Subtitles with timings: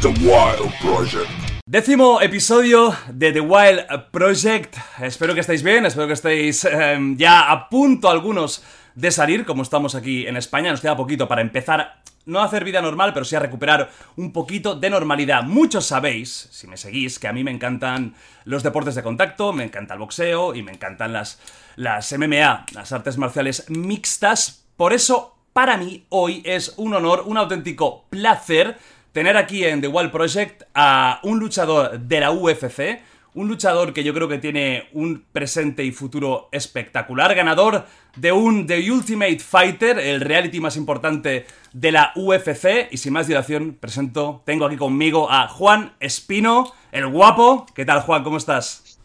[0.00, 1.28] The Wild Project.
[1.66, 4.76] Décimo episodio de The Wild Project.
[5.00, 8.62] Espero que estéis bien, espero que estéis em, ya a punto algunos
[8.94, 10.70] de salir, como estamos aquí en España.
[10.70, 14.32] Nos queda poquito para empezar, no a hacer vida normal, pero sí a recuperar un
[14.32, 15.42] poquito de normalidad.
[15.42, 19.64] Muchos sabéis, si me seguís, que a mí me encantan los deportes de contacto, me
[19.64, 21.40] encanta el boxeo y me encantan las,
[21.74, 24.64] las MMA, las artes marciales mixtas.
[24.76, 28.78] Por eso, para mí, hoy es un honor, un auténtico placer
[29.18, 33.00] tener aquí en The Wild Project a un luchador de la UFC,
[33.34, 37.82] un luchador que yo creo que tiene un presente y futuro espectacular, ganador
[38.14, 43.26] de un The Ultimate Fighter, el reality más importante de la UFC, y sin más
[43.26, 47.66] dilación presento, tengo aquí conmigo a Juan Espino, el guapo.
[47.74, 48.22] ¿Qué tal Juan?
[48.22, 49.00] ¿Cómo estás?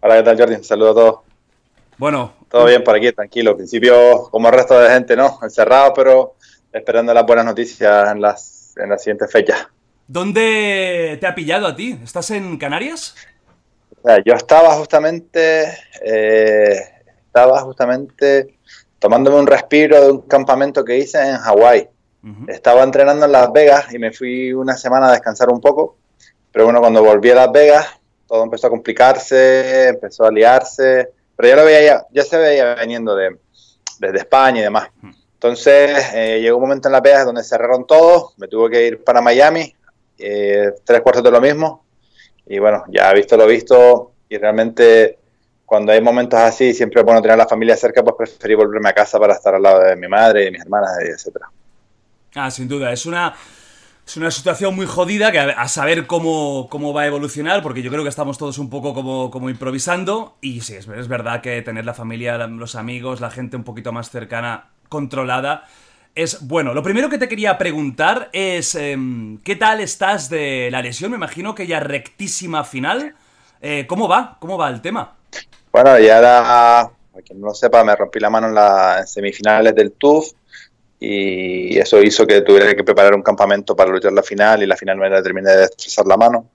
[0.00, 0.64] Hola, ¿qué tal Jordi?
[0.64, 1.20] Saludos a todos.
[1.98, 2.32] Bueno.
[2.50, 3.52] Todo bien por aquí, tranquilo.
[3.52, 5.38] Al principio, como el resto de gente, ¿no?
[5.40, 6.34] Encerrado, pero
[6.72, 9.70] esperando las buenas noticias en las en la siguiente fecha.
[10.06, 11.98] ¿Dónde te ha pillado a ti?
[12.02, 13.14] ¿Estás en Canarias?
[14.24, 15.64] yo estaba justamente,
[16.00, 16.78] eh,
[17.26, 18.56] estaba justamente
[18.98, 21.88] tomándome un respiro de un campamento que hice en Hawái.
[22.48, 25.96] Estaba entrenando en Las Vegas y me fui una semana a descansar un poco.
[26.50, 27.86] Pero bueno, cuando volví a Las Vegas,
[28.26, 31.10] todo empezó a complicarse, empezó a liarse.
[31.36, 33.36] Pero ya lo veía, ya, se veía veniendo de,
[34.00, 34.88] desde España y demás.
[35.36, 39.04] Entonces eh, llegó un momento en la Vegas donde cerraron todo, me tuve que ir
[39.04, 39.70] para Miami,
[40.18, 41.84] eh, tres cuartos de lo mismo,
[42.46, 45.18] y bueno, ya visto lo visto, y realmente
[45.66, 49.18] cuando hay momentos así, siempre bueno tener la familia cerca, pues preferí volverme a casa
[49.18, 51.50] para estar al lado de mi madre, y mis hermanas, etcétera.
[52.34, 53.34] Ah, sin duda, es una...
[54.06, 57.90] Es una situación muy jodida que a, saber cómo, cómo, va a evolucionar, porque yo
[57.90, 60.36] creo que estamos todos un poco como, como improvisando.
[60.40, 63.90] Y sí, es, es, verdad que tener la familia, los amigos, la gente un poquito
[63.90, 65.64] más cercana controlada
[66.14, 66.72] es bueno.
[66.72, 71.10] Lo primero que te quería preguntar es em, ¿qué tal estás de la lesión?
[71.10, 73.14] Me imagino que ya rectísima final.
[73.60, 74.36] Eh, ¿Cómo va?
[74.40, 75.14] ¿Cómo va el tema?
[75.70, 79.74] Bueno, ya era, para quien no lo sepa, me rompí la mano en las semifinales
[79.74, 80.32] del TUF
[80.98, 84.76] y eso hizo que tuviera que preparar un campamento para luchar la final y la
[84.76, 86.50] final me terminé de destrozar la mano.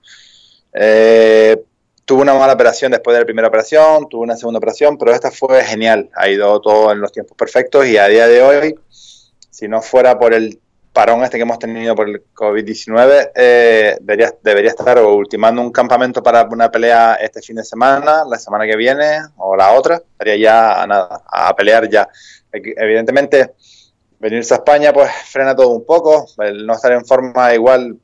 [0.72, 1.62] Eh,
[2.04, 5.30] tuve una mala operación después de la primera operación, tuve una segunda operación, pero esta
[5.30, 6.10] fue genial.
[6.14, 10.18] Ha ido todo en los tiempos perfectos y a día de hoy, si no fuera
[10.18, 10.58] por el
[10.92, 14.32] parón este que hemos tenido por el COVID-19, eh, debería,
[14.68, 19.22] estar ultimando un campamento para una pelea este fin de semana, la semana que viene
[19.36, 19.96] o la otra.
[19.96, 22.08] Estaría ya nada, a pelear ya.
[22.52, 23.54] Evidentemente,
[24.18, 26.26] venirse a España pues frena todo un poco.
[26.38, 27.96] El no estar en forma igual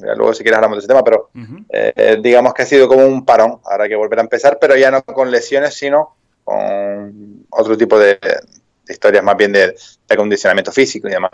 [0.00, 1.30] luego si quieres hablamos de ese tema, pero
[1.68, 4.76] eh, digamos que ha sido como un parón, ahora hay que volver a empezar, pero
[4.76, 8.18] ya no con lesiones, sino con otro tipo de,
[8.88, 9.74] historias más bien de,
[10.08, 11.30] acondicionamiento físico y demás.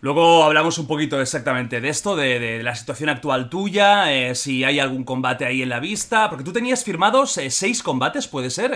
[0.00, 4.80] Luego hablamos un poquito exactamente de esto, de, la situación actual tuya, eh, si hay
[4.80, 8.72] algún combate ahí en la vista, porque tú tenías firmados eh, seis combates, ¿puede ser?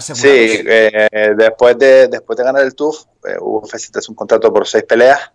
[0.00, 4.66] Sí, eh, después, de, después de ganar el TUF, eh, UFC te un contrato por
[4.66, 5.30] seis peleas,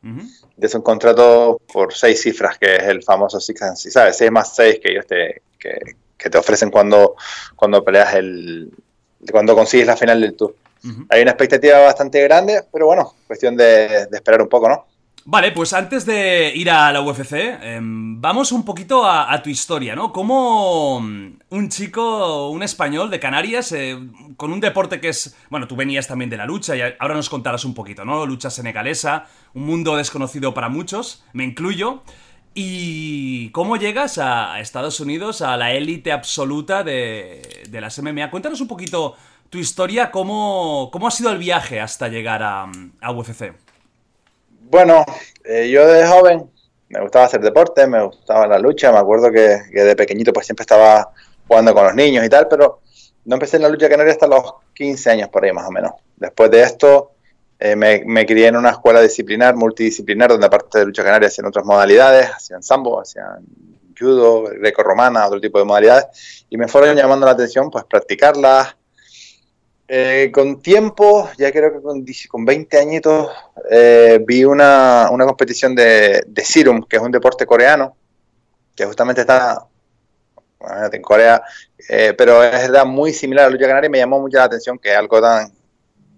[0.59, 4.17] es un contrato por seis cifras, que es el famoso Six and Six, ¿sabes?
[4.17, 7.15] Seis más seis que ellos te, que, te ofrecen cuando,
[7.55, 8.69] cuando peleas el.
[9.31, 10.51] cuando consigues la final del TUF.
[11.09, 14.85] Hay una expectativa bastante grande, pero bueno, cuestión de, de esperar un poco, ¿no?
[15.31, 19.95] Vale, pues antes de ir a la UFC, em, vamos un poquito a, tu historia,
[19.95, 20.11] ¿no?
[20.11, 23.95] Como mm, un chico, un español de Canarias, eh,
[24.37, 25.37] con un deporte que es...
[25.51, 28.25] Bueno, tú venías también de la lucha y ahora nos contarás un poquito, ¿no?
[28.25, 32.01] Lucha senegalesa, un mundo desconocido para muchos, me incluyo.
[32.55, 38.31] ¿Y cómo llegas a Estados Unidos, a la élite absoluta de, de las MMA?
[38.31, 39.15] Cuéntanos un poquito
[39.51, 42.65] tu historia, cómo, cómo ha sido el viaje hasta llegar a,
[42.99, 43.68] a UFC.
[44.69, 45.03] Bueno,
[45.43, 46.47] eh, yo de joven
[46.89, 50.61] me gustaba hacer deporte, me gustaba la lucha, me acuerdo que, de pequeñito pues siempre
[50.61, 51.11] estaba
[51.47, 52.81] jugando con los niños y tal, pero
[53.25, 54.43] no empecé en la lucha canaria hasta los
[54.75, 55.93] 15 años por ahí más o menos.
[56.17, 57.13] Después de esto
[57.57, 61.47] eh, me, me, crié en una escuela disciplinar, multidisciplinar, donde aparte de lucha canaria hacían
[61.47, 63.43] otras modalidades, hacían sambo, hacían
[63.99, 68.75] judo, greco-romana, otro tipo de modalidades, y me fueron llamando la atención pues practicarlas,
[69.91, 73.31] eh, con tiempo, ya creo que con, con 20 añitos,
[73.71, 77.97] eh, vi una, una competición de, de Serum, que es un deporte coreano,
[78.75, 79.65] que justamente está
[80.91, 81.41] en Corea,
[81.87, 84.43] eh, pero es verdad muy similar a la lucha canaria y me llamó mucho la
[84.43, 85.51] atención que algo tan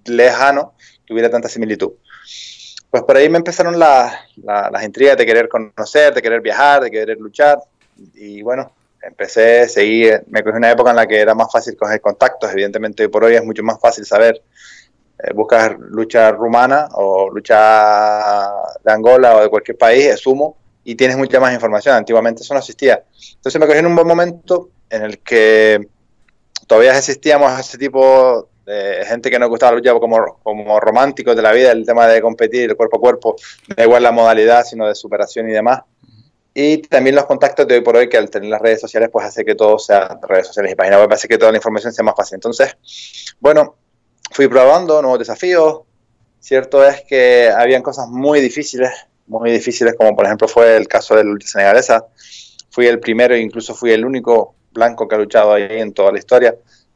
[0.05, 0.73] lejano
[1.05, 1.93] tuviera tanta similitud.
[2.89, 7.17] Pues por ahí me empezaron las intrigas de querer conocer, de querer viajar, de querer
[7.17, 7.59] luchar.
[8.15, 12.01] Y bueno, empecé, seguí, me cogí una época en la que era más fácil coger
[12.01, 14.41] contactos, evidentemente por hoy es mucho más fácil saber
[15.23, 18.51] eh, buscas lucha rumana o lucha
[18.83, 21.95] de Angola o de cualquier país, es sumo, y tienes mucha más información.
[21.95, 23.03] Antiguamente eso no existía.
[23.35, 25.87] Entonces me cogí en un buen momento en el que
[26.67, 31.41] todavía existíamos ese tipo de gente que nos gustaba la lucha como, como románticos de
[31.41, 33.35] la vida, el tema de competir, cuerpo a cuerpo,
[33.75, 35.81] da igual la modalidad, sino de superación y demás.
[36.53, 39.25] Y también los contactos de hoy por hoy, que al tener las redes sociales, pues
[39.25, 42.03] hace que todo sea redes sociales y páginas web, hace que toda la información sea
[42.03, 42.35] más fácil.
[42.35, 42.75] Entonces,
[43.39, 43.75] bueno,
[44.31, 45.81] fui probando nuevos desafíos.
[46.39, 48.91] Cierto es que habían cosas muy difíciles,
[49.27, 52.05] muy difíciles, como por ejemplo fue el caso de la lucha senegalesa.
[52.69, 56.11] Fui el primero e incluso fui el único blanco que ha luchado ahí en toda
[56.11, 56.55] la historia,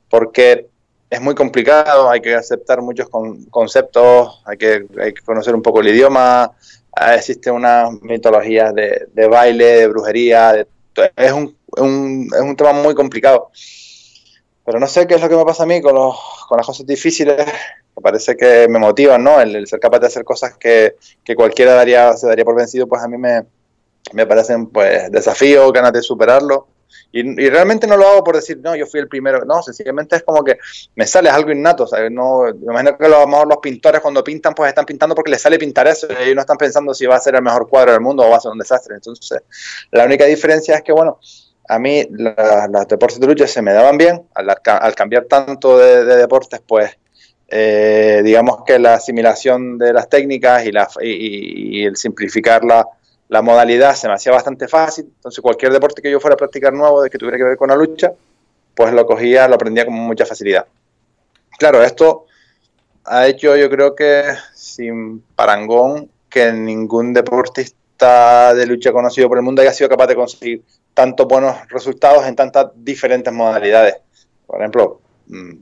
[0.10, 0.68] porque
[1.10, 3.08] es muy complicado, hay que aceptar muchos
[3.50, 6.52] conceptos, hay que, hay que conocer un poco el idioma,
[6.96, 10.66] ah, existe una mitología de, de baile, de brujería,
[11.16, 13.52] es, un, un, es un tema muy complicado.
[14.66, 16.16] Pero no sé qué es lo que me pasa a mí con, los,
[16.48, 17.38] con las cosas difíciles,
[17.96, 19.40] me parece que me motivan, ¿no?
[19.40, 23.04] El, ser capaz de hacer cosas que, que, cualquiera daría, se daría por vencido, pues
[23.04, 23.44] a mí me,
[24.14, 26.68] me parecen pues desafíos, ganas de superarlo.
[27.12, 29.46] Y, y, realmente no lo hago por decir, no, yo fui el primero.
[29.46, 30.58] No, sencillamente es como que
[30.96, 31.88] me sale algo innato.
[31.88, 32.12] ¿sabes?
[32.12, 35.58] No, me imagino que lo, los pintores cuando pintan, pues están pintando porque les sale
[35.58, 36.08] pintar eso.
[36.10, 38.30] Y ellos no están pensando si va a ser el mejor cuadro del mundo o
[38.30, 38.96] va a ser un desastre.
[38.96, 39.42] Entonces,
[39.92, 41.20] la única diferencia es que, bueno,
[41.68, 44.24] a mí los deportes de lucha se me daban bien.
[44.34, 46.92] Al, cambiar tanto de, de deportes, pues
[47.48, 50.64] eh, digamos que la asimilación de las técnicas
[51.02, 52.88] y el simplificar la,
[53.28, 55.06] la, modalidad se me hacía bastante fácil.
[55.06, 57.70] Entonces, cualquier deporte que yo fuera a practicar nuevo, de que tuviera que ver con
[57.70, 58.14] la lucha,
[58.74, 60.66] pues lo cogía, lo aprendía con mucha facilidad.
[61.58, 62.26] Claro, esto
[63.06, 64.24] ha hecho, yo creo que
[64.54, 70.16] sin parangón, que ningún deportista de lucha conocido por el mundo haya sido capaz de
[70.16, 70.64] conseguir
[70.94, 73.96] tantos buenos resultados en tantas diferentes modalidades.
[74.46, 75.54] Por ejemplo, mm,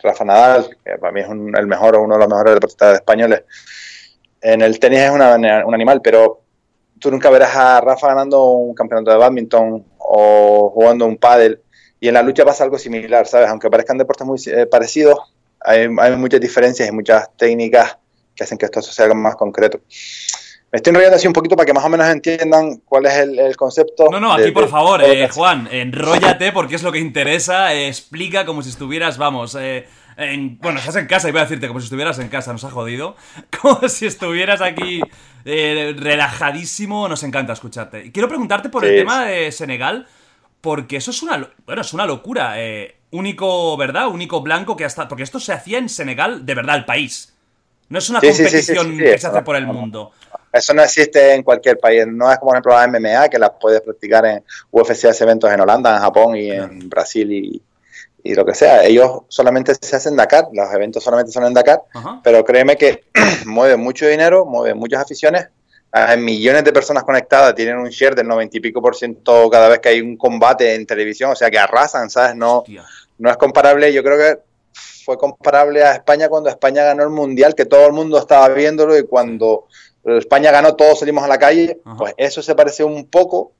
[0.00, 3.42] Rafa Nadal, que para mí es el mejor o uno de los mejores deportistas españoles.
[4.40, 6.43] En el tenis es un animal, pero
[7.04, 11.60] tú nunca verás a Rafa ganando un campeonato de badminton o jugando un pádel.
[12.00, 13.50] Y en la lucha pasa algo similar, ¿sabes?
[13.50, 15.18] Aunque parezcan deportes muy eh, parecidos,
[15.60, 17.98] hay, hay, muchas diferencias y muchas técnicas
[18.34, 19.80] que hacen que esto sea algo más concreto.
[20.72, 23.38] Me estoy enrollando así un poquito para que más o menos entiendan cuál es el,
[23.38, 24.08] el concepto.
[24.10, 27.74] No, no, aquí de, por favor, eh, Juan, enróllate porque es lo que interesa.
[27.74, 31.66] Eh, explica como si estuvieras, vamos, eh, en, bueno, estás en casa, iba a decirte
[31.68, 33.16] como si estuvieras en casa, nos ha jodido.
[33.60, 35.00] Como si estuvieras aquí
[35.44, 38.06] eh, relajadísimo, nos encanta escucharte.
[38.06, 38.90] Y quiero preguntarte por sí.
[38.90, 40.06] el tema de Senegal,
[40.60, 42.54] porque eso es una, bueno, es una locura.
[42.60, 44.08] Eh, único, ¿verdad?
[44.08, 45.08] Único blanco que hasta...
[45.08, 47.32] Porque esto se hacía en Senegal, de verdad, el país.
[47.88, 50.12] No es una sí, competición sí, que se hace por el mundo.
[50.52, 52.06] Eso no existe en cualquier país.
[52.06, 55.60] No es como, por ejemplo, la MMA, que la puedes practicar en UFC, eventos en
[55.60, 57.62] Holanda, en Japón y en Brasil y,
[58.24, 58.84] y, lo que sea.
[58.84, 62.20] Ellos solamente se hacen en Dakar, los eventos solamente son en Dakar, Ajá.
[62.24, 63.04] pero créeme que
[63.46, 65.48] mueve mucho dinero, mueve muchas aficiones.
[65.92, 69.68] Hay millones de personas conectadas, tienen un share del 90 y pico por ciento cada
[69.68, 72.34] vez que hay un combate en televisión, o sea que arrasan, ¿sabes?
[72.34, 72.64] No,
[73.18, 73.92] no es comparable.
[73.92, 74.40] Yo creo que
[75.04, 78.98] fue comparable a España cuando España ganó el Mundial, que todo el mundo estaba viéndolo
[78.98, 79.68] y cuando
[80.02, 81.96] España ganó, todos salimos a la calle, Ajá.
[81.96, 83.52] pues eso se parece un poco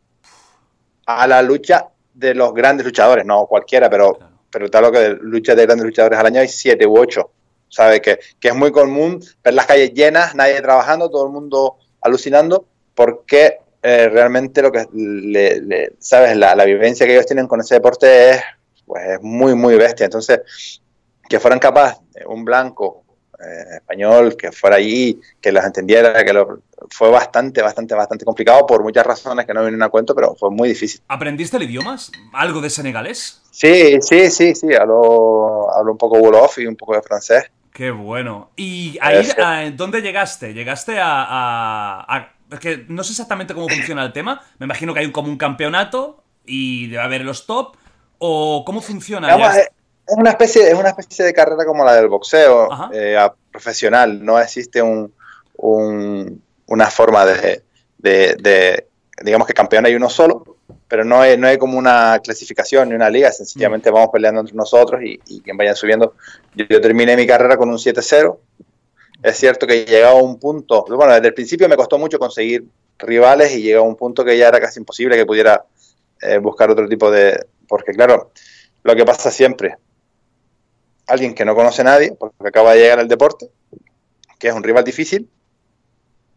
[1.06, 4.19] a la lucha de los grandes luchadores, no cualquiera, pero.
[4.54, 7.32] Pero tal lo que lucha de grandes luchadores al año hay siete u ocho,
[7.68, 8.00] ¿sabe?
[8.00, 12.64] Que, que es muy común ver las calles llenas, nadie trabajando, todo el mundo alucinando,
[12.94, 16.36] porque eh, realmente lo que, le, le, ¿sabes?
[16.36, 18.43] La, la, vivencia que ellos tienen con ese deporte es,
[18.86, 20.05] pues, es muy, muy bestia.
[20.05, 20.81] Entonces,
[21.29, 23.04] que fueran capaces, un blanco,
[23.46, 26.60] eh, español, que fuera allí, que los entendiera, que lo,
[26.91, 30.51] fue bastante, bastante, bastante complicado por muchas razones que no vienen a cuento, pero fue
[30.51, 31.01] muy difícil.
[31.08, 31.96] ¿Aprendiste el idioma?
[32.32, 33.43] ¿Algo de senegalés?
[33.51, 37.44] Sí, sí, sí, sí, hablo, hablo un poco wolof y un poco de francés.
[37.72, 38.51] Qué bueno.
[38.56, 40.55] ¿Y ahí a, dónde llegaste?
[40.55, 44.41] ¿Llegaste a, a, a, Es que no sé exactamente cómo funciona el tema.
[44.58, 47.77] Me imagino que hay como un campeonato y debe haber los top.
[48.19, 49.27] ¿O cómo funciona?
[49.27, 49.56] Digamos,
[50.06, 53.19] es, una especie, es una especie de carrera como la del boxeo eh,
[53.51, 54.25] profesional.
[54.25, 55.13] No existe un,
[55.56, 57.63] un, una forma de,
[57.99, 58.87] de, de,
[59.23, 60.56] Digamos que campeón hay uno solo,
[60.89, 63.31] pero no hay, no hay como una clasificación ni una liga.
[63.32, 63.94] Sencillamente mm.
[63.94, 66.15] vamos peleando entre nosotros y, y quien vayan subiendo.
[66.55, 68.39] Yo, yo terminé mi carrera con un 7-0
[69.25, 72.67] es cierto que llegaba a un punto, bueno, desde el principio me costó mucho conseguir
[72.99, 75.65] rivales y llegó a un punto que ya era casi imposible que pudiera
[76.20, 77.46] eh, buscar otro tipo de...
[77.67, 78.32] Porque claro,
[78.82, 79.79] lo que pasa siempre,
[81.06, 83.51] alguien que no conoce a nadie, porque acaba de llegar al deporte,
[84.39, 85.29] que es un rival difícil,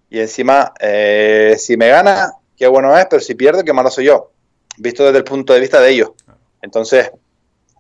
[0.10, 4.06] y encima, eh, si me gana, qué bueno es, pero si pierde, qué malo soy
[4.06, 4.32] yo,
[4.78, 6.12] visto desde el punto de vista de ellos.
[6.62, 7.12] Entonces,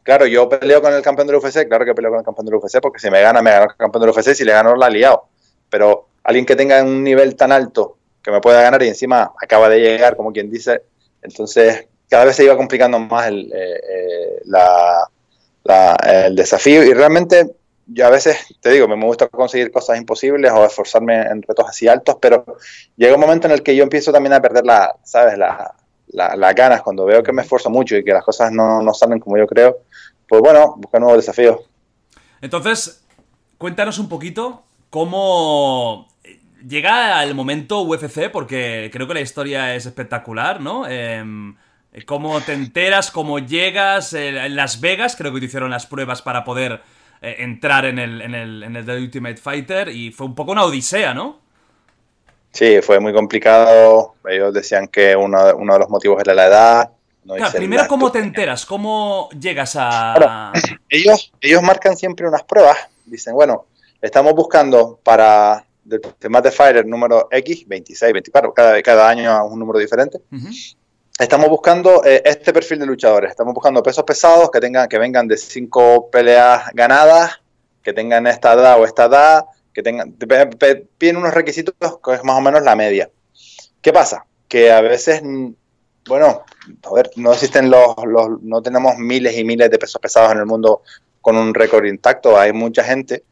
[0.03, 2.55] claro, yo peleo con el campeón del UFC, claro que peleo con el campeón del
[2.55, 4.87] UFC, porque si me gana, me gana el campeón del UFC, si le gano, la
[4.87, 5.27] ha liado.
[5.69, 9.69] Pero alguien que tenga un nivel tan alto que me pueda ganar y encima acaba
[9.69, 10.81] de llegar, como quien dice,
[11.21, 14.41] entonces cada vez se iba complicando más el, eh, eh,
[16.05, 17.55] el desafío y realmente
[17.87, 21.87] yo a veces, te digo, me gusta conseguir cosas imposibles o esforzarme en retos así
[21.87, 22.45] altos, pero
[22.97, 25.37] llega un momento en el que yo empiezo también a perder la, ¿sabes?
[25.37, 25.73] La,
[26.09, 29.19] las ganas cuando veo que me esfuerzo mucho y que las cosas no, no salen
[29.19, 29.79] como yo creo,
[30.27, 31.59] pues bueno, buscar nuevos desafíos.
[32.41, 33.05] Entonces,
[33.57, 36.07] cuéntanos un poquito cómo
[36.67, 40.87] llega el momento UFC, porque creo que la historia es espectacular, ¿no?
[40.87, 41.55] Em,
[42.05, 46.43] cómo te enteras, cómo llegas, en Las Vegas creo que te hicieron las pruebas para
[46.43, 46.81] poder
[47.21, 50.51] eh, entrar en el, en, el, en el The Ultimate Fighter y fue un poco
[50.51, 51.39] una odisea, ¿no?
[52.51, 54.15] Sí, fue muy complicado.
[54.27, 56.91] Ellos decían que uno, uno de los motivos era la edad.
[57.53, 58.65] primero, ¿cómo te enteras?
[58.65, 60.53] ¿Cómo llegas a...?
[60.89, 62.77] ellos, ellos marcan siempre unas pruebas.
[63.05, 63.65] Dicen, bueno,
[64.01, 69.59] estamos buscando para el tema de Fighter número X, 26, 24, cada, cada año un
[69.59, 70.19] número diferente
[71.19, 73.31] estamos buscando eh, este perfil de luchadores.
[73.31, 77.41] Estamos buscando pesos pesados que tengan, que vengan de cinco peleas ganadas,
[77.81, 80.13] que tengan esta edad o esta edad, que tengan,
[80.97, 83.09] piden unos requisitos que es más o menos la media.
[83.81, 84.25] ¿Qué pasa?
[84.47, 85.49] Que a veces, mm,
[86.07, 86.43] bueno,
[86.83, 90.39] a ver, no existen los, los, no tenemos miles y miles de pesos pesados en
[90.39, 90.81] el mundo
[91.21, 92.39] con un récord intacto.
[92.39, 93.23] Hay mucha gente,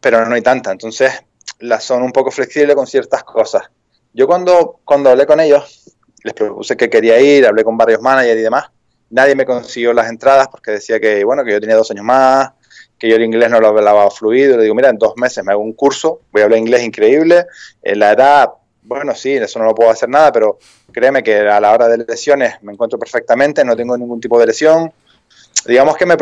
[0.00, 0.72] pero no hay tanta.
[0.72, 1.12] Entonces,
[1.60, 3.70] las son un poco flexibles con ciertas cosas.
[4.12, 8.38] Yo cuando, cuando hablé con ellos, les propuse que quería ir, hablé con varios managers
[8.38, 8.70] y demás.
[9.10, 12.50] Nadie me consiguió las entradas porque decía que, bueno, que yo tenía dos años más,
[12.98, 14.56] que yo el inglés no lo hablaba fluido.
[14.56, 17.46] Le digo, mira, en dos meses me hago un curso, voy a hablar inglés increíble.
[17.82, 18.50] En la edad,
[18.82, 20.58] bueno, sí, eso no lo puedo hacer nada, pero
[20.92, 24.46] créeme que a la hora de lesiones me encuentro perfectamente, no tengo ningún tipo de
[24.46, 24.92] lesión.
[25.66, 26.16] Digamos que me,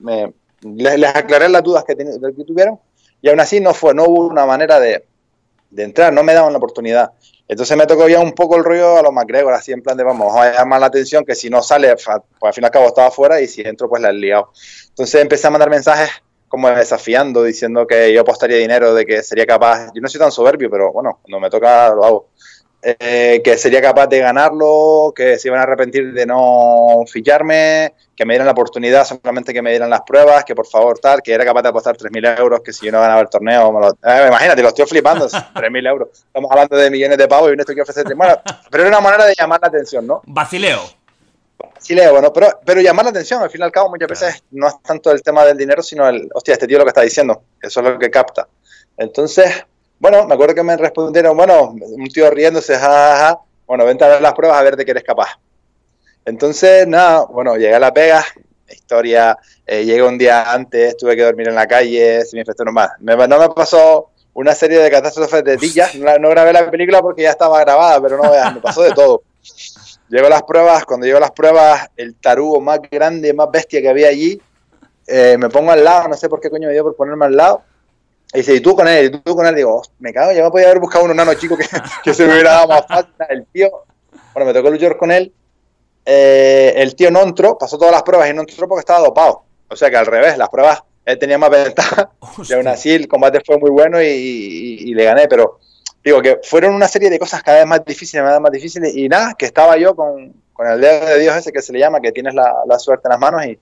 [0.00, 0.32] me,
[0.62, 2.78] les, aclaré las dudas que, tuvieron
[3.22, 5.04] y aún así no fue, no hubo una manera de
[5.76, 7.12] entrar, no me daban la oportunidad.
[7.46, 10.04] Entonces me tocó ya un poco el rollo a los McGregor, así en plan de
[10.04, 12.86] vamos a llamar la atención que si no sale, pues al fin y al cabo
[12.86, 14.50] estaba fuera y si entro pues la he liado.
[14.88, 16.10] Entonces empecé a mandar mensajes
[16.48, 20.30] como desafiando, diciendo que yo apostaría dinero, de que sería capaz, yo no soy tan
[20.30, 22.28] soberbio, pero bueno, cuando me toca lo hago.
[22.86, 28.26] Eh, que sería capaz de ganarlo, que se iban a arrepentir de no ficharme, que
[28.26, 31.32] me dieran la oportunidad, solamente que me dieran las pruebas, que por favor tal, que
[31.32, 33.88] era capaz de apostar 3.000 euros, que si yo no ganaba el torneo, me lo,
[33.90, 36.08] eh, imagínate, lo estoy flipando, 3.000 euros.
[36.12, 38.04] Estamos hablando de millones de pavos y uno esto que ofrecer.
[38.14, 38.38] Bueno,
[38.70, 40.20] pero era una manera de llamar la atención, ¿no?
[40.26, 40.82] Vacileo.
[41.56, 44.68] Vacileo, bueno, pero, pero llamar la atención, al fin y al cabo, muchas veces no
[44.68, 47.44] es tanto el tema del dinero, sino el, hostia, este tío lo que está diciendo,
[47.62, 48.46] eso es lo que capta.
[48.98, 49.64] Entonces,
[50.04, 54.20] bueno, me acuerdo que me respondieron, bueno, un tío riéndose, jajaja, bueno, vente a ver
[54.20, 55.38] las pruebas a ver de qué eres capaz.
[56.26, 58.22] Entonces, nada, bueno, llegué a La Pega,
[58.68, 62.74] historia, eh, llegué un día antes, tuve que dormir en la calle, se me infectaron
[62.74, 62.90] más.
[63.00, 67.30] no me pasó una serie de catástrofes de dillas, no, grabé la película porque ya
[67.30, 69.22] estaba grabada, pero no veas, me pasó de todo.
[70.10, 73.80] Llego a las pruebas, cuando llego a las pruebas, el tarugo más grande, más bestia
[73.80, 74.38] que había allí,
[75.06, 77.36] eh, me pongo al lado, no sé por qué coño me dio por ponerme al
[77.38, 77.62] lado,
[78.34, 79.06] y dice, ¿y tú con él?
[79.06, 79.54] ¿Y tú con él?
[79.54, 81.66] Digo, me cago, ya me podía haber buscado un nano chico que,
[82.02, 83.26] que se me hubiera dado más falta.
[83.26, 83.70] El tío,
[84.32, 85.32] bueno, me tocó luchar con él.
[86.04, 89.44] Eh, el tío no entró, pasó todas las pruebas y no entró porque estaba dopado.
[89.68, 92.10] O sea que al revés, las pruebas él tenía más ventaja.
[92.48, 95.28] Y aún así el combate fue muy bueno y, y, le gané.
[95.28, 95.60] Pero
[96.02, 98.96] digo que fueron una serie de cosas cada vez más difíciles, cada vez más difíciles.
[98.96, 101.78] Y nada, que estaba yo con, con el dedo de Dios ese que se le
[101.78, 103.46] llama, que tienes la, la suerte en las manos.
[103.46, 103.60] Y,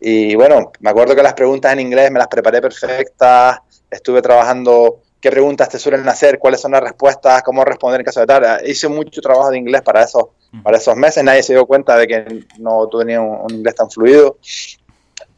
[0.00, 3.58] y bueno, me acuerdo que las preguntas en inglés me las preparé perfectas
[3.90, 8.20] estuve trabajando qué preguntas te suelen hacer, cuáles son las respuestas, cómo responder en caso
[8.20, 8.66] de tal.
[8.66, 10.24] Hice mucho trabajo de inglés para esos,
[10.62, 13.90] para esos meses, nadie se dio cuenta de que no tenía un, un inglés tan
[13.90, 14.38] fluido.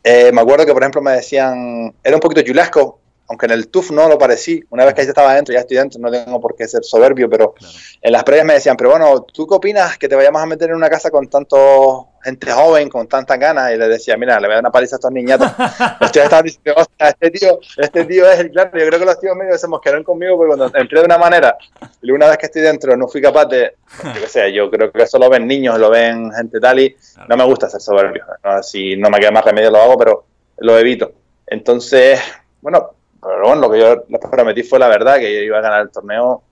[0.05, 2.99] Eh, me acuerdo que, por ejemplo, me decían, era un poquito chulesco,
[3.33, 5.79] aunque en el TUF no lo parecí, una vez que ya estaba dentro, ya estoy
[5.79, 7.55] dentro, no tengo por qué ser soberbio, pero
[8.03, 10.69] en las previas me decían, pero bueno, ¿tú qué opinas que te vayamos a meter
[10.69, 13.73] en una casa con tanto gente joven, con tantas ganas?
[13.73, 15.51] Y le decía, mira, le voy a dar una paliza a estos niñatos.
[16.01, 19.19] los tíos estaban diciendo, este tío, este tío es el claro, yo creo que los
[19.19, 21.57] tíos medio se mosquearon conmigo porque cuando entré de una manera,
[22.03, 25.05] y una vez que estoy dentro no fui capaz de, yo sé, yo creo que
[25.05, 26.95] eso lo ven niños, lo ven gente tal y
[27.31, 28.27] no me gusta ser soberbio.
[28.61, 30.27] Si no me queda más remedio lo hago, pero
[30.59, 31.12] lo evito.
[31.47, 32.21] Entonces,
[32.62, 35.62] bueno, pero bueno, lo que yo les prometí fue la verdad, que yo iba a
[35.62, 36.43] ganar el torneo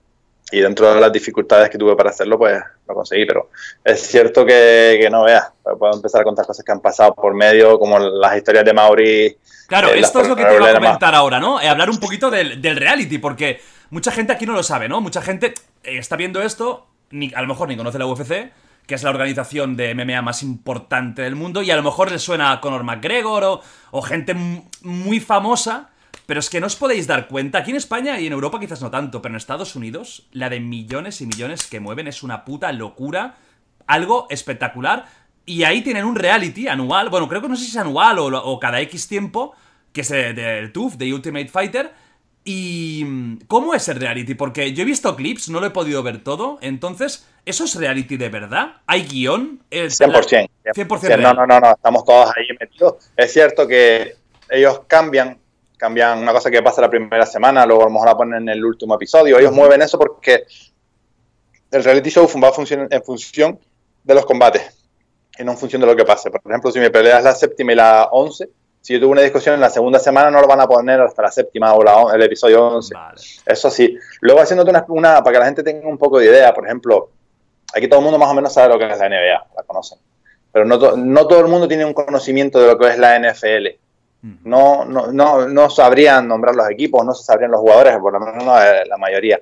[0.51, 3.25] y dentro de las dificultades que tuve para hacerlo, pues lo conseguí.
[3.25, 3.49] Pero
[3.83, 7.79] es cierto que, no veas, puedo empezar a contar cosas que han pasado por medio,
[7.79, 9.37] como las historias de Mauri.
[9.67, 11.61] Claro, eh, esto es lo que te iba a comentar ahora, ¿no?
[11.61, 14.99] Eh, hablar un poquito del, reality, porque mucha gente aquí no lo sabe, ¿no?
[14.99, 18.51] Mucha gente eh, está viendo esto, ni, a lo mejor ni conoce la UFC,
[18.85, 22.21] que es la organización de MMA más importante del mundo, y a lo mejor les
[22.21, 23.61] suena a Conor McGregor o,
[23.91, 24.35] o gente
[24.81, 25.90] muy famosa,
[26.31, 28.81] pero es que no os podéis dar cuenta, aquí en España y en Europa quizás
[28.81, 32.45] no tanto, pero en Estados Unidos, la de millones y millones que mueven es una
[32.45, 33.35] puta locura,
[33.85, 35.07] algo espectacular,
[35.45, 38.59] y ahí tienen un reality anual, bueno, creo que no sé si es anual o,
[38.61, 39.53] cada X tiempo,
[39.91, 41.91] que es del TUF, de Ultimate Fighter,
[42.45, 44.33] ¿Y cómo es el reality?
[44.33, 46.57] Porque yo he visto clips, no lo he podido ver todo.
[46.61, 48.77] Entonces, ¿eso es reality de verdad?
[48.87, 49.59] ¿Hay guion?
[49.69, 50.49] 100%.
[50.63, 53.11] 100%, no, no, no, no, estamos todos ahí metidos.
[53.15, 54.15] Es cierto que
[54.49, 55.37] ellos cambian,
[55.81, 58.49] cambian una cosa que pasa la primera semana, luego a lo mejor la ponen en
[58.49, 59.39] el último episodio.
[59.39, 60.43] Ellos mueven eso porque
[61.71, 63.59] el reality show va a funcionar en función
[64.03, 64.61] de los combates
[65.39, 66.29] y no en función de lo que pase.
[66.29, 68.47] Por ejemplo, si mi pelea es la séptima y la once,
[68.79, 71.23] si yo tuve una discusión en la segunda semana, no lo van a poner hasta
[71.23, 72.93] la séptima o la, el episodio 11.
[73.47, 73.97] Eso sí.
[74.19, 77.09] Luego, haciéndote una, para que la gente tenga un poco de idea, por ejemplo,
[77.73, 79.97] aquí todo el mundo más o menos sabe lo que es la NBA, la conocen.
[80.51, 83.81] Pero no, no todo el mundo tiene un conocimiento de lo que es la NFL.
[84.43, 88.19] No, no, no, no sabrían nombrar los equipos, no se sabrían los jugadores, por lo
[88.19, 89.41] menos no la mayoría.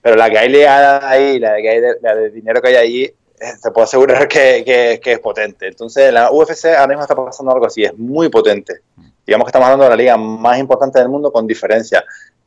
[0.00, 3.14] Pero la que hay ligada ahí, la que hay la de dinero que hay ahí,
[3.62, 5.68] te puedo asegurar que, es potente.
[5.68, 8.80] Entonces, la UFC ahora mismo está pasando algo así, es muy potente.
[9.26, 12.04] Digamos que estamos hablando de la liga más importante del mundo con diferencia.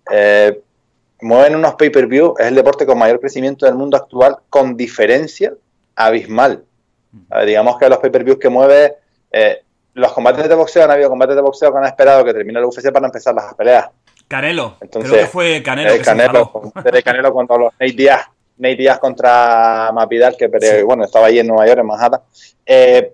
[0.10, 0.62] Eh,
[1.22, 5.54] mueven unos pay-per-view, es el deporte con mayor crecimiento del mundo actual con diferencia
[5.96, 6.64] abismal.
[7.46, 8.96] digamos que los pay-per-views que mueve,
[9.32, 9.64] eh,
[9.96, 12.68] los combates de boxeo, han habido combates de boxeo que han esperado que termine la
[12.68, 13.90] UFC para empezar las peleas.
[14.28, 14.78] Canelo.
[14.80, 15.94] Entonces, Creo que fue Canelo.
[15.94, 20.48] Eh, Canelo, desde Canelo cuando los Nate Díaz Nate Díaz contra Mapidal, que
[20.84, 22.22] bueno, estaba ahí en Nueva York, en Manhattan.
[22.66, 23.14] Eh,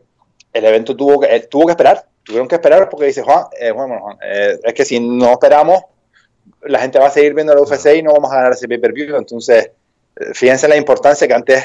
[0.54, 3.72] el evento tuvo que, eh, tuvo que esperar, tuvieron que esperar porque dice Juan, eh,
[3.72, 5.82] bueno, es que si no esperamos,
[6.64, 9.16] la gente va a seguir viendo la UFC y no vamos a ganar ese pay-per-view.
[9.16, 9.72] Entonces,
[10.34, 11.64] fíjense la importancia que antes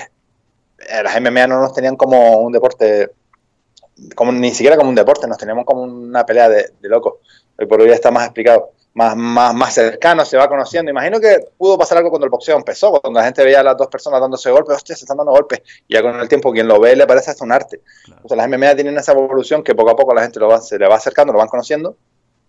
[1.02, 3.10] las MMA no nos tenían como un deporte,
[4.14, 7.14] como ni siquiera como un deporte, nos teníamos como una pelea de, de locos.
[7.58, 10.90] Hoy por hoy está más explicado más, más, más cercano, se va conociendo.
[10.90, 13.76] Imagino que pudo pasar algo cuando el boxeo empezó, cuando la gente veía a las
[13.76, 15.60] dos personas dándose golpes, hostia, se están dando golpes.
[15.86, 17.82] Y ya con el tiempo quien lo ve le parece hasta un arte.
[18.06, 20.78] Entonces las MMA tienen esa evolución que poco a poco la gente lo va, se
[20.78, 21.98] le va acercando, lo van conociendo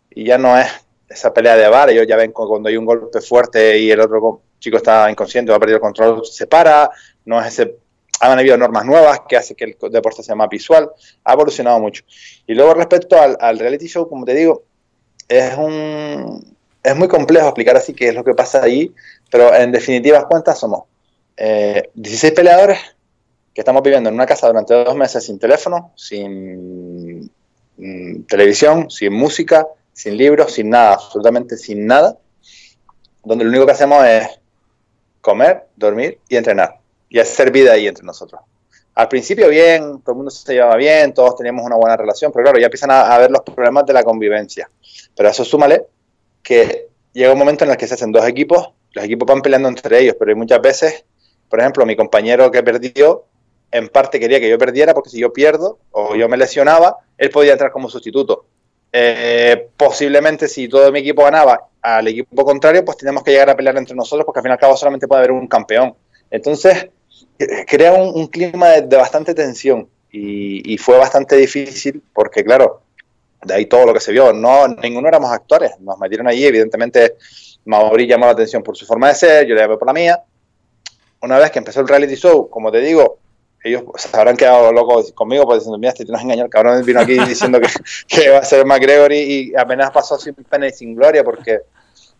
[0.09, 0.67] y ya no es
[1.09, 1.89] esa pelea de bar.
[1.89, 5.57] Ellos ya ven cuando hay un golpe fuerte y el otro chico está inconsciente, va
[5.57, 6.89] a perder el control, se para.
[7.25, 7.75] No es ese
[8.19, 10.89] han habido normas nuevas que hace que el deporte sea más visual,
[11.23, 12.03] ha evolucionado mucho.
[12.45, 14.63] Y luego respecto al, al reality show, como te digo,
[15.27, 18.93] es un es muy complejo explicar así qué es lo que pasa allí,
[19.29, 20.83] pero en definitivas cuentas somos
[21.35, 22.79] 16 eh, peleadores
[23.53, 27.29] que estamos viviendo en una casa durante dos meses sin teléfono, sin
[27.75, 32.17] mm, televisión, sin música, sin libros, sin nada, absolutamente sin nada,
[33.23, 34.39] donde lo único que hacemos es
[35.19, 36.76] comer, dormir y entrenar,
[37.09, 38.41] y hacer vida ahí entre nosotros.
[38.95, 42.43] Al principio bien, todo el mundo se llevaba bien, todos teníamos una buena relación, pero
[42.45, 44.69] claro, ya empiezan a, a ver los problemas de la convivencia.
[45.15, 45.85] Pero a eso súmale
[46.41, 49.69] que llega un momento en el que se hacen dos equipos, los equipos van peleando
[49.69, 51.05] entre ellos, pero hay muchas veces,
[51.49, 53.25] por ejemplo, mi compañero que perdió,
[53.71, 57.29] en parte quería que yo perdiera, porque si yo pierdo o yo me lesionaba, él
[57.29, 58.45] podía entrar como sustituto.
[58.91, 63.55] Eh, posiblemente si todo mi equipo ganaba al equipo contrario, pues tenemos que llegar a
[63.55, 65.95] pelear entre nosotros, porque al fin y al cabo solamente puede haber un campeón.
[66.31, 66.89] Entonces,
[67.67, 72.81] crea un, clima de, bastante tensión y, y, fue bastante difícil porque, claro,
[73.43, 74.33] de ahí todo lo que se vio.
[74.33, 77.15] No, ninguno éramos actores, nos metieron allí, evidentemente
[77.65, 80.23] Mauri llamó la atención por su forma de ser, yo le llamé por la mía.
[81.21, 83.19] Una vez que empezó el reality show, como te digo,
[83.63, 86.83] ellos se habrán quedado locos conmigo pues diciendo, mira, este te nos engañó, el cabrón
[86.85, 87.67] vino aquí diciendo que,
[88.07, 91.61] que va a ser McGregor y, apenas pasó sin pena y sin gloria porque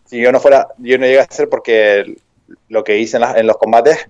[0.04, 2.16] si yo no fuera, yo no llegué a ser porque
[2.68, 4.08] lo que hice en, los combates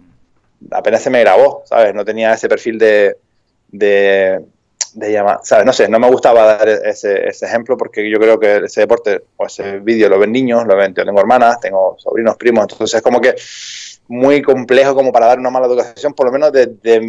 [0.70, 1.94] apenas se me grabó, ¿sabes?
[1.94, 3.16] No tenía ese perfil de,
[3.68, 4.44] de
[4.94, 5.66] de llamar, ¿sabes?
[5.66, 9.22] No sé, no me gustaba dar ese, ese, ejemplo porque yo creo que ese deporte
[9.36, 13.02] o ese vídeo lo ven niños, lo ven, tengo hermanas, tengo sobrinos, primos, entonces es
[13.02, 13.34] como que
[14.08, 17.00] muy complejo como para dar una mala educación, por lo menos desde,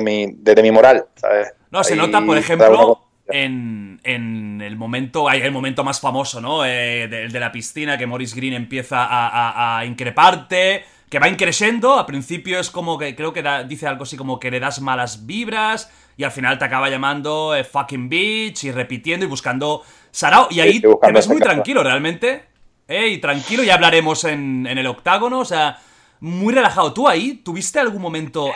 [0.00, 1.52] mi, desde mi moral, ¿sabes?
[1.70, 6.64] No, se nota, por ejemplo, en, en, el momento, hay el momento más famoso, ¿no?
[6.64, 11.28] Eh, de, de, la piscina, que Morris Green empieza a, a, a increparte, que va
[11.28, 14.80] increciendo, al principio es como que creo que dice algo así como que le das
[14.80, 19.82] malas vibras, y al final te acaba llamando eh, fucking bitch y repitiendo y buscando
[20.10, 20.48] Sarao.
[20.50, 22.44] Y ahí te ves muy tranquilo, realmente.
[22.88, 25.40] Eh, y tranquilo, ya hablaremos en, el octágono.
[25.40, 25.78] O sea,
[26.20, 26.94] muy relajado.
[26.94, 28.50] ¿Tú ahí tuviste algún momento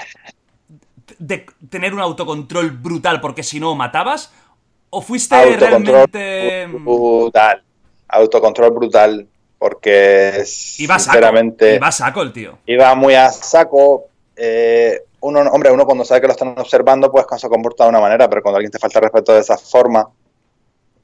[1.19, 4.33] de tener un autocontrol brutal porque si no matabas?
[4.89, 6.67] ¿O fuiste realmente.
[6.67, 7.63] Brutal.
[8.09, 9.29] Autocontrol brutal.
[9.61, 10.43] Porque.
[10.79, 11.77] Iba sinceramente, saco.
[11.77, 12.59] Iba saco el tío.
[12.65, 14.07] Iba muy a saco.
[14.35, 18.01] Eh, uno, hombre, uno cuando sabe que lo están observando, pues se comporta de una
[18.01, 20.09] manera, pero cuando alguien te falta respeto de esa forma,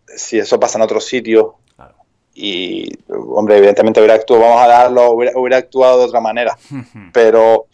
[0.07, 1.57] si eso pasa en otro sitio,
[2.33, 6.57] y, hombre, evidentemente hubiera actuado, vamos a darlo, hubiera, actuado de otra manera.
[7.13, 7.67] pero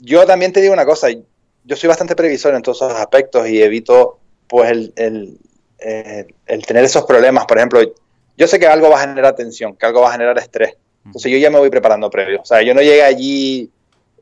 [0.00, 1.08] yo también te digo una cosa,
[1.64, 4.18] yo soy bastante previsor en todos esos aspectos y evito,
[4.48, 5.38] pues, el, el,
[5.78, 7.46] eh, el tener esos problemas.
[7.46, 7.80] Por ejemplo,
[8.36, 10.76] yo sé que algo va a generar tensión, que algo va a generar estrés.
[11.04, 12.40] Entonces yo ya me voy preparando previo.
[12.42, 13.70] O sea, yo no llegué allí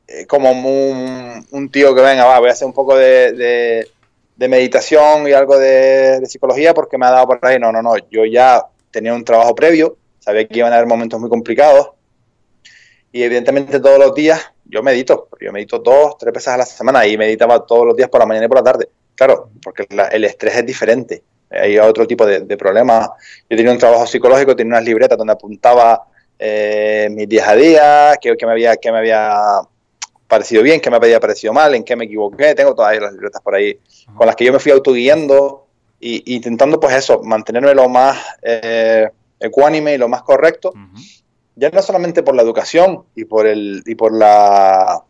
[0.07, 3.89] eh, como un, tío que venga, va, voy a hacer un poco de,
[4.37, 7.59] meditación y algo de, psicología porque me ha dado por ahí.
[7.59, 7.97] No, no, no.
[8.11, 11.91] Yo ya tenía un trabajo previo, sabía que iban a haber momentos muy complicados
[13.11, 17.07] y evidentemente todos los días yo medito, yo medito dos, tres veces a la semana
[17.07, 18.89] y meditaba todos los días por la mañana y por la tarde.
[19.15, 23.09] Claro, porque el estrés es diferente, hay otro tipo de, problemas.
[23.49, 26.07] Yo tenía un trabajo psicológico, tenía unas libretas donde apuntaba
[26.39, 29.61] eh, mis días a día, qué, me había, qué me había
[30.27, 32.55] parecido bien, qué me había parecido mal, en qué me equivoqué.
[32.55, 33.79] Tengo todas las libretas por ahí
[34.15, 35.67] con las que yo me fui autoguiando
[36.01, 40.73] e intentando, pues eso, mantenerme lo más eh, ecuánime y lo más correcto.
[41.57, 45.03] Ya no solamente por la educación y por el, y por la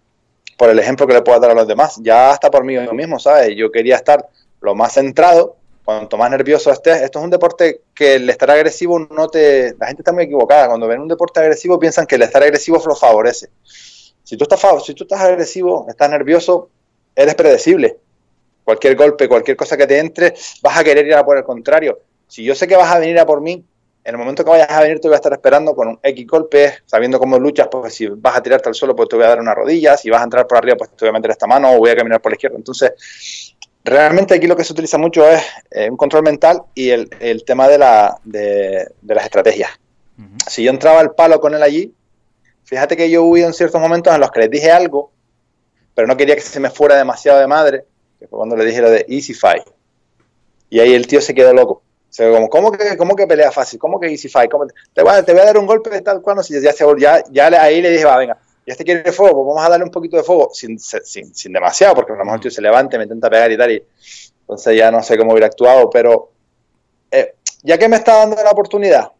[0.56, 3.18] por el ejemplo que le puedo dar a los demás, ya hasta por mí mismo,
[3.18, 3.56] ¿sabes?
[3.56, 4.28] Yo quería estar
[4.60, 8.98] lo más centrado cuanto más nervioso estés, esto es un deporte que el estar agresivo
[8.98, 9.74] no te...
[9.78, 12.82] La gente está muy equivocada, cuando ven un deporte agresivo piensan que el estar agresivo
[12.84, 13.48] lo favorece.
[14.22, 16.70] Si tú estás, tú estás agresivo, estás nervioso,
[17.14, 17.98] eres predecible.
[18.64, 21.98] Cualquier golpe, cualquier cosa que te entre, vas a querer ir a por el contrario.
[22.26, 23.62] Si yo sé que vas a venir a por mí,
[24.04, 26.26] en el momento que vayas a venir te voy a estar esperando con un X
[26.26, 29.28] golpe, sabiendo cómo luchas, pues si vas a tirarte al suelo, pues te voy a
[29.28, 31.46] dar una rodilla, si vas a entrar por arriba, pues te voy a meter esta
[31.46, 32.56] mano o voy a caminar por la izquierda.
[32.56, 32.92] Entonces,
[33.84, 37.08] Realmente aquí lo que se utiliza mucho es eh, un control mental y el,
[37.44, 39.70] tema de, la, de, las estrategias.
[40.48, 41.94] Si yo entraba al palo con él allí,
[42.64, 45.10] fíjate que yo hubo en ciertos momentos en los que les dije algo,
[45.94, 47.84] pero no quería que se me fuera demasiado de madre,
[48.18, 49.64] que fue cuando le dije lo de Easy Fight.
[50.70, 51.82] Y ahí el tío se quedó loco.
[52.08, 53.78] Se como, ¿cómo que, cómo que pelea fácil?
[53.78, 54.50] ¿Cómo que Easy Fight?
[54.94, 57.62] te, voy a, te, voy a, dar un golpe de tal cual, ya, ya, ya
[57.62, 60.16] ahí le dije, va, venga, y este quiere fuego, pues vamos a darle un poquito
[60.16, 63.04] de fuego, sin, sin, sin demasiado, porque a lo mejor el tío se levante, me
[63.04, 63.82] intenta pegar y tal, y
[64.40, 66.30] entonces ya no sé cómo hubiera actuado, pero
[67.10, 69.10] eh, ya que me está dando la oportunidad,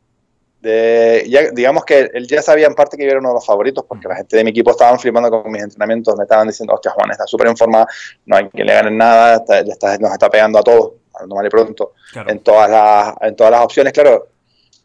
[0.61, 3.47] de, ya, digamos que él ya sabía en parte que yo era uno de los
[3.47, 6.73] favoritos, porque la gente de mi equipo estaban flipando con mis entrenamientos, me estaban diciendo,
[6.73, 7.87] hostia, Juan, está súper en forma,
[8.25, 10.93] no hay que le ganen nada, está, nos está pegando a todos,
[11.29, 11.93] mal y pronto,
[12.27, 14.29] en, todas las, en todas las opciones, claro,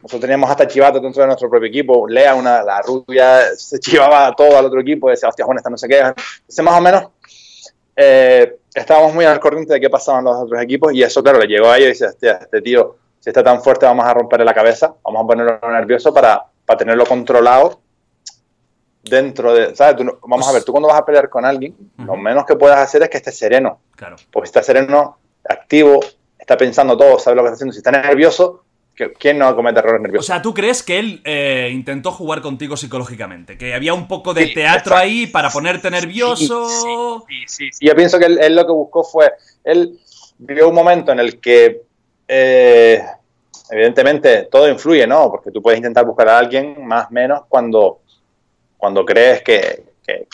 [0.02, 2.08] nosotros teníamos hasta chivato dentro de nuestro propio equipo.
[2.08, 5.76] Lea, una, la rubia, se chivaba todo al otro equipo, decía, hostia, Juan, esta no
[5.76, 5.98] sé qué.
[5.98, 7.04] Entonces, más o menos,
[7.96, 11.46] eh, estábamos muy al corriente de qué pasaban los otros equipos y eso, claro, le
[11.46, 14.46] llegó a ellos y dice, hostia, este tío, si está tan fuerte, vamos a romperle
[14.46, 17.80] la cabeza, vamos a ponerlo nervioso para, para tenerlo controlado
[19.02, 20.06] dentro de, ¿sabes?
[20.22, 23.02] vamos a ver, tú cuando vas a pelear con alguien, lo menos que puedas hacer
[23.02, 23.80] es que esté sereno.
[23.96, 24.16] Claro.
[24.30, 26.00] Porque si está sereno, activo,
[26.38, 27.72] está pensando todo, sabe lo que está haciendo.
[27.72, 28.64] Si está nervioso,
[29.18, 30.28] ¿Quién no comete errores nerviosos?
[30.28, 33.56] O sea, ¿tú crees que él eh, intentó jugar contigo psicológicamente?
[33.56, 37.24] Que había un poco de teatro ahí para ponerte nervioso.
[37.26, 39.32] Sí, sí, sí, Yo pienso que él, lo que buscó fue.
[39.64, 39.98] Él
[40.38, 41.82] vivió un momento en el que.
[42.28, 43.02] Eh,
[43.70, 45.30] evidentemente, todo influye, ¿no?
[45.30, 48.00] Porque tú puedes intentar buscar a alguien más o menos cuando,
[48.76, 49.84] cuando crees que,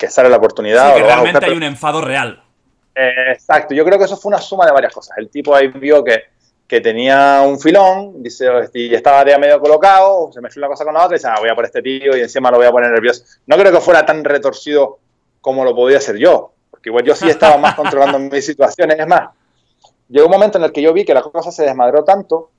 [0.09, 0.95] sale la oportunidad.
[0.95, 2.42] Sí, que realmente hay un enfado real.
[2.95, 5.16] exacto, yo creo que eso fue una suma de varias cosas.
[5.19, 6.36] El tipo ahí vio que
[6.69, 10.85] que tenía un filón, dice, y estaba ya medio colocado, se me fue una cosa
[10.85, 12.67] con la otra, y dice, ah, voy a por este tío y encima lo voy
[12.67, 13.23] a poner nervioso.
[13.47, 14.99] No creo que fuera tan retorcido
[15.41, 18.99] como lo podía ser yo, porque igual yo sí estaba más controlando mis situaciones.
[18.99, 19.31] Es más,
[20.09, 22.51] llegó un momento en el que yo vi que la cosa se desmadró tanto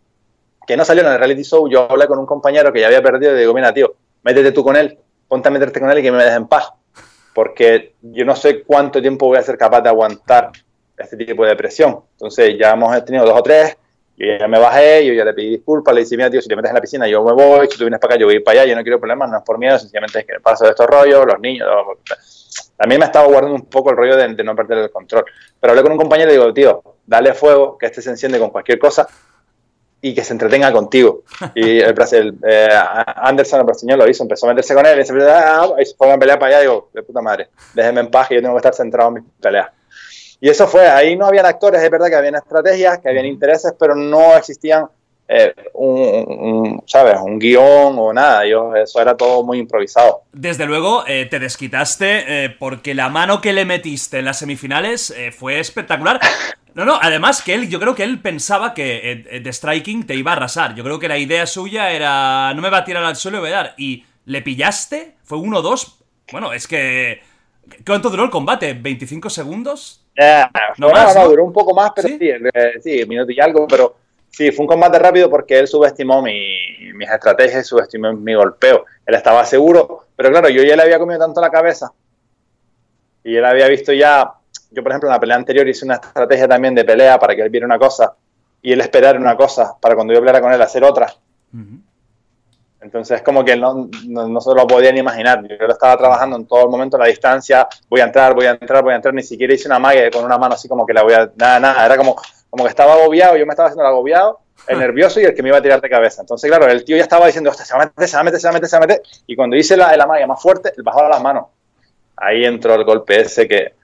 [0.65, 1.70] que no salió en el reality show.
[1.70, 4.63] Yo hablé con un compañero que ya había perdido y digo, mira, tío, métete tú
[4.63, 6.72] con él, ponte a meterte con él y que me dejes en paz,
[7.34, 10.52] porque yo no sé cuánto tiempo voy a ser capaz de aguantar
[10.98, 12.02] este tipo de presión.
[12.13, 13.78] Entonces ya hemos tenido dos o tres
[14.17, 16.56] yo ya me bajé, yo ya le pedí disculpas, le dije, mira, tío, si te
[16.56, 18.38] metes en la piscina, yo me voy, si tú vienes para acá, yo voy a
[18.38, 20.63] ir para allá, yo no quiero problemas, no es por miedo, sencillamente es que paso
[20.63, 21.67] de estos rollos, los niños.
[22.75, 25.25] También me estaba guardando un poco el rollo de, no perder el control.
[25.60, 28.49] Pero hablé con un compañero y digo, tío, dale fuego, que este se enciende con
[28.49, 29.08] cualquier cosa
[30.01, 31.23] y que se entretenga contigo.
[31.53, 32.69] Y el, el eh,
[33.17, 35.95] Anderson, el brasileño, lo hizo, empezó a meterse con él y se, ah, y se
[35.95, 36.62] fue a pelear para allá.
[36.62, 39.23] Digo, de puta madre, déjeme en paz, que yo tengo que estar centrado en mis
[39.39, 39.69] peleas.
[40.39, 43.73] Y eso fue, ahí no habían actores, es verdad que habían estrategias, que habían intereses,
[43.80, 44.86] pero no existían
[45.28, 47.17] eh, un, ¿sabes?
[47.21, 50.23] un guion o nada, yo, eso era todo muy improvisado.
[50.32, 55.13] Desde luego, eh, te desquitaste eh, porque la mano que le metiste en las semifinales
[55.38, 56.19] fue espectacular.
[56.76, 60.34] No, no, además que él, yo creo que él pensaba que de Striking te iba
[60.34, 60.76] a arrasar.
[60.76, 63.41] Yo creo que la idea suya era, no me va a tirar al suelo y
[63.41, 63.73] voy a dar.
[63.78, 66.04] Y le pillaste, fue uno dos.
[66.32, 67.21] Bueno, es que
[67.86, 68.80] ¿Cuánto duró el combate?
[68.80, 70.06] ¿25 segundos?
[70.77, 72.19] No, no, no, duró un poco más, pero sí,
[72.82, 73.95] sí, minuto y algo, pero
[74.30, 76.58] sí, fue un combate rápido porque él subestimó mi,
[76.93, 78.86] mis estrategias subestimó mi golpeo.
[79.06, 81.91] Él estaba seguro, pero claro, yo ya le había comido tanto la cabeza
[83.23, 84.34] y él había visto ya,
[84.71, 87.41] yo por ejemplo en la pelea anterior hice una estrategia también de pelea para que
[87.41, 88.15] él viera una cosa
[88.62, 91.13] y él esperara una cosa para cuando yo peleara con él hacer otra.
[92.88, 95.45] Entonces, como que no, no, se lo podía ni imaginar.
[95.45, 98.45] Yo lo estaba trabajando en todo el momento, a la distancia, voy a entrar, voy
[98.45, 100.86] a entrar, voy a entrar, ni siquiera hice una magia con una mano así como
[100.86, 101.30] que la voy a...
[101.36, 102.15] Nada, nada, era como,
[102.50, 105.43] como que estaba agobiado, yo me estaba haciendo el agobiado, el nervioso y el que
[105.43, 106.21] me iba a tirar de cabeza.
[106.21, 108.39] Entonces, claro, el tío ya estaba diciendo, se va a meter, se va a meter,
[108.39, 109.02] se va a meter, se va a meter.
[109.28, 111.47] Y cuando hice la, la magia más fuerte, bajó las manos.
[112.15, 113.76] Ahí entró el golpe ese que...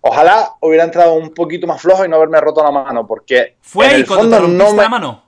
[0.00, 3.56] Ojalá hubiera entrado un poquito más flojo y no haberme roto la mano, porque...
[3.60, 5.24] ¿Fue ahí cuando te rompiste la mano?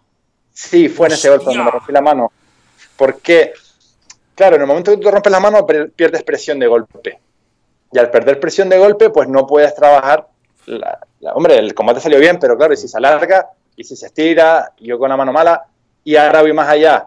[0.52, 2.30] Sí, fue en ese golpe cuando me rompí la mano
[3.00, 3.54] porque,
[4.34, 7.18] claro, en el momento que tú te rompes la mano pierdes presión de golpe.
[7.90, 10.28] Y al perder presión de golpe, pues no puedes trabajar.
[11.32, 14.74] hombre, el combate salió bien, pero claro, y si se alarga, y si se estira,
[14.80, 15.64] yo con la mano mala,
[16.04, 17.06] y ahora voy más allá.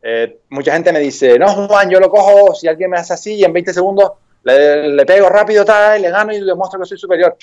[0.00, 3.34] Eh, mucha gente me dice, no, Juan, yo lo cojo, si alguien me hace así,
[3.34, 4.12] y en 20 segundos
[4.44, 7.36] le, pego rápido, tal, le gano y le demuestro que soy superior.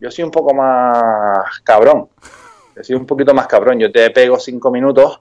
[0.00, 2.08] Yo soy un poco más cabrón.
[2.74, 3.78] Yo soy un poquito más cabrón.
[3.78, 5.20] Yo te pego 5 minutos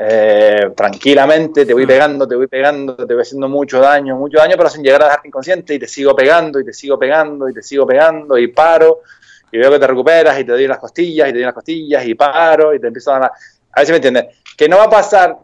[0.00, 1.88] eh, tranquilamente, te voy mm.
[1.88, 5.06] pegando, te voy pegando, te voy haciendo mucho daño, mucho daño, pero sin llegar a
[5.06, 8.46] dejarte inconsciente y te sigo pegando y te sigo pegando y te sigo pegando y
[8.46, 9.00] paro
[9.50, 12.06] y veo que te recuperas y te doy las costillas y te doy las costillas
[12.06, 13.32] y paro y te empiezo a dar...
[13.72, 14.26] A ver si me entiendes.
[14.56, 15.36] Que no va a pasar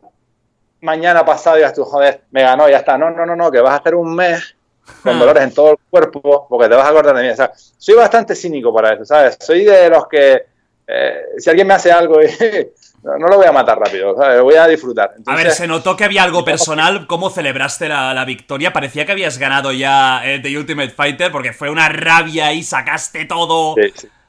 [0.83, 2.97] mañana pasado y vas tú, joder, me ganó, ya está.
[2.97, 4.55] No, no, no, no, que vas a estar un mes
[5.03, 7.29] con dolores en todo el cuerpo porque te vas a acordar de mí.
[7.31, 9.37] O sea, soy bastante cínico para eso, ¿sabes?
[9.41, 10.45] Soy de los que
[10.87, 12.27] eh, si alguien me hace algo y
[13.05, 14.39] no, lo voy a matar rápido, ¿sabes?
[14.39, 15.15] Lo voy a disfrutar.
[15.27, 17.07] a ver, se notó que había algo personal.
[17.07, 18.73] ¿Cómo celebraste la, victoria?
[18.73, 23.27] Parecía que habías ganado ya el The Ultimate Fighter porque fue una rabia y sacaste
[23.27, 23.75] todo.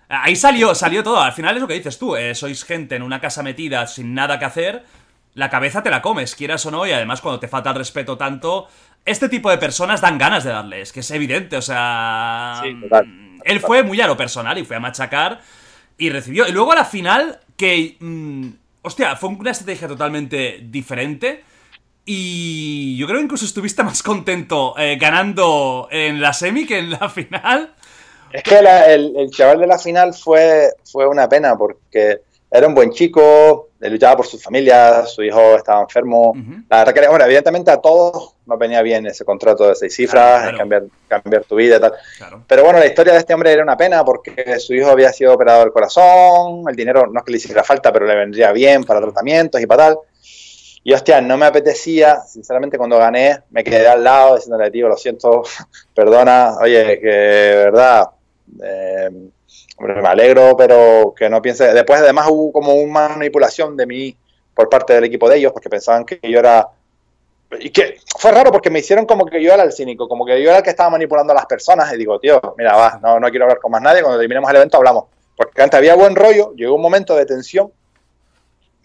[0.09, 1.21] Ahí salió, salió todo.
[1.21, 2.15] Al final es lo que dices tú.
[2.15, 4.83] Eh, sois gente en una casa metida sin nada que hacer.
[5.35, 8.17] La cabeza te la comes, quieras o no, y además cuando te falta el respeto
[8.17, 8.67] tanto,
[9.03, 12.63] este tipo de personas dan ganas de darles, que es evidente, o sea...
[13.43, 15.41] Él fue muy a lo personal y fue a machacar
[15.97, 16.47] y recibió.
[16.47, 17.97] Y luego a la final, que...
[17.99, 18.49] Mm,
[18.85, 21.43] hostia, fue una estrategia totalmente diferente.
[22.05, 26.91] Y yo creo que incluso estuviste más contento eh, ganando en la semi que en
[26.91, 27.73] la final.
[28.31, 32.21] Es que el, chaval de la final fue, fue una pena porque
[32.51, 36.33] era un buen chico, luchaba por su familia, su hijo estaba enfermo.
[36.69, 40.55] La verdad que, bueno, evidentemente a todos nos venía bien ese contrato de seis cifras,
[40.55, 41.93] Cambiar, cambiar tu vida y tal.
[42.47, 45.33] Pero bueno, la historia de este hombre era una pena porque su hijo había sido
[45.33, 48.83] operado del corazón, el dinero no es que le hiciera falta, pero le vendría bien
[48.83, 49.97] para tratamientos y para tal.
[50.83, 54.95] Y hostia, no me apetecía, sinceramente cuando gané me quedé al lado diciéndole, tío, lo
[54.95, 55.43] siento,
[55.95, 58.09] perdona, oye, que verdad,
[58.63, 59.09] eh,
[59.79, 61.73] me alegro, pero que no piense.
[61.73, 64.17] Después, además, hubo como una manipulación de mí
[64.53, 66.67] por parte del equipo de ellos, porque pensaban que yo era.
[67.59, 70.41] Y que fue raro porque me hicieron como que yo era el cínico, como que
[70.41, 71.93] yo era el que estaba manipulando a las personas.
[71.93, 74.01] Y digo, tío, mira, va, no, no quiero hablar con más nadie.
[74.01, 75.05] Cuando terminemos el evento, hablamos.
[75.35, 77.71] Porque antes había buen rollo, llegó un momento de tensión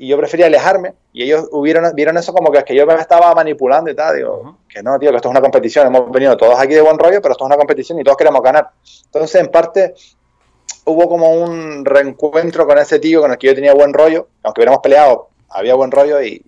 [0.01, 0.95] y yo prefería alejarme.
[1.13, 4.17] Y ellos hubieron, vieron eso como que, es que yo me estaba manipulando y tal.
[4.17, 5.87] Digo, que no, tío, que esto es una competición.
[5.87, 8.43] Hemos venido todos aquí de buen rollo, pero esto es una competición y todos queremos
[8.43, 8.71] ganar.
[9.05, 9.95] Entonces, en parte,
[10.85, 14.61] hubo como un reencuentro con ese tío con el que yo tenía buen rollo, aunque
[14.61, 16.45] hubiéramos peleado, había buen rollo y,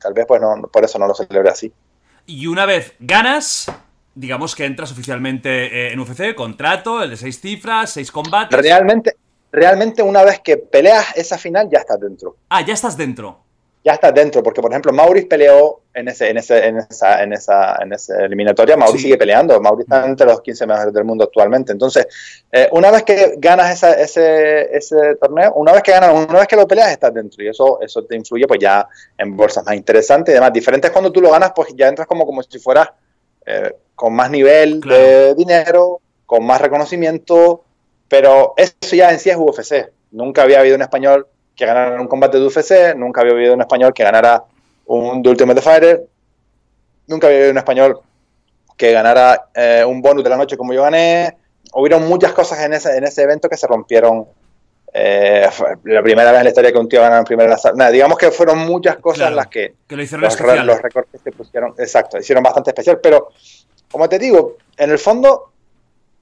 [0.00, 1.72] tal vez pues no, por eso no lo celebré así.
[2.26, 3.70] Y una vez ganas,
[4.14, 8.60] digamos que entras oficialmente eh, en UFC, contrato, el de seis cifras, seis combates.
[8.60, 9.16] Realmente,
[9.52, 12.36] realmente una vez que peleas esa final ya estás dentro.
[12.48, 13.45] Ah, ya estás dentro
[13.86, 17.32] ya está dentro, porque por ejemplo Maurice peleó en ese, en ese, en esa, en
[17.32, 21.22] esa, en esa eliminatoria, Maurice sigue peleando, Maurice está entre los 15 mejores del mundo
[21.22, 21.70] actualmente.
[21.70, 22.08] Entonces,
[22.50, 26.48] eh, una vez que ganas esa, ese, ese torneo, una vez que ganas, una vez
[26.48, 29.76] que lo peleas, estás dentro y eso, eso te influye pues ya en bolsas más
[29.76, 30.52] interesantes y demás.
[30.52, 32.88] Diferentes cuando tú lo ganas, pues ya entras como, como si fueras
[33.46, 37.62] eh, con más nivel de dinero, con más reconocimiento,
[38.08, 39.92] pero eso ya en sí es UFC.
[40.10, 43.60] Nunca había habido un español que ganara un combate de UFC, nunca había habido un
[43.62, 44.44] español que ganara
[44.84, 46.06] un The Ultimate Fighter,
[47.06, 48.00] nunca había habido un español
[48.76, 51.36] que ganara eh, un bonus de la noche como yo gané.
[51.72, 54.26] Hubieron muchas cosas en ese, en ese evento que se rompieron.
[54.92, 55.48] Eh,
[55.84, 58.30] la primera vez en la historia que un tío ganara en primera nada, digamos que
[58.30, 62.70] fueron muchas cosas las que, lo hicieron los, los recortes se pusieron, exacto, hicieron bastante
[62.70, 63.28] especial, pero
[63.90, 65.50] como te digo, en el fondo,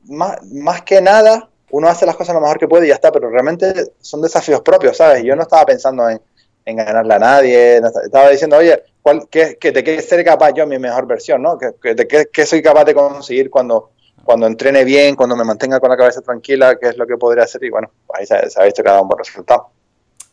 [0.07, 3.11] más, más que nada, uno hace las cosas lo mejor que puede y ya está,
[3.11, 5.25] pero realmente son desafíos propios, ¿sabes?
[5.25, 6.21] Yo no estaba pensando en,
[6.65, 10.79] ganarle a nadie, estaba diciendo, oye, cuál, qué, qué, de qué ser capaz yo, mi
[10.79, 11.57] mejor versión, ¿no?
[11.57, 13.91] De qué, qué, soy capaz de conseguir cuando,
[14.23, 17.43] cuando entrene bien, cuando me mantenga con la cabeza tranquila, qué es lo que podría
[17.43, 19.71] hacer y bueno, ahí se, se ha visto que ha dado un buen resultado.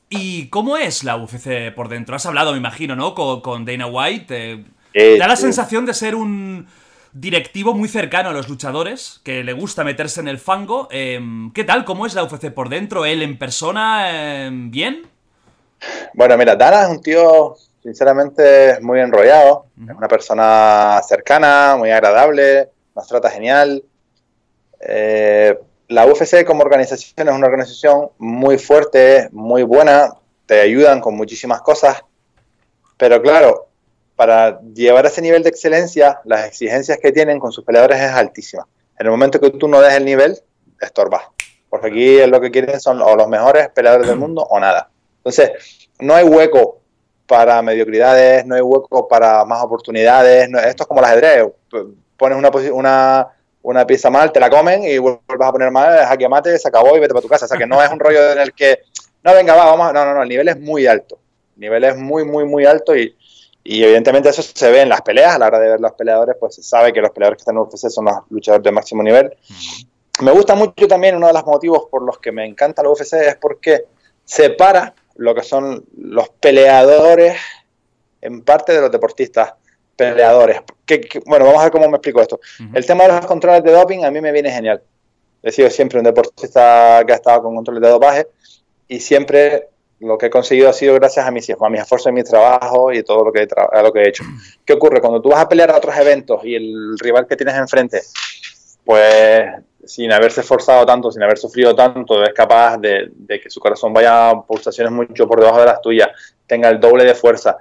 [0.09, 2.15] ¿Y cómo es la UFC por dentro?
[2.15, 3.15] Has hablado, me imagino, ¿no?
[3.15, 4.63] Con, con Dana White.
[4.93, 6.67] Eh, da la sensación de ser un
[7.13, 10.87] directivo muy cercano a los luchadores, que le gusta meterse en el fango.
[10.91, 11.85] Em, ¿Qué tal?
[11.85, 13.05] ¿Cómo es la UFC por dentro?
[13.05, 14.45] ¿Él en persona?
[14.45, 15.07] Em, ¿Bien?
[16.13, 19.65] Bueno, mira, Dana es un tío, sinceramente, muy enrollado.
[19.87, 23.83] Es una persona cercana, muy agradable, nos trata genial.
[24.79, 30.13] Eh, la UFC como organización es una organización muy fuerte, muy buena,
[30.45, 32.03] te ayudan con muchísimas cosas,
[32.97, 33.70] pero claro,
[34.21, 38.11] para llevar a ese nivel de excelencia, las exigencias que tienen con sus peleadores es
[38.11, 38.67] altísima.
[38.99, 40.37] En el momento que tú no des el nivel,
[40.79, 41.23] estorbas.
[41.67, 44.91] Porque aquí lo que quieren son o los mejores peleadores del mundo o nada.
[45.17, 46.81] Entonces, no hay hueco
[47.25, 50.47] para mediocridades, no hay hueco para más oportunidades.
[50.67, 51.47] esto es como el ajedrez.
[52.15, 53.27] Pones una, una,
[53.63, 56.95] una pieza mal, te la comen y vuelves a poner mal, que mate, se acabó
[56.95, 57.45] y vete para tu casa.
[57.45, 58.81] O sea, que no es un rollo en el que,
[59.23, 59.91] no, venga, va, vamos.
[59.91, 61.17] No, no, no, el nivel es muy alto.
[61.55, 63.15] El nivel es muy, muy, muy alto y,
[63.63, 65.35] y evidentemente eso se ve en las peleas.
[65.35, 67.55] A la hora de ver los peleadores, pues se sabe que los peleadores que están
[67.55, 69.35] en UFC son los luchadores de máximo nivel.
[70.21, 73.13] Me gusta mucho también, uno de los motivos por los que me encanta la UFC
[73.13, 73.85] es porque
[74.25, 77.37] separa lo que son los peleadores
[78.21, 79.53] en parte de los deportistas
[79.95, 80.61] peleadores.
[80.85, 82.39] Que, bueno, vamos a ver cómo me explico esto.
[82.73, 84.81] El tema de los controles de doping a mí me viene genial.
[85.43, 88.27] He sido siempre un deportista que ha estado con controles de dopaje
[88.87, 89.69] y siempre
[90.01, 92.91] lo que he conseguido ha sido gracias a mis, a mis esfuerzos y mi trabajo
[92.91, 93.47] y todo lo que, he
[93.83, 94.23] lo hecho.
[94.65, 94.99] ¿Qué ocurre?
[94.99, 98.01] Cuando tú vas a pelear a otros eventos y el rival que tienes enfrente,
[98.83, 99.45] pues
[99.85, 104.31] sin haberse esforzado tanto, sin haber sufrido tanto, es capaz de, que su corazón vaya
[104.31, 106.09] a pulsaciones mucho por debajo de las tuyas,
[106.47, 107.57] tenga el doble de fuerza.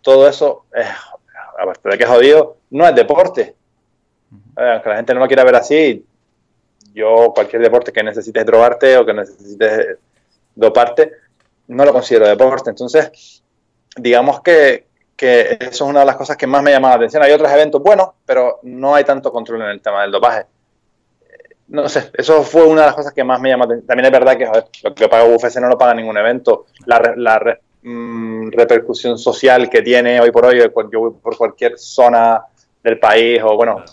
[0.00, 0.86] Todo eso, es,
[1.58, 3.56] aparte de que es jodido, no es deporte.
[4.54, 6.04] Aunque la gente no lo quiera ver así,
[6.94, 9.98] yo cualquier deporte que necesites drogarte o que necesites
[10.54, 11.21] doparte,
[11.72, 12.70] no lo considero deporte.
[12.70, 13.42] Entonces,
[13.96, 17.22] digamos que, que eso es una de las cosas que más me llama la atención.
[17.22, 20.46] Hay otros eventos buenos, pero no hay tanto control en el tema del dopaje.
[21.68, 23.86] No sé, eso fue una de las cosas que más me llama atención.
[23.86, 24.46] También es verdad que
[24.82, 26.66] lo que paga UFC no lo paga ningún evento.
[26.86, 32.44] La, la mm, repercusión social que tiene hoy por hoy, yo voy por cualquier zona
[32.82, 33.84] del país o bueno,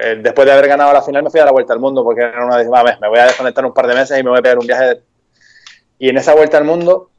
[0.00, 2.22] eh, después de haber ganado la final me fui a la vuelta al mundo porque
[2.22, 2.68] era una vez,
[3.00, 5.02] me voy a desconectar un par de meses y me voy a pegar un viaje
[5.98, 7.10] y en esa vuelta al mundo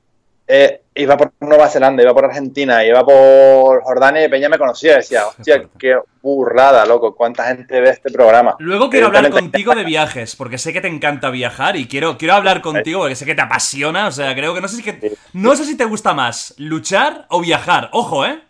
[0.51, 4.93] eh, iba por Nueva Zelanda, iba por Argentina, iba por Jordania y Peña me conocía
[4.93, 8.55] y decía, hostia, qué burrada, loco, cuánta gente ve este programa.
[8.57, 12.33] Luego quiero hablar contigo de viajes, porque sé que te encanta viajar y quiero, quiero
[12.33, 15.13] hablar contigo porque sé que te apasiona, o sea, creo que no sé si que,
[15.33, 18.41] no sé si te gusta más luchar o viajar, ojo, ¿eh?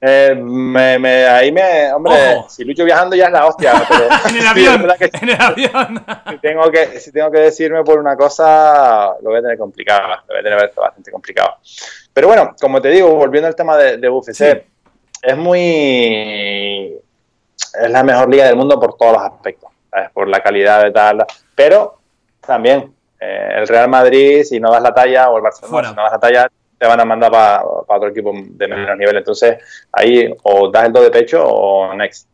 [0.00, 3.72] Eh, me, ahí me, hombre, si lucho viajando ya es la hostia.
[4.28, 6.04] en el avión, en el avión.
[6.30, 10.08] si, tengo que, si tengo que decirme por una cosa, lo voy a tener complicado,
[10.08, 11.56] lo voy a tener bastante complicado.
[12.12, 14.64] Pero bueno, como te digo, volviendo al tema de, de UFC,
[15.22, 16.96] es muy,
[17.56, 19.70] es la mejor liga del mundo por todos los aspectos,
[20.12, 21.98] por la calidad de tal, pero
[22.40, 26.02] también eh, el Real Madrid, si no das la talla, o el Barcelona, si no
[26.02, 29.16] das la talla, te van a mandar para otro equipo de menos nivel.
[29.16, 29.58] Entonces,
[29.92, 32.28] ahí o das el do de pecho o next.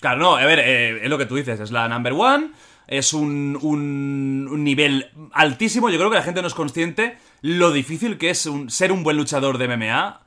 [0.00, 2.52] Claro, no, a ver, eh, es lo que tú dices, es la number one,
[2.86, 5.90] es un, un, nivel altísimo.
[5.90, 9.16] Yo creo que la gente no es consciente lo difícil que es ser un buen
[9.16, 10.20] luchador de MMA.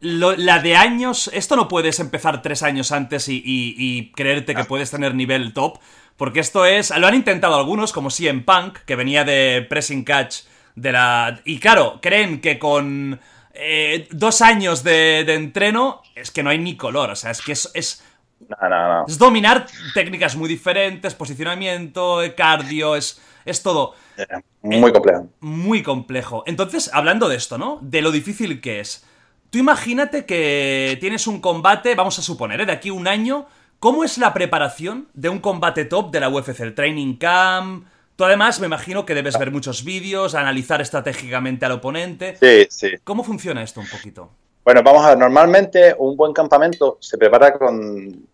[0.00, 4.92] la de años, esto no puedes empezar tres años antes y, y creerte que puedes
[4.92, 5.78] tener nivel top,
[6.16, 10.04] porque esto es, lo han intentado algunos, como si en Punk, que venía de Pressing
[10.04, 10.42] Catch
[10.76, 11.40] de la...
[11.44, 13.18] Y claro, creen que con
[13.52, 17.52] eh, dos años de, entreno es que no hay ni color, o sea, es que
[17.52, 17.70] es...
[17.74, 18.04] es
[19.08, 23.94] Es dominar técnicas muy diferentes, posicionamiento, cardio, es, es todo.
[24.62, 25.28] muy complejo.
[25.40, 26.44] Muy complejo.
[26.46, 27.78] Entonces, hablando de esto, ¿no?
[27.80, 29.04] De lo difícil que es.
[29.50, 32.66] Tú imagínate que tienes un combate, vamos a suponer, ¿eh?
[32.66, 33.46] de aquí un año.
[33.78, 36.60] ¿Cómo es la preparación de un combate top de la UFC?
[36.60, 41.72] El training camp, Tú además me imagino que debes ver muchos vídeos, analizar estratégicamente al
[41.72, 42.36] oponente.
[42.40, 42.96] Sí, sí.
[43.04, 44.30] ¿Cómo funciona esto un poquito?
[44.64, 48.24] Bueno, vamos a ver, normalmente un buen campamento se prepara con,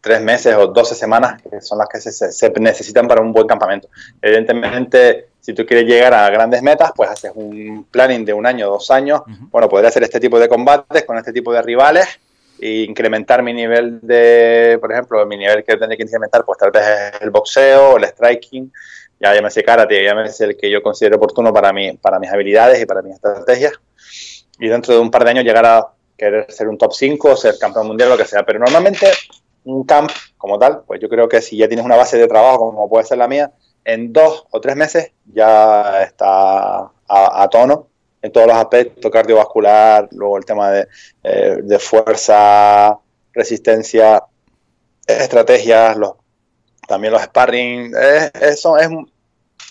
[0.00, 3.88] tres meses o doce semanas, que son las que se, necesitan para un buen campamento.
[4.22, 8.70] Evidentemente, si tú quieres llegar a grandes metas, pues haces un planning de un año,
[8.70, 9.20] dos años.
[9.50, 12.20] Bueno, podría hacer este tipo de combates con este tipo de rivales
[12.64, 16.70] e incrementar mi nivel de, por ejemplo, mi nivel que tendría que incrementar, pues tal
[16.70, 18.72] vez es el boxeo, el striking,
[19.20, 22.86] ya llámese karate, llámese el que yo considero oportuno para, mí, para mis habilidades y
[22.86, 23.74] para mis estrategias.
[24.58, 27.58] Y dentro de un par de años llegar a querer ser un top 5, ser
[27.58, 28.46] campeón mundial, lo que sea.
[28.46, 29.08] Pero normalmente
[29.64, 32.70] un camp como tal, pues yo creo que si ya tienes una base de trabajo
[32.70, 33.52] como puede ser la mía,
[33.84, 37.88] en dos o tres meses ya está a, tono
[38.24, 40.88] en todos los aspectos cardiovascular, luego el tema de,
[41.22, 42.98] eh, de fuerza,
[43.34, 44.24] resistencia,
[45.06, 46.12] estrategias, los,
[46.88, 47.92] también los sparring,
[48.40, 48.88] eso es,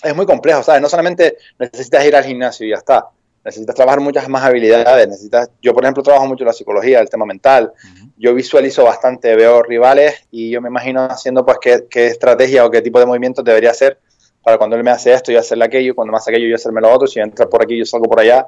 [0.04, 0.84] es muy complejo, ¿sabes?
[0.84, 3.08] No solamente necesitas ir al gimnasio y ya está,
[3.44, 7.26] necesitas trabajar muchas más habilidades, necesitas, yo por ejemplo trabajo mucho la psicología, el tema
[7.26, 7.74] mental,
[8.18, 12.70] yo visualizo bastante, veo rivales y yo me imagino haciendo pues qué, qué, estrategia o
[12.70, 13.98] qué tipo de movimientos debería hacer
[14.44, 16.82] para cuando él me hace esto, yo hacerle aquello, cuando me hace aquello, yo hacerme
[16.82, 18.48] lo otro, si entra por aquí, yo salgo por allá.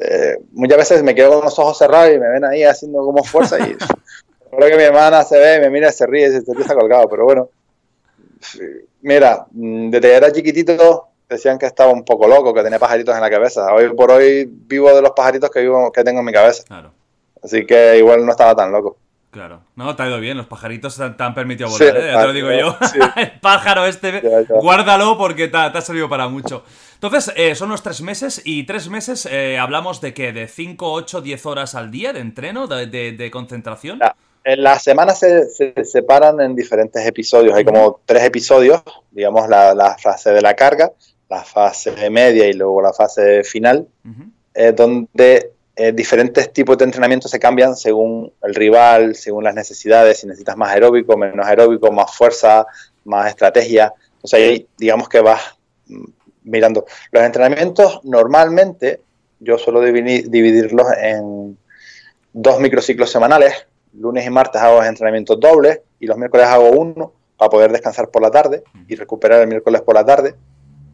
[0.00, 3.24] Eh, muchas veces me quedo con los ojos cerrados y me ven ahí haciendo como
[3.24, 3.74] fuerza y
[4.56, 7.24] creo que mi hermana se ve, me mira, se ríe y se está colgado, pero
[7.24, 7.48] bueno.
[9.00, 13.14] Mira, mm, desde que era chiquitito decían que estaba un poco loco, que tenía pajaritos
[13.14, 13.72] en la cabeza.
[13.72, 16.64] Hoy por hoy vivo de los pajaritos que, vivo, que tengo en mi cabeza.
[16.64, 16.92] Claro.
[17.42, 18.96] Así que igual no estaba tan loco.
[19.30, 19.62] Claro.
[19.76, 20.36] No, te ha ido bien.
[20.36, 22.10] Los pajaritos te han, permitido volar, ¿eh?
[22.12, 22.76] ya te lo digo yo.
[23.16, 26.64] el pájaro este, guárdalo porque te, ha servido para mucho.
[26.94, 30.92] Entonces, eh, son los tres meses y tres meses eh, hablamos de que de 5,
[30.92, 34.00] 8, 10 horas al día de entreno, de, concentración.
[34.42, 37.54] En las semanas se, separan en diferentes episodios.
[37.54, 40.90] Hay como tres episodios, digamos, la, fase de la carga,
[41.28, 43.86] la fase media y luego la fase final,
[44.74, 50.26] donde eh, diferentes tipos de entrenamiento se cambian según el rival, según las necesidades, si
[50.26, 52.66] necesitas más aeróbico, menos aeróbico, más fuerza,
[53.04, 53.92] más estrategia.
[54.14, 55.40] Entonces ahí digamos que vas
[55.86, 56.04] mm,
[56.44, 56.84] mirando.
[57.12, 59.00] Los entrenamientos normalmente
[59.38, 61.56] yo suelo dividirlos en
[62.32, 63.66] dos microciclos semanales.
[63.94, 68.22] Lunes y martes hago entrenamientos dobles y los miércoles hago uno para poder descansar por
[68.22, 70.34] la tarde y recuperar el miércoles por la tarde.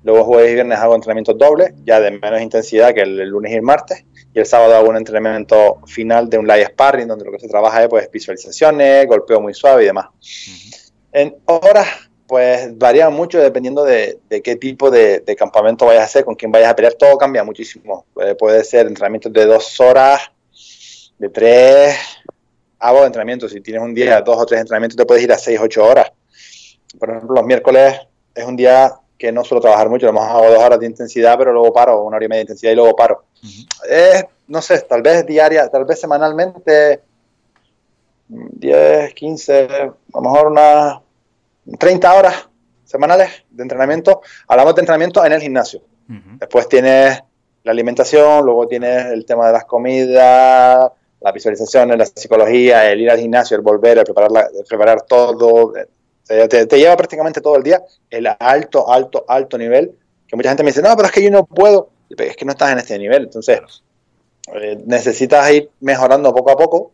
[0.04, 3.56] Luego jueves y viernes hago entrenamientos dobles, ya de menos intensidad que el, lunes y
[3.56, 4.04] el martes.
[4.36, 7.48] Y el sábado hago un entrenamiento final de un light sparring, donde lo que se
[7.48, 10.08] trabaja es pues, visualizaciones, golpeo muy suave y demás.
[11.10, 11.88] En horas,
[12.26, 16.68] pues varía mucho dependiendo de, qué tipo de, campamento vayas a hacer, con quién vayas
[16.68, 16.92] a pelear.
[16.92, 18.04] Todo cambia muchísimo.
[18.38, 20.30] puede ser entrenamientos de dos horas,
[21.18, 21.96] de tres.
[22.78, 23.52] Hago entrenamientos.
[23.52, 26.12] Si tienes un día, dos o tres entrenamientos, te puedes ir a seis, ocho horas.
[26.98, 28.00] Por ejemplo, los miércoles
[28.34, 31.36] es un día que no suelo trabajar mucho, lo más hago dos horas de intensidad,
[31.38, 33.24] pero luego paro, una hora y media de intensidad y luego paro.
[34.48, 37.00] no sé, tal vez diaria, tal vez semanalmente,
[38.28, 40.98] 10, 15, a lo mejor unas
[41.78, 42.48] 30 horas
[42.84, 44.22] semanales de entrenamiento.
[44.48, 45.80] Hablamos de entrenamiento en el gimnasio.
[46.08, 47.20] Después tienes
[47.64, 53.10] la alimentación, luego tienes el tema de las comidas, la visualización, la psicología, el ir
[53.10, 55.72] al gimnasio, el volver, el preparar, el preparar todo,
[56.26, 59.92] te, lleva prácticamente todo el día el alto, alto, alto nivel.
[60.26, 61.90] Que mucha gente me dice, no, pero es que yo no puedo.
[62.10, 63.24] Es que no estás en este nivel.
[63.24, 63.60] Entonces,
[64.54, 66.92] eh, necesitas ir mejorando poco a poco.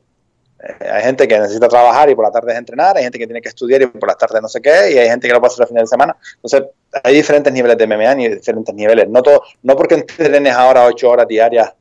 [0.62, 3.40] Eh, hay gente que necesita trabajar y por la tarde entrenar, hay gente que tiene
[3.40, 5.52] que estudiar y por las tardes no sé qué, y hay gente que lo puede
[5.52, 6.16] hacer a final de semana.
[6.36, 6.62] Entonces,
[7.02, 9.08] hay diferentes niveles de MMA y diferentes niveles.
[9.08, 11.72] No, todo, no porque entrenes ahora ocho horas diarias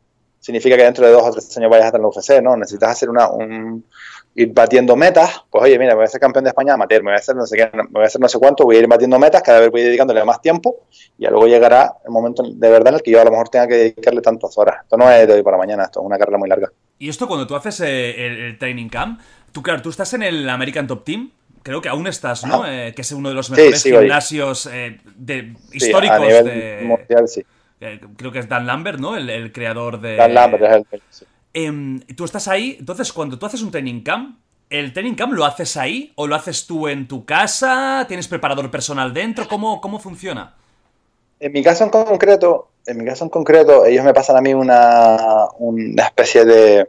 [0.41, 2.58] significa que dentro de dos o tres años vayas a estar en la UFC, ¿no?
[2.58, 3.86] Necesitas hacer una, un,
[4.36, 7.16] ir batiendo metas, pues oye, mira, voy a ser campeón de España amateur, me voy
[7.16, 8.88] a hacer no sé qué, me voy a hacer no sé cuánto, voy a ir
[8.88, 12.90] batiendo metas, cada vez voy dedicándole más tiempo y luego llegará el momento de verdad
[12.90, 14.78] en el que yo a lo mejor tenga que dedicarle tantas horas.
[14.84, 16.72] Esto no es de hoy para mañana, esto es una carrera muy larga.
[16.98, 19.20] Y esto cuando tú haces eh, el, training camp,
[19.52, 22.66] tú claro, tú estás en el American Top Team, creo que aún estás, ¿no?
[22.66, 26.82] Eh, que es uno de los mejores gimnasios eh, de, históricos a nivel de...
[26.84, 27.44] Mundial, sí.
[28.16, 29.18] creo que es Dan Lambert, ¿no?
[29.18, 30.16] El, creador de...
[30.16, 31.28] Dan Lambert es el...
[31.54, 34.39] Em, tú estás ahí, entonces cuando tú haces un training camp,
[34.70, 38.06] ¿el training camp lo haces ahí o lo haces tú en tu casa?
[38.08, 39.47] ¿Tienes preparador personal dentro?
[39.47, 40.56] ¿Cómo, cómo funciona?
[41.39, 44.54] En mi caso en concreto, en mi caso en concreto, ellos me pasan a mí
[44.54, 46.88] una, una especie de,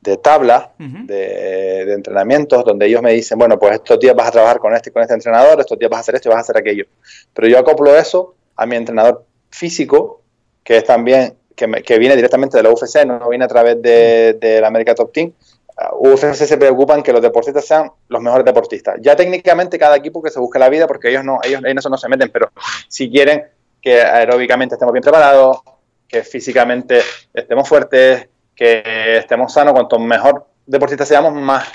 [0.00, 4.32] de tabla de, de, entrenamientos donde ellos me dicen, bueno, pues estos días vas a
[4.32, 6.38] trabajar con este y con este entrenador, estos días vas a hacer esto y vas
[6.38, 6.86] a hacer aquello.
[7.32, 10.22] Pero yo acoplo eso a mi entrenador físico,
[10.64, 14.60] que es también que, viene directamente de la UFC, no viene a través de, de
[14.60, 15.32] la América Top Team.
[15.76, 18.96] Uh, UFC se preocupan que los deportistas sean los mejores deportistas.
[19.00, 21.88] Ya técnicamente cada equipo que se busque la vida, porque ellos no, ellos en eso
[21.88, 22.50] no se meten, pero
[22.88, 23.44] si quieren
[23.80, 25.60] que aeróbicamente estemos bien preparados,
[26.08, 27.00] que físicamente
[27.32, 31.68] estemos fuertes, que estemos sanos, cuanto mejor deportistas seamos, más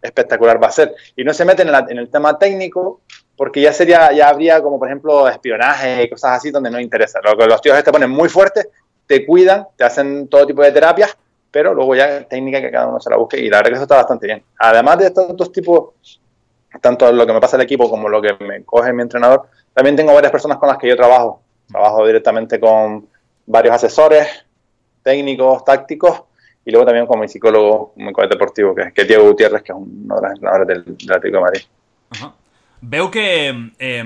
[0.00, 0.94] espectacular va a ser.
[1.14, 3.02] Y no se meten en, en el tema técnico,
[3.36, 7.20] porque ya sería, ya habría como por ejemplo espionaje y cosas así donde no interesa.
[7.22, 8.68] Lo que los tíos te ponen muy fuertes
[9.06, 11.16] te cuidan, te hacen todo tipo de terapias,
[11.50, 13.82] pero luego ya técnica que cada uno se la busque y la verdad que eso
[13.82, 14.42] está bastante bien.
[14.58, 16.20] Además de estos dos tipos,
[16.80, 19.96] tanto lo que me pasa el equipo como lo que me coge mi entrenador, también
[19.96, 21.42] tengo varias personas con las que yo trabajo.
[21.68, 23.06] Trabajo directamente con
[23.46, 24.46] varios asesores
[25.02, 26.22] técnicos, tácticos
[26.64, 29.78] y luego también con mi psicólogo, mi coach deportivo, que, es Diego Gutiérrez, que es
[29.78, 31.60] uno de los entrenadores del, Atlético de Madrid.
[32.80, 34.04] Veo que eh,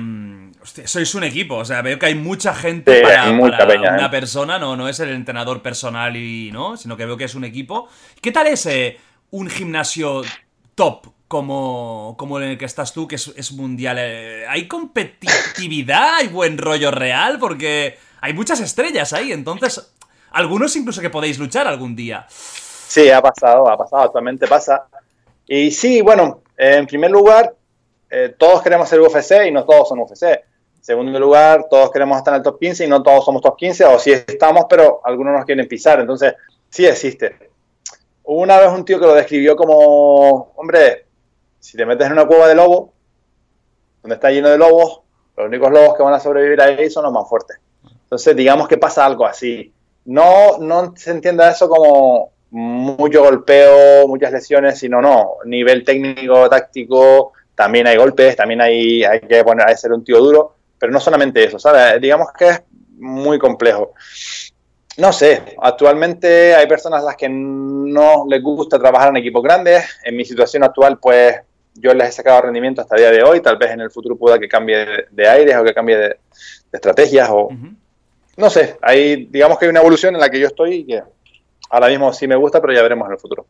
[0.67, 3.69] hostia, sois un equipo, o sea, veo que hay mucha gente sí, para, mucha para
[3.69, 4.11] peña, una ¿eh?
[4.11, 7.45] persona, no, no es el entrenador personal y no, sino que veo que es un
[7.45, 7.89] equipo.
[8.21, 8.99] ¿Qué tal es eh,
[9.31, 10.23] un gimnasio
[10.75, 13.97] top como, como en el que estás tú, que es, es mundial?
[14.01, 16.17] Eh, ¿Hay competitividad?
[16.17, 17.39] ¿Hay buen rollo real?
[17.39, 19.95] Porque hay muchas estrellas ahí, entonces
[20.33, 22.27] algunos incluso que podéis luchar algún día.
[22.29, 24.87] Sí, ha pasado, ha pasado, actualmente pasa.
[25.47, 27.55] Y sí, bueno, en primer lugar,
[28.11, 30.56] eh, todos queremos ser UFC y no todos son UFC.
[30.87, 33.87] Segundo lugar, todos queremos estar en el top 15 y no todos somos top 15,
[33.87, 35.99] o sí estamos, pero algunos nos quieren pisar.
[35.99, 36.35] Entonces,
[36.71, 37.51] sí existe.
[38.23, 41.07] Hubo una vez un tío que lo describió como, hombre,
[41.59, 42.91] si te metes en una cueva de lobos,
[44.01, 45.01] donde está lleno de lobos,
[45.37, 47.59] los únicos lobos que van a sobrevivir ahí son los más fuertes.
[48.05, 49.75] Entonces, digamos que pasa algo así.
[50.05, 57.33] No, no se entienda eso como mucho golpeo, muchas lesiones, sino no, nivel técnico, táctico,
[57.57, 61.01] también hay golpes, también hay, hay que poner a ser un tío duro, pero no
[61.01, 62.01] solamente eso, ¿sabes?
[62.01, 62.63] Digamos que es
[62.99, 63.95] muy complejo.
[64.99, 69.85] No sé, actualmente hay personas a las que no les gusta trabajar en equipos grandes.
[70.05, 71.37] En mi situación actual, pues
[71.75, 73.41] yo les he sacado rendimiento hasta el día de hoy.
[73.41, 76.19] Tal vez en el futuro pueda que cambie de, aires o que cambie de, de
[76.73, 77.47] estrategias o...
[77.47, 77.77] Uh -huh.
[78.37, 81.03] No sé, hay, digamos que hay una evolución en la que yo estoy y que
[81.71, 83.47] ahora mismo sí me gusta, pero ya veremos en el futuro.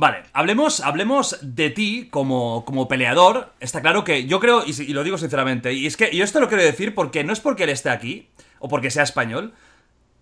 [0.00, 3.52] Vale, hablemos, hablemos de ti como, como peleador.
[3.58, 6.46] Está claro que yo creo, y, lo digo sinceramente, y es que yo esto lo
[6.46, 8.28] quiero decir porque no es porque él esté aquí,
[8.60, 9.54] o porque sea español.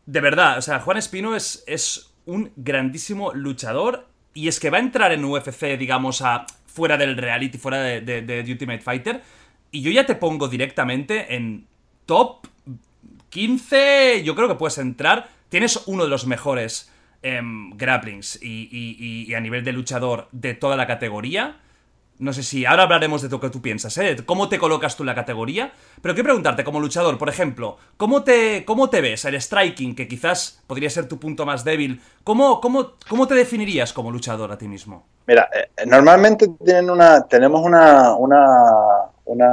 [0.06, 4.78] De verdad, o sea, Juan Espino es, es un grandísimo luchador y es que va
[4.78, 9.22] a entrar en UFC, digamos, a, fuera del reality, fuera de, de, de Ultimate Fighter.
[9.72, 11.66] Y yo ya te pongo directamente en
[12.06, 12.46] top
[13.28, 15.28] 15, yo creo que puedes entrar.
[15.50, 16.90] Tienes uno de los mejores
[17.26, 17.40] eh,
[17.74, 21.56] grapplings y, y, y, a nivel de luchador de toda la categoría.
[22.18, 24.16] No sé si ahora hablaremos de lo que tú piensas, ¿eh?
[24.24, 25.72] ¿Cómo te colocas tú en la categoría?
[26.00, 29.24] Pero quiero preguntarte, como luchador, por ejemplo, ¿cómo te, cómo te ves?
[29.26, 32.00] El striking, que quizás podría ser tu punto más débil.
[32.24, 35.04] ¿Cómo, cómo, cómo te definirías como luchador a ti mismo?
[35.26, 38.46] Mira, eh, normalmente tienen una, tenemos una, una,
[39.26, 39.50] una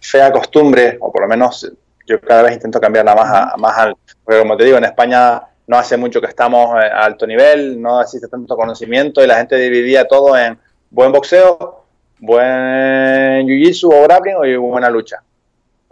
[0.00, 1.72] fea costumbre, o por lo menos
[2.06, 3.96] yo cada vez intento cambiarla más, a, más al...
[4.24, 8.00] Porque como te digo, en España no hace mucho que estamos a alto nivel, no
[8.00, 10.58] existe tanto conocimiento y la gente dividía todo en
[10.90, 11.84] buen boxeo,
[12.20, 15.22] buen jiu-jitsu o grappling o buena lucha.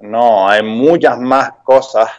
[0.01, 2.11] No, hay muchas más cosas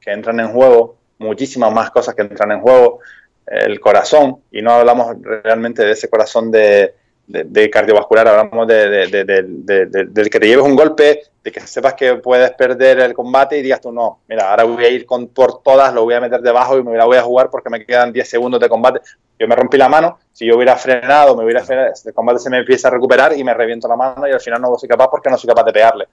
[0.00, 3.00] que entran en juego, muchísimas más cosas que entran en juego.
[3.46, 6.94] El corazón, y no hablamos realmente de ese corazón de,
[7.26, 12.14] de, de cardiovascular, hablamos de, de, que te lleves un golpe, de que sepas que
[12.16, 15.92] puedes perder el combate y digas tú, no, mira, ahora voy a ir por todas,
[15.94, 18.28] lo voy a meter debajo y me la voy a jugar porque me quedan 10
[18.28, 19.00] segundos de combate.
[19.38, 22.50] Yo me rompí la mano, si yo hubiera frenado, me hubiera frenado, el combate se
[22.50, 25.08] me empieza a recuperar y me reviento la mano y al final no soy capaz
[25.08, 26.08] porque no soy capaz de pegarle.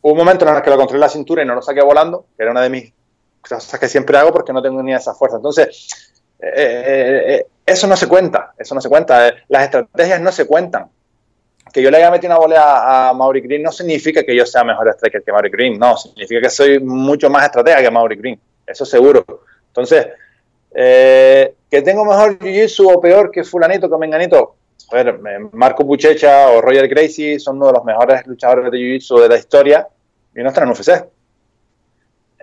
[0.00, 2.26] Hubo un momento en el que lo controlé la cintura y no lo saqué volando,
[2.36, 2.92] que era una de mis
[3.40, 5.36] cosas que siempre hago porque no tengo ni esa fuerza.
[5.36, 9.34] Entonces, eh, eh, eh, eso no se cuenta, eso no se cuenta.
[9.48, 10.88] Las estrategias no se cuentan.
[11.72, 14.64] Que yo le haya metido una volea a Mauri Green no significa que yo sea
[14.64, 18.38] mejor striker que Mauri Green, no, significa que soy mucho más estratega que Mauri Green,
[18.66, 19.24] eso seguro.
[19.68, 20.06] Entonces,
[20.74, 24.56] eh, que tengo mejor jiu-jitsu o peor que fulanito, que menganito,
[24.90, 25.18] a ver,
[25.52, 29.36] Marco Puchecha o Roger Gracie son uno de los mejores luchadores de jiu-jitsu de la
[29.36, 29.88] historia
[30.34, 31.06] y no están en UFC.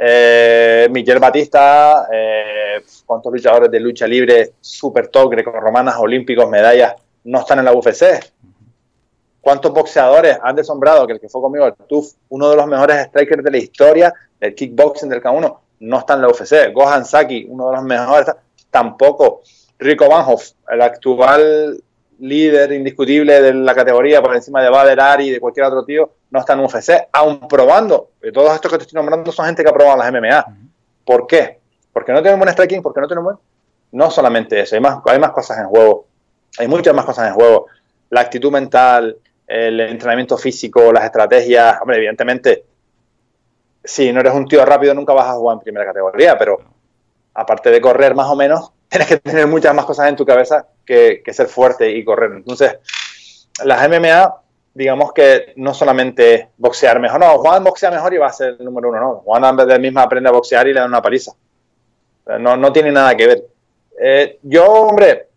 [0.02, 6.96] Eh, Miguel Batista, eh, cuántos luchadores de lucha libre, super top, greco-romanas, olímpicos, medallas,
[7.26, 8.18] no están en la UFC.
[9.42, 10.38] ¿Cuántos boxeadores?
[10.42, 13.52] Anderson Brado, que el que fue conmigo, el TUF, uno de los mejores strikers de
[13.52, 16.72] la historia del kickboxing del K1, no está en la UFC.
[16.74, 18.28] Gohan Saki, uno de los mejores,
[18.70, 19.42] tampoco.
[19.80, 21.84] Rico Banhoff, el actual
[22.20, 26.12] líder indiscutible de la categoría por encima de Bader Ari y de cualquier otro tío,
[26.32, 28.12] no está en UFC, aún probando.
[28.34, 30.46] Todos estos que te estoy nombrando son gente que ha probado las MMA.
[31.06, 31.60] ¿Por qué?
[31.94, 33.38] Porque no tienen buen striking, porque no tienen buen.
[33.92, 36.06] No solamente eso, hay más, hay más cosas en juego.
[36.58, 37.68] Hay muchas más cosas en juego.
[38.10, 39.18] La actitud mental,
[39.48, 41.82] el entrenamiento físico, las estrategias.
[41.82, 42.66] Hombre, evidentemente,
[43.84, 46.60] si no eres un tío rápido, nunca vas a jugar en primera categoría, pero
[47.34, 50.68] aparte de correr más o menos, tienes que tener muchas más cosas en tu cabeza
[50.86, 52.32] que, ser fuerte y correr.
[52.34, 52.78] Entonces,
[53.64, 54.36] las MMA
[54.74, 58.66] digamos que no solamente boxear mejor, no, Juan boxea mejor y va a ser el
[58.66, 61.34] número uno, no, Juan de misma aprende a boxear y le da una paliza.
[62.40, 63.44] No, no tiene nada que ver.
[64.00, 65.28] Eh, yo, hombre,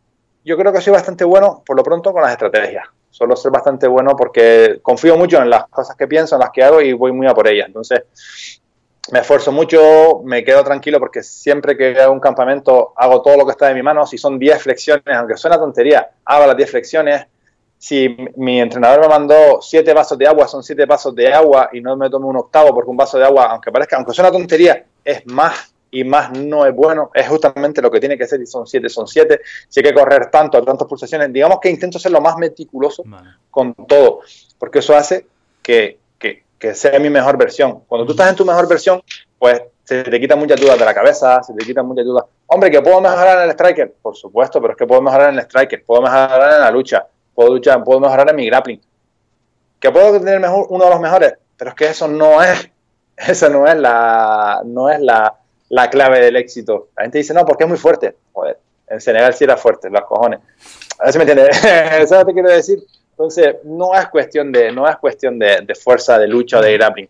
[0.44, 2.86] yo creo que soy bastante bueno, por lo pronto, con las estrategias.
[3.10, 6.62] Solo ser bastante bueno porque confío mucho en las cosas que pienso, en las que
[6.62, 7.66] hago y voy muy a por ellas.
[7.66, 8.02] Entonces,
[9.10, 13.44] me esfuerzo mucho, me quedo tranquilo porque siempre que hago un campamento hago todo lo
[13.44, 14.06] que está de mi mano.
[14.06, 17.26] Si son 10 flexiones, aunque suena tontería, hago las 10 flexiones.
[17.76, 21.80] Si mi entrenador me mandó 7 vasos de agua, son 7 vasos de agua y
[21.80, 24.84] no me tomo un octavo porque un vaso de agua, aunque parezca, aunque suena tontería,
[25.04, 27.10] es más y más no es bueno.
[27.12, 29.40] Es justamente lo que tiene que ser y son 7, son 7.
[29.68, 33.02] Si hay que correr tanto, tantas pulsaciones, digamos que intento ser lo más meticuloso
[33.50, 34.20] con todo,
[34.58, 35.26] porque eso hace
[35.60, 35.98] que
[36.62, 37.80] que sea mi mejor versión.
[37.88, 39.02] Cuando tú estás en tu mejor versión,
[39.36, 42.24] pues se te quitan muchas dudas de la cabeza, se te quitan muchas dudas.
[42.46, 45.40] Hombre, que puedo mejorar en el striker, por supuesto, pero es que puedo mejorar en
[45.40, 47.04] el striker, puedo mejorar en la lucha,
[47.34, 48.80] puedo, luchar, puedo mejorar en mi grappling.
[49.80, 52.70] Que puedo tener mejor, uno de los mejores, pero es que eso no es,
[53.16, 55.34] eso no es la, no es la,
[55.68, 56.90] la clave del éxito.
[56.96, 58.18] La gente dice, no, porque es muy fuerte.
[58.32, 58.56] Joder,
[58.86, 60.38] en Senegal sí era fuerte, los cojones.
[61.00, 61.64] A ver si me entiendes.
[61.64, 62.78] eso te quiero decir.
[63.12, 67.08] Entonces, no es cuestión de, no es cuestión de, fuerza, de lucha o de grappling.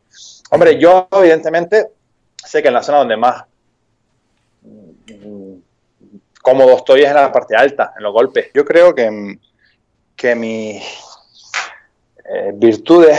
[0.51, 1.89] Hombre, yo evidentemente
[2.37, 3.45] sé que en la zona donde más
[4.63, 5.55] mm,
[6.43, 8.51] cómodo estoy es en la parte alta, en los golpes.
[8.53, 9.39] Yo creo que,
[10.17, 10.83] que mis
[12.25, 13.19] eh, virtudes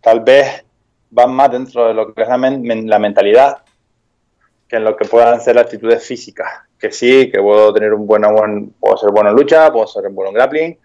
[0.00, 0.64] tal vez
[1.10, 3.58] van más dentro de lo que es la, la, mentalidad
[4.68, 6.48] que en lo que puedan ser las actitudes físicas.
[6.76, 10.10] Que sí, que puedo tener un buen, buen puedo ser bueno en lucha, puedo ser
[10.10, 10.78] bueno en grappling,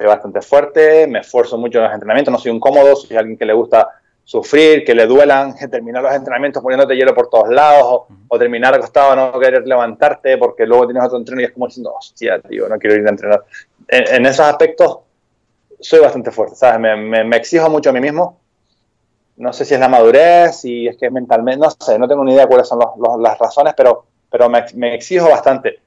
[0.00, 3.36] soy bastante fuerte, me esfuerzo mucho en los entrenamientos, no soy un cómodo, soy alguien
[3.36, 3.86] que le gusta
[4.24, 9.14] sufrir, que le duelan, terminar los entrenamientos poniéndote hielo por todos lados, o, terminar acostado,
[9.14, 12.78] no querer levantarte, porque luego tienes otro entreno y es como diciendo, hostia, tío, no
[12.78, 13.44] quiero ir a entrenar.
[13.88, 15.00] En, esos aspectos
[15.78, 16.80] soy bastante fuerte, ¿sabes?
[16.80, 18.40] Me, me, exijo mucho a mí mismo.
[19.36, 22.24] No sé si es la madurez, si es que es mentalmente, no sé, no tengo
[22.24, 22.78] ni idea cuáles son
[23.20, 25.80] las razones, pero, pero me, me exijo bastante.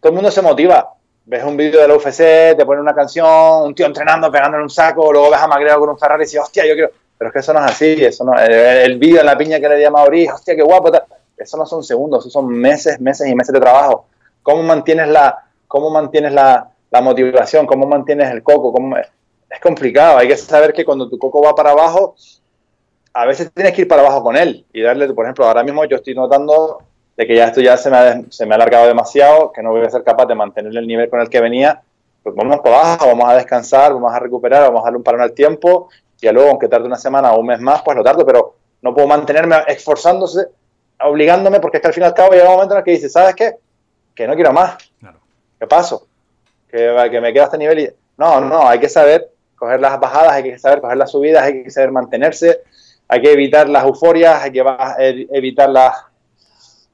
[0.00, 0.97] Todo el mundo se motiva
[1.28, 4.70] ves un vídeo de la UFC, te ponen una canción, un tío entrenando, pegándole un
[4.70, 6.90] saco, luego ves a McGregor con un Ferrari y dices, hostia, yo quiero.
[7.18, 9.68] Pero es que eso no es así, eso no, el, vídeo en la piña que
[9.68, 10.90] le di a Mauri, hostia, qué guapo.
[11.36, 14.06] Eso no son segundos, eso son meses, meses y meses de trabajo.
[14.42, 17.66] ¿Cómo mantienes la, cómo mantienes la, la motivación?
[17.66, 18.72] ¿Cómo mantienes el coco?
[18.72, 22.14] ¿Cómo, es complicado, hay que saber que cuando tu coco va para abajo,
[23.14, 25.84] a veces tienes que ir para abajo con él y darle, por ejemplo, ahora mismo
[25.84, 26.82] yo estoy notando
[27.18, 29.72] de que ya esto ya se me, ha, se me ha alargado demasiado, que no
[29.72, 31.82] voy a ser capaz de mantener el nivel con el que venía,
[32.22, 35.22] pues vamos para abajo, vamos a descansar, vamos a recuperar, vamos a darle un parón
[35.22, 35.88] al tiempo
[36.20, 38.94] y luego, aunque tarde una semana o un mes más, pues lo tardo, pero no
[38.94, 40.46] puedo mantenerme esforzándose,
[41.00, 42.92] obligándome, porque es que al fin y al cabo llega un momento en el que
[42.92, 43.56] dices, ¿sabes qué?
[44.14, 44.78] Que no quiero más.
[45.58, 46.06] ¿Qué paso?
[46.70, 47.90] Que, que me quedo a este nivel y...
[48.16, 51.64] No, no, hay que saber coger las bajadas, hay que saber coger las subidas, hay
[51.64, 52.60] que saber mantenerse,
[53.08, 56.07] hay que evitar las euforias, hay que evitar las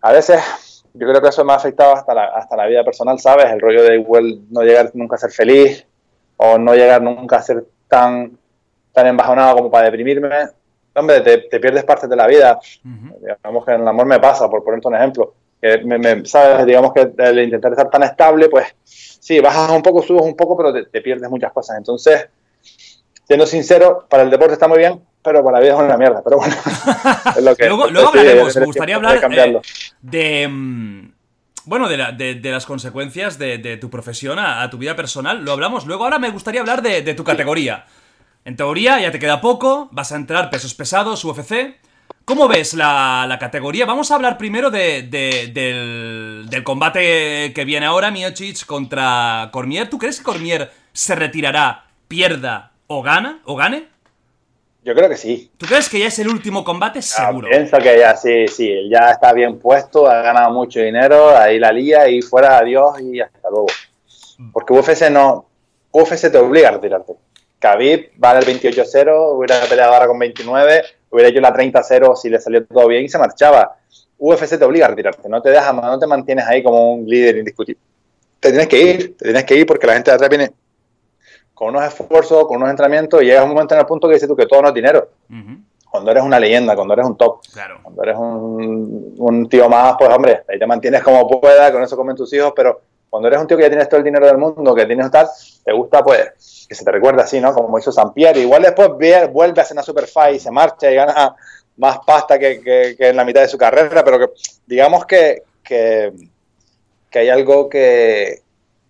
[0.04, 3.18] a veces yo creo que eso me ha afectado hasta la, hasta la vida personal,
[3.18, 3.46] ¿sabes?
[3.50, 5.86] El rollo de igual no llegar nunca a ser feliz
[6.36, 8.36] o no llegar nunca a ser tan,
[8.92, 10.28] tan embajonado como para deprimirme.
[10.94, 12.60] Hombre, te, pierdes parte de la vida.
[12.82, 15.32] Digamos que en el amor me pasa, por ponerte un ejemplo.
[15.58, 16.66] Que me, ¿sabes?
[16.66, 20.54] Digamos que el intentar estar tan estable, pues sí, bajas un poco, subes un poco,
[20.54, 21.78] pero te pierdes muchas cosas.
[21.78, 22.28] Entonces,
[23.26, 26.22] siendo sincero, para el deporte está muy bien, pero para la vida es una mierda.
[26.22, 26.54] Pero bueno,
[27.36, 27.66] es lo que.
[27.66, 28.54] luego, luego hablaremos.
[28.56, 29.60] Me gustaría hablar eh,
[30.02, 30.48] de.
[30.48, 31.12] Mm,
[31.64, 35.42] bueno, de, de, las consecuencias de, tu profesión a, tu vida personal.
[35.42, 36.04] Lo hablamos luego.
[36.04, 37.86] Ahora me gustaría hablar de, tu categoría.
[38.44, 39.88] En teoría, ya te queda poco.
[39.90, 41.76] Vas a entrar pesos pesados, UFC.
[42.26, 43.86] ¿Cómo ves la, la categoría?
[43.86, 49.88] Vamos a hablar primero del, del, combate que viene ahora, Miocic contra Cormier.
[49.88, 53.93] ¿Tú crees que Cormier se retirará, pierda o gana o gane?
[54.84, 55.50] Yo creo que sí.
[55.56, 57.00] ¿Tú crees que ya es el último combate?
[57.00, 57.48] Seguro.
[57.48, 61.72] pienso que ya sí, sí, ya está bien puesto, ha ganado mucho dinero, ahí la
[61.72, 63.66] lía y fuera adiós y hasta luego.
[64.36, 64.52] Mm.
[64.52, 65.46] Porque UFC no,
[65.90, 67.14] UFC te obliga a retirarte.
[67.58, 72.38] Khabib va el 28-0, hubiera peleado ahora con 29, hubiera hecho la 30-0 si le
[72.38, 73.78] salió todo bien y se marchaba.
[74.18, 77.38] UFC te obliga a retirarte, no te deja, no te mantienes ahí como un líder
[77.38, 77.80] indiscutible.
[78.38, 80.52] Te tienes que ir, te tienes que ir porque la gente de atrás viene
[81.54, 84.28] con unos esfuerzos, con unos entrenamientos, y llegas un momento en el punto que dices
[84.28, 85.08] tú que todo no es dinero.
[85.88, 87.40] Cuando eres una leyenda, cuando eres un top,
[87.82, 92.16] cuando eres un, tío más, pues hombre, ahí te mantienes como puedas, con eso comen
[92.16, 94.74] tus hijos, pero cuando eres un tío que ya tienes todo el dinero del mundo,
[94.74, 95.28] que tienes tal,
[95.64, 97.54] te gusta pues que se te recuerde así, ¿no?
[97.54, 98.40] Como hizo San Pierre.
[98.40, 98.88] Igual después
[99.32, 101.36] vuelve a hacer una super fight y se marcha y gana
[101.76, 104.26] más pasta que, que, en la mitad de su carrera, pero que
[104.66, 106.12] digamos que, que,
[107.08, 108.42] que hay algo que,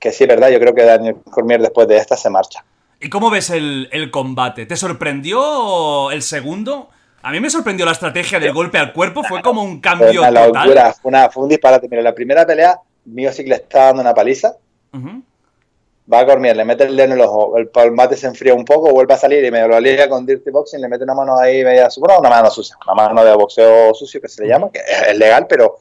[0.05, 2.63] que sí es verdad, yo creo que Daniel Cormier después de esta se marcha.
[3.01, 4.67] ¿Y cómo ves el, combate?
[4.67, 6.91] ¿Te sorprendió el segundo?
[7.23, 10.29] A mí me sorprendió la estrategia del golpe al cuerpo, fue como un cambio fue
[10.29, 11.31] una total.
[11.33, 11.89] fue, un disparate.
[11.89, 14.57] Mira, la primera pelea, mío sí que le estaba dando una paliza.
[14.93, 18.67] va a Cormier, le mete el dedo en el ojo, el palmate se enfría un
[18.67, 21.39] poco, vuelve a salir y me lo alivia con Dirty Boxing, le mete una mano
[21.39, 24.69] ahí media sucia, una mano sucia, una mano de boxeo sucio que se le llama,
[24.71, 25.79] que es legal, pero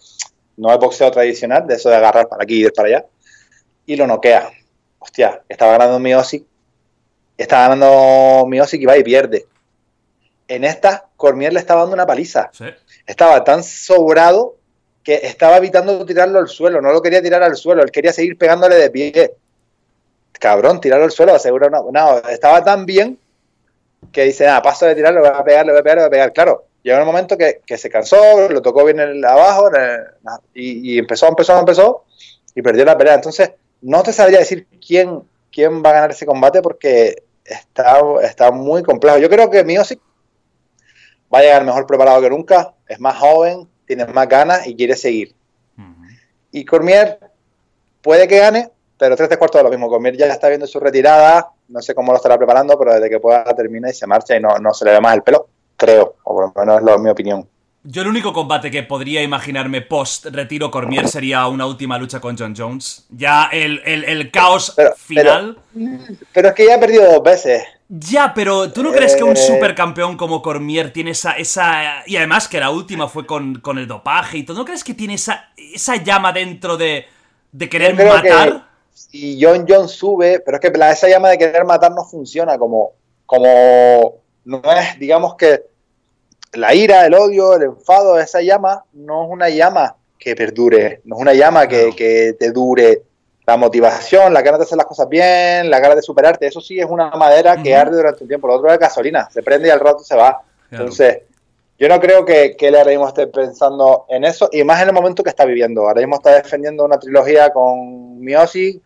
[0.55, 3.05] no es boxeo tradicional, de eso de agarrar para aquí y ir para allá,
[3.85, 4.51] y lo noquea.
[4.99, 6.45] Hostia, estaba ganando Miosic,
[7.37, 9.45] estaba ganando Miosic y va y pierde.
[10.47, 12.51] En esta, Cormier le estaba dando una paliza.
[13.05, 14.55] Estaba tan sobrado
[15.03, 18.37] que estaba evitando tirarlo al suelo, no lo quería tirar al suelo, él quería seguir
[18.37, 19.33] pegándole de pie
[20.43, 22.01] cabrón, tirarlo al suelo, asegura una.
[22.01, 23.17] No, estaba tan bien
[24.11, 26.07] que dice, nada, paso de tirarlo, voy a pegar, le voy a pegar, le voy
[26.07, 26.33] a pegar.
[26.33, 29.69] Claro, llegó un momento que, se cansó, lo tocó bien el, abajo
[30.53, 32.03] y, empezó, empezó, empezó
[32.53, 33.15] y perdió la pelea.
[33.15, 33.51] Entonces,
[33.83, 35.21] no te sabría decir quién,
[35.51, 39.17] quién va a ganar ese combate porque está, está muy complejo.
[39.17, 39.99] Yo creo que Miosic
[41.33, 44.95] va a llegar mejor preparado que nunca, es más joven, tiene más ganas y quiere
[44.95, 45.35] seguir.
[46.51, 47.19] Y Cormier
[48.01, 49.89] puede que gane, pero tres, cuartos de lo mismo.
[49.89, 53.19] Comir ya está viendo su retirada, no sé cómo lo estará preparando, pero desde que
[53.19, 56.15] pueda termina y se marcha y no, no se le ve más el pelo, creo,
[56.23, 57.49] o por lo menos es lo, mi opinión.
[57.85, 62.37] Yo el único combate que podría imaginarme post retiro Cormier sería una última lucha con
[62.37, 63.05] John Jones.
[63.09, 65.57] Ya el, caos final.
[66.33, 67.63] Pero, es que ya ha perdido dos veces.
[67.89, 69.35] Ya, pero ¿tú no crees que un eh.
[69.35, 72.03] supercampeón como Cormier tiene esa, esa...
[72.07, 74.57] Y además que la última fue con, con el dopaje y todo.
[74.57, 77.05] ¿No crees que tiene esa, esa llama dentro de,
[77.51, 78.73] de querer matar?
[79.11, 82.57] y John John sube, pero es que la, esa llama de querer matar no funciona
[82.57, 82.93] como,
[83.25, 84.15] como,
[84.45, 85.63] no es, digamos que
[86.53, 91.15] la ira, el odio, el enfado, esa llama no es una llama que perdure, no
[91.15, 93.03] es una llama que, que te dure.
[93.45, 96.79] La motivación, la ganas de hacer las cosas bien, la ganas de superarte, eso sí
[96.79, 98.47] es una madera que arde durante un tiempo.
[98.47, 100.41] Lo otro es gasolina, se prende y al rato se va.
[100.71, 101.23] Entonces,
[101.77, 104.87] yo no creo que, que él ahora mismo esté pensando en eso, y más en
[104.87, 105.81] el momento que está viviendo.
[105.81, 108.81] Ahora mismo está defendiendo una trilogía con Miosi,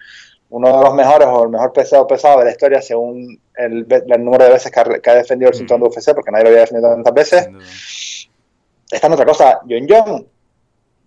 [0.49, 3.85] uno de los mejores o el mejor pesado pesado de la historia según el,
[4.19, 4.79] número de veces que
[5.09, 5.57] ha, defendido el mm.
[5.57, 8.29] cinturón de UFC, porque nadie lo había defendido tantas veces.
[8.89, 9.59] Está en otra cosa.
[9.67, 10.27] John John.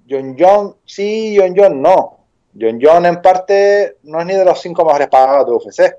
[0.09, 2.19] John John sí, John John no.
[2.59, 5.97] John John en parte no es ni de los cinco mejores pagados de UFC.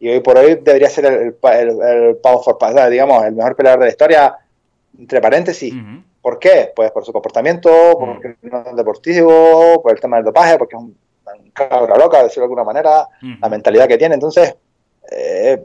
[0.00, 3.80] Y hoy por hoy debería ser el, el, el, Power for digamos, el mejor peleador
[3.80, 4.38] de la historia
[4.96, 5.74] entre paréntesis.
[6.22, 6.72] ¿Por qué?
[6.74, 10.82] Pues por su comportamiento, porque no es deportivo, por el tema del dopaje, porque es
[10.82, 10.96] un,
[11.58, 13.08] cabra loca, decirlo de alguna manera,
[13.40, 14.14] la mentalidad que tiene.
[14.14, 14.54] Entonces,
[15.10, 15.62] eh,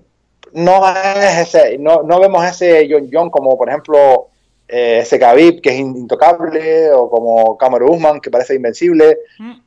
[0.54, 4.28] no es ese, no, no vemos ese John John como, por ejemplo,
[4.68, 9.18] eh, ese Khabib que es intocable, o como Cameron Usman que parece invencible.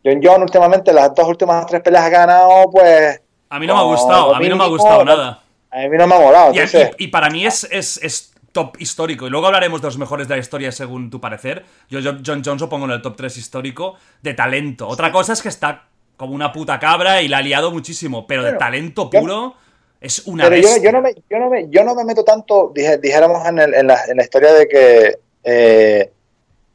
[0.05, 3.21] John John últimamente, las dos últimas tres peleas ha ganado, pues...
[3.49, 5.43] A mí no me ha gustado, a mí no me ha gustado nada.
[5.71, 6.53] A mí no me ha molado.
[6.99, 9.27] Y, para mí es, es, es top histórico.
[9.27, 11.65] Y luego hablaremos de los mejores de la historia según tu parecer.
[11.91, 14.89] Yo, John Jones lo pongo en el top 3 histórico de talento.
[14.89, 18.43] Otra cosa es que está como una puta cabra y la ha liado muchísimo, pero
[18.43, 19.55] de talento puro
[20.01, 21.15] es una pero yo, no me,
[21.69, 26.11] yo, no me, meto tanto, dijéramos en, en, la, en, la, historia de que, eh,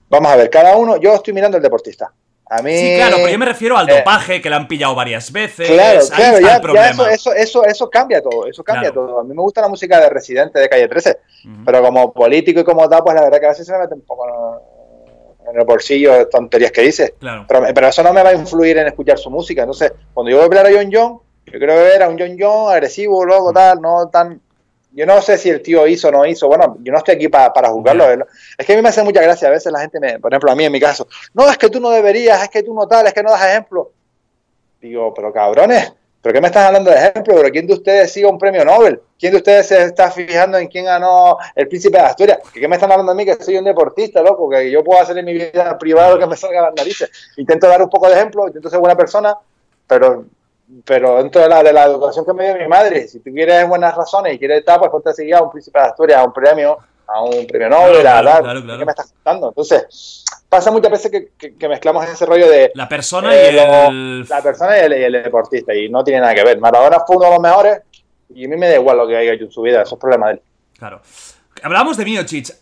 [0.10, 2.12] vamos a ver, cada uno, yo estoy mirando el deportista.
[2.50, 4.94] A mí, sí, claro, pero yo me refiero al eh, dopaje, que le han pillado
[4.94, 5.70] varias veces.
[5.70, 9.22] Claro, claro, ya, eso, eso, eso, eso, cambia todo, eso cambia todo.
[9.22, 11.18] A mí me gusta la música de Residente de Calle 13,
[11.66, 13.94] pero como político y como tal, pues la verdad que a veces se me mete
[13.94, 14.26] un poco
[15.52, 17.16] en el bolsillo tonterías que dice.
[17.20, 17.46] Claro.
[17.48, 19.62] Pero, pero, eso no me va a influir en escuchar su música.
[19.62, 22.38] Entonces, cuando yo voy a hablar a John John, yo creo que era un John
[22.40, 24.42] John agresivo, luego tal, no tan
[24.94, 27.30] yo no sé si el tío hizo o no hizo, bueno, yo no estoy aquí
[27.30, 28.06] para juzgarlo.
[28.58, 30.52] Es que a mí me hace mucha gracia, a veces la gente me, por ejemplo,
[30.52, 32.88] a mí en mi caso, no, es que tú no deberías, es que tú no
[32.88, 33.92] tal, es que no das ejemplo.
[34.82, 37.36] Digo, pero cabrones, ¿pero qué me estás hablando de ejemplo?
[37.36, 39.02] ¿Pero quién de ustedes sigue un premio Nobel?
[39.20, 42.40] ¿Quién de ustedes se está fijando en quién ganó el príncipe de Asturias?
[42.54, 44.50] ¿Qué me están hablando a mí que soy un deportista, loco?
[44.50, 47.10] Que yo puedo hacer en mi vida privada lo que me salga las narices.
[47.38, 49.36] Intento dar un poco de ejemplo, intento ser buena persona,
[49.88, 50.26] pero
[50.86, 53.68] pero dentro de la, de la educación que me dio mi madre, si tú quieres
[53.68, 56.32] buenas razones y quieres estar, pues ponte a a un príncipe de Asturias, a un
[56.32, 56.78] premio,
[57.14, 59.50] a un premio Nobel, a dar, ¿qué me estás contando?
[59.50, 62.72] Entonces, pasa muchas veces que, que, mezclamos ese rollo de...
[62.76, 64.28] La persona y el...
[64.28, 66.60] La persona y el, deportista, y no tiene nada que ver.
[66.60, 67.82] Maradona fue uno de los mejores,
[68.30, 70.02] y a mí me da igual lo que haya hecho en su vida, eso es
[70.02, 70.42] problema de él.
[70.78, 71.02] Claro.
[71.64, 72.56] Hablábamos de Miocic.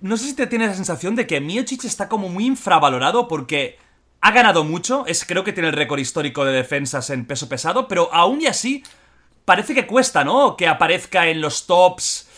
[0.00, 3.78] No sé si te tienes la sensación de que Miocic está como muy infravalorado porque
[4.20, 7.88] ha ganado mucho, es, creo que tiene el récord histórico de defensas en peso pesado,
[7.88, 8.82] pero aún y así
[9.44, 10.56] parece que cuesta, ¿no?
[10.56, 12.28] Que aparezca en los tops.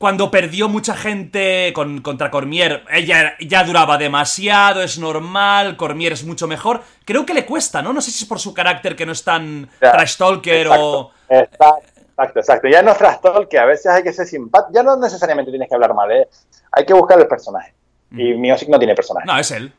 [0.00, 6.24] Cuando perdió mucha gente con, contra Cormier, ella ya duraba demasiado, es normal, Cormier es
[6.24, 6.80] mucho mejor.
[7.04, 7.92] Creo que le cuesta, ¿no?
[7.92, 11.10] No sé si es por su carácter que no es tan trash talker o...
[11.28, 12.68] Exacto, exacto.
[12.68, 14.72] Ya no es trash talker, a veces hay que ser simpático.
[14.72, 16.28] Ya no necesariamente tienes que hablar mal, ¿eh?
[16.72, 17.74] Hay que buscar el personaje.
[18.12, 18.40] Y mm.
[18.40, 19.26] Miosic no tiene personaje.
[19.26, 19.70] No, es él.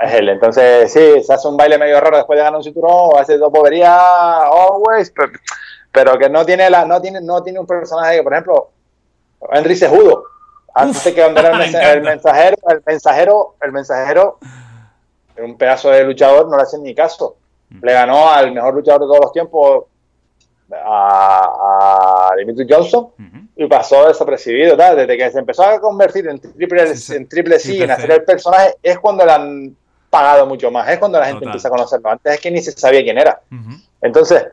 [0.00, 0.30] Es él.
[0.30, 3.36] Entonces, sí, se hace un baile medio raro después de ganar un cinturón, o hace
[3.36, 5.32] dos boberías, always, pero,
[5.92, 8.70] pero, que no tiene, la, no, tiene, no tiene un personaje que, por ejemplo,
[9.52, 10.24] Henry Sejudo.
[10.74, 11.50] Antes de que era
[11.92, 14.38] el, mensajero, el mensajero, el mensajero,
[15.38, 17.36] un pedazo de luchador, no le hacen ni caso.
[17.70, 17.84] Mm.
[17.84, 19.84] Le ganó al mejor luchador de todos los tiempos,
[20.72, 23.08] a, a Dimitri Johnson,
[23.56, 24.76] y pasó desapercibido.
[24.76, 28.76] Desde que se empezó a convertir en triple, en triple C, en hacer el personaje,
[28.82, 29.76] es cuando le han
[30.10, 32.10] pagado mucho más, es cuando la gente empieza a conocerlo.
[32.10, 33.40] Antes es que ni se sabía quién era.
[34.00, 34.46] Entonces,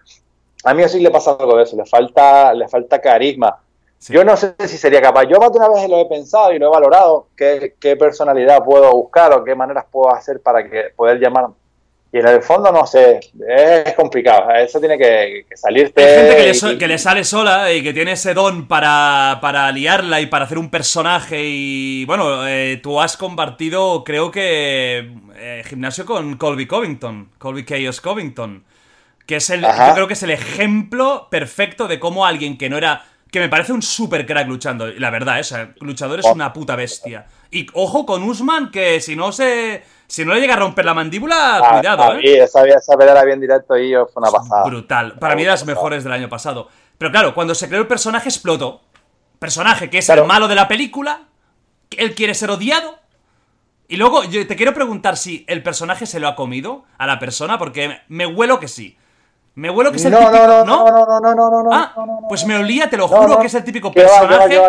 [0.64, 3.62] a mí sí le pasa algo de eso, le falta, le falta carisma.
[4.10, 5.26] Yo no sé si sería capaz.
[5.26, 7.28] Yo más de una vez lo he pensado y lo he valorado.
[7.36, 11.48] ¿Qué, qué personalidad puedo buscar o qué maneras puedo hacer para que poder llamar
[12.16, 14.50] y en el fondo, no sé, es complicado.
[14.52, 16.02] Eso tiene que, salirte.
[16.02, 20.28] Hay gente que le, sale sola y que tiene ese don para, para liarla y
[20.28, 21.42] para hacer un personaje.
[21.44, 28.00] Y bueno, eh, tú has compartido, creo que, eh, gimnasio con Colby Covington, Colby Chaos
[28.00, 28.64] Covington.
[29.26, 32.78] Que es el, yo creo que es el ejemplo perfecto de cómo alguien que no
[32.78, 33.04] era.
[33.36, 34.88] Que me parece un super crack luchando.
[34.88, 36.32] La verdad, ese luchador es oh.
[36.32, 37.26] una puta bestia.
[37.52, 40.94] Y ojo con Usman, que si no se si no le llega a romper la
[40.94, 42.38] mandíbula, ah, cuidado, ¿eh?
[42.38, 44.64] esa, esa era bien directo y fue una pasada.
[44.64, 45.20] Brutal.
[45.20, 46.70] Para mí de las mejores del año pasado.
[46.98, 48.80] Pero claro, cuando se creó el personaje explotó.
[49.38, 51.24] Personaje que es el malo de la película,
[51.98, 53.00] él quiere ser odiado.
[53.90, 57.20] Y luego yo te quiero preguntar si el personaje se lo ha comido a la
[57.20, 58.98] persona, porque me huelo que sí.
[59.56, 60.32] Me huelo que es el típico.
[60.32, 61.94] No, no, no, no, no, no, no, Ah,
[62.28, 64.62] pues me olía, te lo juro, que es el típico personaje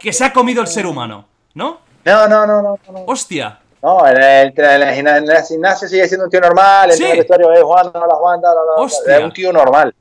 [0.00, 1.78] que se ha comido el ser humano, ¿no?
[2.04, 2.78] No, no, no, no.
[3.06, 3.60] Hostia.
[3.82, 7.18] No, en el, en, el, en el, gimnasio sigue siendo un tío normal, en el
[7.18, 8.40] vestuario es Juan, no la Juan,
[8.84, 9.94] es un tío normal.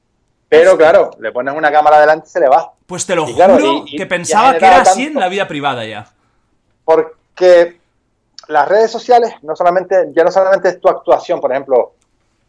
[0.50, 2.74] Pero claro, le pones una cámara delante y se le va.
[2.88, 6.08] Pues te lo juro que pensaba que era así en la vida privada ya.
[6.84, 7.80] Porque
[8.48, 11.94] las redes sociales no solamente, ya no solamente es tu actuación, por ejemplo,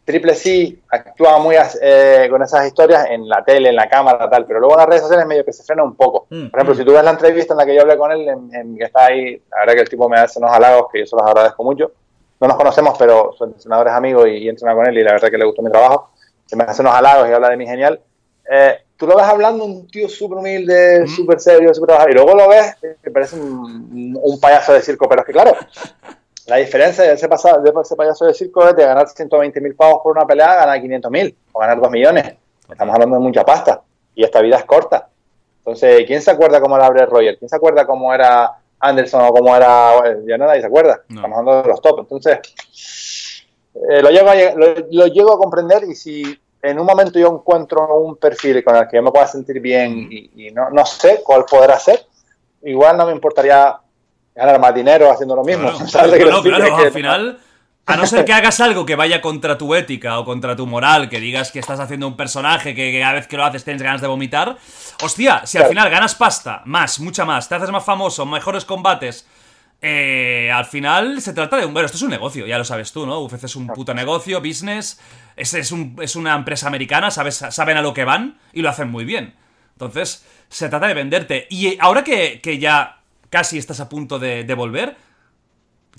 [0.03, 4.45] Triple C actúa muy eh, con esas historias en la tele, en la cámara, tal,
[4.45, 6.25] pero luego en las redes sociales medio que se frena un poco.
[6.29, 6.77] Mm, por ejemplo, mm.
[6.77, 9.05] si tú ves la entrevista en la que yo hablé con él, en, que está
[9.05, 11.63] ahí, la verdad que el tipo me hace unos halagos que yo se los agradezco
[11.63, 11.91] mucho.
[12.39, 15.29] No nos conocemos, pero son entrenadores amigos y, y entrena con él y la verdad
[15.29, 16.09] que le gustó mi trabajo.
[16.45, 18.01] Se me hace unos halagos y habla de mí genial.
[18.49, 21.07] Eh, tú lo ves hablando un tío súper humilde, mm.
[21.07, 25.07] súper serio, súper trabajador, y luego lo ves, que parece un, un payaso de circo,
[25.07, 25.55] pero es que claro,
[26.47, 29.75] la diferencia de ese, pasado, de ese payaso de circo es de ganar 120 mil
[29.75, 32.35] pavos por una pelea, ganar 500 mil o ganar 2 millones.
[32.69, 33.81] Estamos hablando de mucha pasta
[34.15, 35.07] y esta vida es corta.
[35.59, 37.37] Entonces, ¿quién se acuerda cómo era Brett Roger?
[37.37, 39.93] ¿Quién se acuerda cómo era Anderson o cómo era...
[40.25, 41.01] Ya no nadie se acuerda.
[41.07, 41.99] Estamos hablando de los top.
[41.99, 42.39] Entonces,
[43.75, 44.35] eh, lo, llego a,
[44.89, 48.87] lo, llego a comprender y si en un momento yo encuentro un perfil con el
[48.87, 52.05] que yo me pueda sentir bien y, y no, no sé cuál podrá ser,
[52.63, 53.79] igual no me importaría
[54.35, 55.71] ganar más dinero haciendo lo mismo.
[55.91, 56.11] Claro,
[56.43, 57.39] claro, al final,
[57.85, 61.09] a no ser que hagas algo que vaya contra tu ética o contra tu moral,
[61.09, 64.01] que digas que estás haciendo un personaje que, cada vez que lo haces tienes ganas
[64.01, 64.57] de vomitar,
[65.03, 69.27] hostia, si al final ganas pasta, más, mucha más, te haces más famoso, mejores combates,
[69.81, 71.73] eh, al final se trata de un...
[71.73, 73.19] Bueno, esto es un negocio, ya lo sabes tú, ¿no?
[73.21, 74.99] UFC es un puto negocio, business,
[75.35, 78.69] es, es, un, es una empresa americana, sabes, saben a lo que van y lo
[78.69, 79.33] hacen muy bien.
[79.73, 81.47] Entonces, se trata de venderte.
[81.49, 83.00] Y ahora que, que ya
[83.31, 84.95] casi estás a punto de, volver.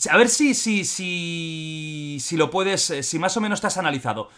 [0.08, 3.78] A ver si, si, si, si lo puedes, eh, si más o menos te has
[3.78, 4.28] analizado.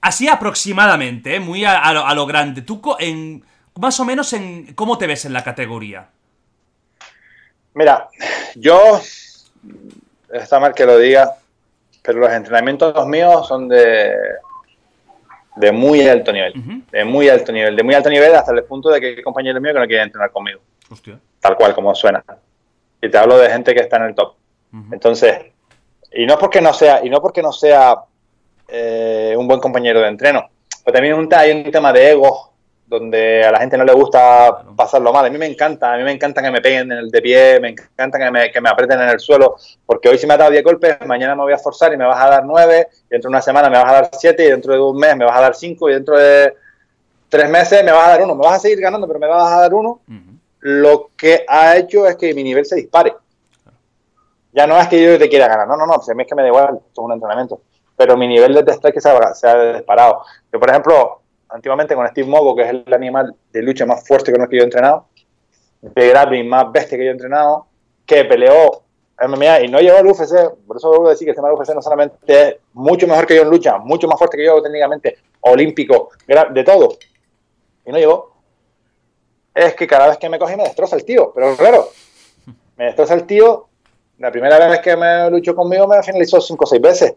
[0.00, 2.62] Así aproximadamente, eh, muy a, lo, grande.
[2.62, 3.42] Tú, en,
[3.80, 6.08] más o menos, en cómo te ves en la categoría.
[7.74, 8.08] Mira,
[8.54, 9.00] yo,
[10.32, 11.36] está mal que lo diga,
[12.02, 14.14] pero los entrenamientos míos son de,
[15.56, 16.52] de muy alto nivel.
[16.90, 17.76] De muy alto nivel.
[17.76, 20.06] De muy alto nivel hasta el punto de que hay compañeros míos que no quieren
[20.06, 20.60] entrenar conmigo.
[21.40, 22.22] Tal cual como suena.
[23.00, 24.34] Y te hablo de gente que está en el top.
[24.92, 25.36] Entonces,
[26.12, 27.96] y no porque no sea, y no porque no sea
[28.68, 30.48] eh, un buen compañero de entreno,
[30.84, 32.52] pero también hay un tema de ego
[32.86, 35.24] donde a la gente no le gusta pasarlo mal.
[35.24, 37.60] A mí me encanta, a mí me encanta que me peguen en el de pie,
[37.60, 40.36] me encanta que me, que me aprieten en el suelo, porque hoy si me ha
[40.36, 43.08] dado 10 golpes, mañana me voy a esforzar y me vas a dar 9, y
[43.10, 45.24] dentro de una semana me vas a dar 7, y dentro de un mes me
[45.24, 46.54] vas a dar 5, y dentro de
[47.28, 48.34] tres meses me vas a dar 1.
[48.34, 50.00] Me vas a seguir ganando, pero me vas a dar 1
[50.60, 53.14] lo que ha hecho es que mi nivel se dispare.
[54.52, 56.34] Ya no es que yo te quiera ganar, no, no, no, a mí es que
[56.34, 57.60] me da igual, esto es un entrenamiento.
[57.96, 60.22] Pero mi nivel de test que se ha, disparado.
[60.52, 64.32] Yo, por ejemplo, antiguamente con Steve Mogo, que es el animal de lucha más fuerte
[64.32, 65.06] que yo he entrenado,
[65.80, 67.66] de grappling más bestia que yo he entrenado,
[68.04, 68.82] que peleó
[69.20, 71.74] MMA y no llegó al UFC, por eso debo decir que el tema del UFC
[71.74, 75.18] no solamente es mucho mejor que yo en lucha, mucho más fuerte que yo técnicamente,
[75.40, 76.96] olímpico, de todo,
[77.84, 78.29] y no llegó
[79.54, 81.32] es que cada vez que me coge me destroza el tío.
[81.34, 81.88] Pero claro,
[82.76, 83.70] me destroza el tío
[84.20, 87.14] la primera vez que me luchó conmigo me finalizó cinco o seis veces.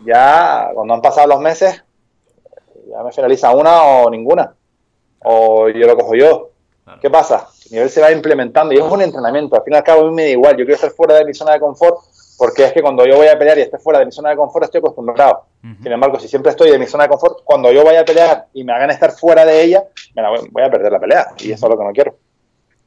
[0.00, 1.84] Ya cuando han pasado los meses,
[2.90, 4.54] ya me finaliza una o ninguna.
[5.22, 6.50] O yo lo cojo yo.
[7.02, 7.46] ¿Qué pasa?
[7.66, 9.54] El nivel se va implementando y es un entrenamiento.
[9.54, 10.52] Al fin y al cabo a mí me da igual.
[10.56, 11.98] Yo quiero estar fuera de mi zona de confort
[12.38, 14.36] porque es que cuando yo voy a pelear y esté fuera de mi zona de
[14.36, 15.46] confort estoy acostumbrado.
[15.60, 18.46] Sin embargo, si siempre estoy en mi zona de confort, cuando yo vaya a pelear
[18.52, 21.26] y me hagan estar fuera de ella, me la voy, voy a perder la pelea.
[21.38, 22.18] Y eso es lo que no quiero.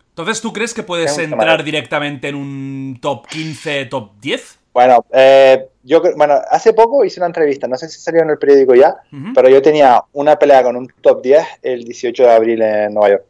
[0.10, 4.60] Entonces, ¿tú crees que puedes entrar directamente en un top 15, top 10?
[4.74, 8.38] Bueno, eh, yo bueno, hace poco hice una entrevista, no sé si salió en el
[8.38, 8.96] periódico ya,
[9.34, 13.10] pero yo tenía una pelea con un top 10 el 18 de abril en Nueva
[13.10, 13.24] York.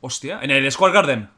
[0.00, 1.28] Hostia, ¿en el Square Garden?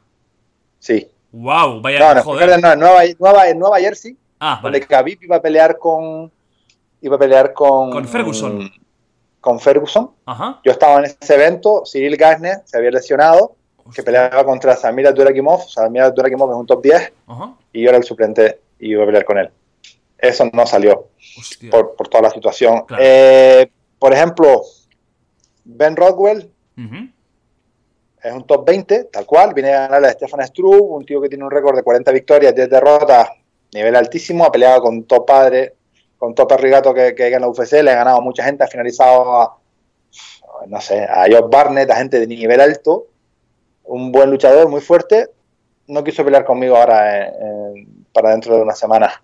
[0.77, 1.07] Sí.
[1.33, 2.61] Wow, vaya no, no, joder.
[2.61, 4.79] No, en Nueva, Nueva, Jersey, ah, vale.
[4.79, 6.31] donde Khabib iba a pelear con
[7.01, 8.71] iba a pelear con con Ferguson.
[9.41, 10.11] Con Ferguson.
[10.25, 10.61] Ajá.
[10.63, 13.55] Yo estaba en ese evento, Cyril Gardner se había lesionado
[13.93, 15.67] que peleaba contra Samir Abdurakimov.
[15.67, 17.53] Samir Abdurakimov es un top 10 Ajá.
[17.73, 19.49] y yo era el suplente y iba a pelear con él.
[20.17, 21.09] Eso no salió
[21.69, 22.85] por, por toda la situación.
[22.85, 23.03] Claro.
[23.05, 23.69] Eh,
[23.99, 24.61] por ejemplo,
[25.65, 27.09] Ben Rockwell Ujú.
[28.23, 29.53] Es un top 20, tal cual.
[29.53, 32.55] Viene a ganarle a Stefan Struve, un tío que tiene un récord de 40 victorias,
[32.55, 33.29] 10 derrotas,
[33.73, 34.45] nivel altísimo.
[34.45, 35.73] Ha peleado con top padre,
[36.17, 37.73] con top perrigato que, que hay en la UFC.
[37.83, 39.57] Le ha ganado mucha gente, ha finalizado a,
[40.67, 43.07] no sé, a Josh Barnett, a gente de nivel alto
[43.83, 45.29] un buen luchador, muy fuerte,
[45.87, 49.23] no quiso pelear conmigo ahora en, en, para dentro de una semana.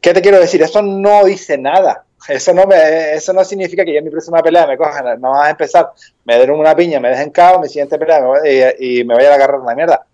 [0.00, 0.62] ¿Qué te quiero decir?
[0.62, 2.04] Eso no dice nada.
[2.28, 5.30] Eso no, me, eso no significa que yo en mi próxima pelea me cojan, no
[5.30, 5.90] vas a empezar,
[6.24, 9.14] me den una piña, me dejen cao, mi siguiente pelea me voy, y, y, me
[9.14, 10.06] vaya a agarrar una mierda.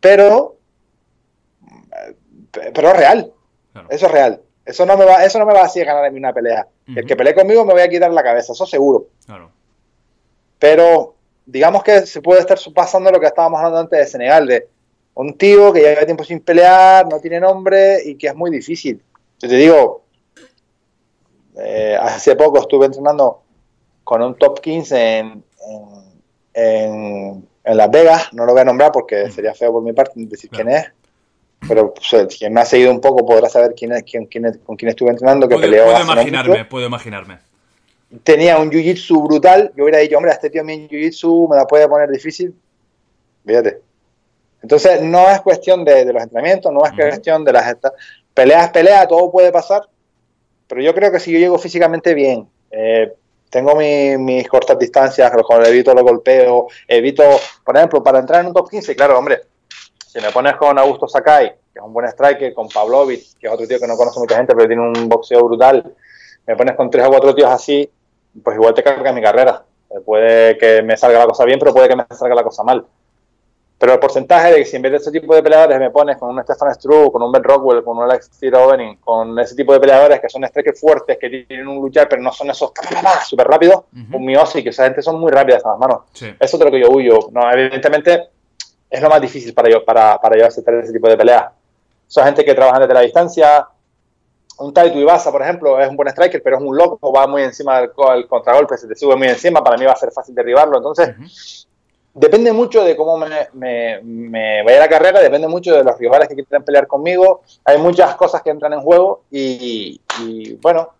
[0.00, 0.56] Pero,
[2.74, 3.32] pero es real.
[3.72, 3.88] Claro.
[3.90, 4.40] Eso es real.
[4.64, 6.66] Eso no me va, eso no me va a hacer ganar en una pelea.
[6.86, 6.98] Uh -huh.
[6.98, 9.06] El que pelee conmigo me voy a quitar la cabeza, eso seguro.
[9.24, 9.50] Claro.
[10.58, 11.14] Pero
[11.46, 14.68] digamos que se puede estar pasando lo que estábamos hablando antes de Senegal, de
[15.14, 19.02] un tío que lleva tiempo sin pelear, no tiene nombre y que es muy difícil.
[19.38, 20.02] Yo te digo,
[21.58, 23.42] eh, hace poco estuve entrenando
[24.04, 25.44] con un top 15 en, en,
[26.54, 30.12] en, en, Las Vegas, no lo voy a nombrar porque sería feo por mi parte
[30.16, 30.64] decir claro.
[30.64, 30.92] quién es,
[31.68, 34.58] pero pues, quien me ha seguido un poco podrá saber quién es, quién, quién es
[34.58, 35.84] con quién estuve entrenando, que puedo, peleó.
[35.84, 37.48] Puedo imaginarme, puedo imaginarme
[38.22, 41.88] tenía un jiu-jitsu brutal, yo hubiera dicho, hombre, este tío mi jiu-jitsu me la puede
[41.88, 42.54] poner difícil.
[43.44, 43.80] Fíjate.
[44.62, 47.08] Entonces, no es cuestión de, de los entrenamientos, no es uh -huh.
[47.08, 47.76] cuestión de las
[48.34, 49.88] peleas, pelea, todo puede pasar.
[50.68, 53.12] Pero yo creo que si yo llego físicamente bien, eh,
[53.50, 55.32] tengo mi, mis cortas distancias,
[55.66, 57.24] evito los golpeos, evito,
[57.64, 59.40] por ejemplo, para entrar en un top 15, claro, hombre,
[60.06, 63.52] si me pones con Augusto Sakai, que es un buen striker, con Pavlovich, que es
[63.52, 65.94] otro tío que no conoce mucha gente, pero tiene un boxeo brutal,
[66.46, 67.90] me pones con tres o cuatro tíos así,
[68.42, 69.64] pues igual te carga mi carrera.
[70.04, 72.84] Puede que me salga la cosa bien, pero puede que me salga la cosa mal.
[73.78, 76.16] Pero el porcentaje de que si en vez de ese tipo de peleadores me pones
[76.16, 79.72] con un Stefan Struve, con un Ben Rockwell, con un Alex Tirovening, con ese tipo
[79.72, 82.72] de peleadores que son strikers fuertes, que tienen un luchar, pero no son esos
[83.24, 84.16] súper rápidos, uh -huh.
[84.16, 86.00] un Miosi, que esa gente son muy rápidas a las manos.
[86.12, 86.26] Sí.
[86.26, 87.18] Eso es de lo que yo huyo.
[87.30, 88.30] No, evidentemente
[88.90, 91.44] es lo más difícil para yo, para, para yo aceptar ese tipo de peleas.
[92.08, 93.68] Son gente que trabaja desde la distancia,
[94.58, 97.42] un Taito Ibasa, por ejemplo, es un buen striker, pero es un loco, va muy
[97.42, 100.34] encima del, del, contragolpe, se te sube muy encima, para mí va a ser fácil
[100.34, 100.78] derribarlo.
[100.78, 101.67] Entonces, uh -huh.
[102.14, 106.28] Depende mucho de cómo me, me, me, vaya la carrera, depende mucho de los rivales
[106.28, 107.42] que quieran pelear conmigo.
[107.64, 110.94] Hay muchas cosas que entran en juego y, y bueno,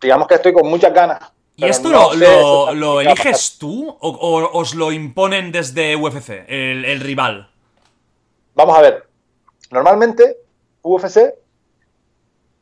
[0.00, 1.32] digamos que estoy con muchas ganas.
[1.56, 6.30] ¿Y esto no lo, lo, lo eliges tú o, o, os lo imponen desde UFC,
[6.48, 7.48] el, el rival?
[8.54, 9.06] Vamos a ver.
[9.70, 10.38] Normalmente,
[10.82, 11.34] UFC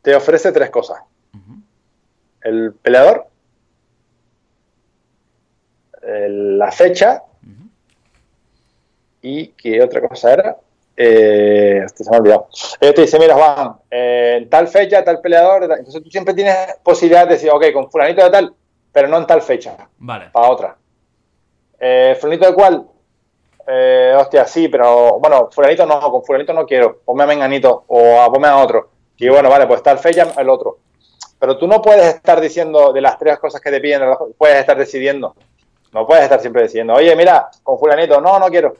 [0.02, 1.00] te ofrece tres cosas.
[1.32, 1.62] Uh -huh.
[2.42, 3.26] El peleador,
[6.02, 7.22] el, la fecha.
[9.22, 10.56] Y qué otra cosa era.
[10.94, 12.48] Eh, se me ha olvidado.
[12.80, 16.54] Ellos te dicen, mira Juan, eh, en tal fecha, tal peleador, entonces tú siempre tienes
[16.82, 18.54] posibilidad de decir, ok, con fulanito de tal,
[18.92, 19.76] pero no en tal fecha.
[19.98, 20.28] Vale.
[20.30, 20.76] Para otra.
[21.80, 22.86] Eh, fulanito de cuál,
[23.66, 28.20] eh, hostia, sí, pero bueno, fulanito no, con fulanito no quiero, ponme a Menganito o
[28.20, 28.90] a, ponme a otro.
[29.16, 30.78] Y bueno, vale, pues tal fecha el otro.
[31.38, 34.02] Pero tú no puedes estar diciendo de las tres cosas que te piden,
[34.36, 35.34] puedes estar decidiendo.
[35.92, 38.74] No puedes estar siempre decidiendo, oye, mira, con fulanito, no, no quiero.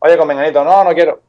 [0.00, 1.20] Oye, con menganito, no, no quiero.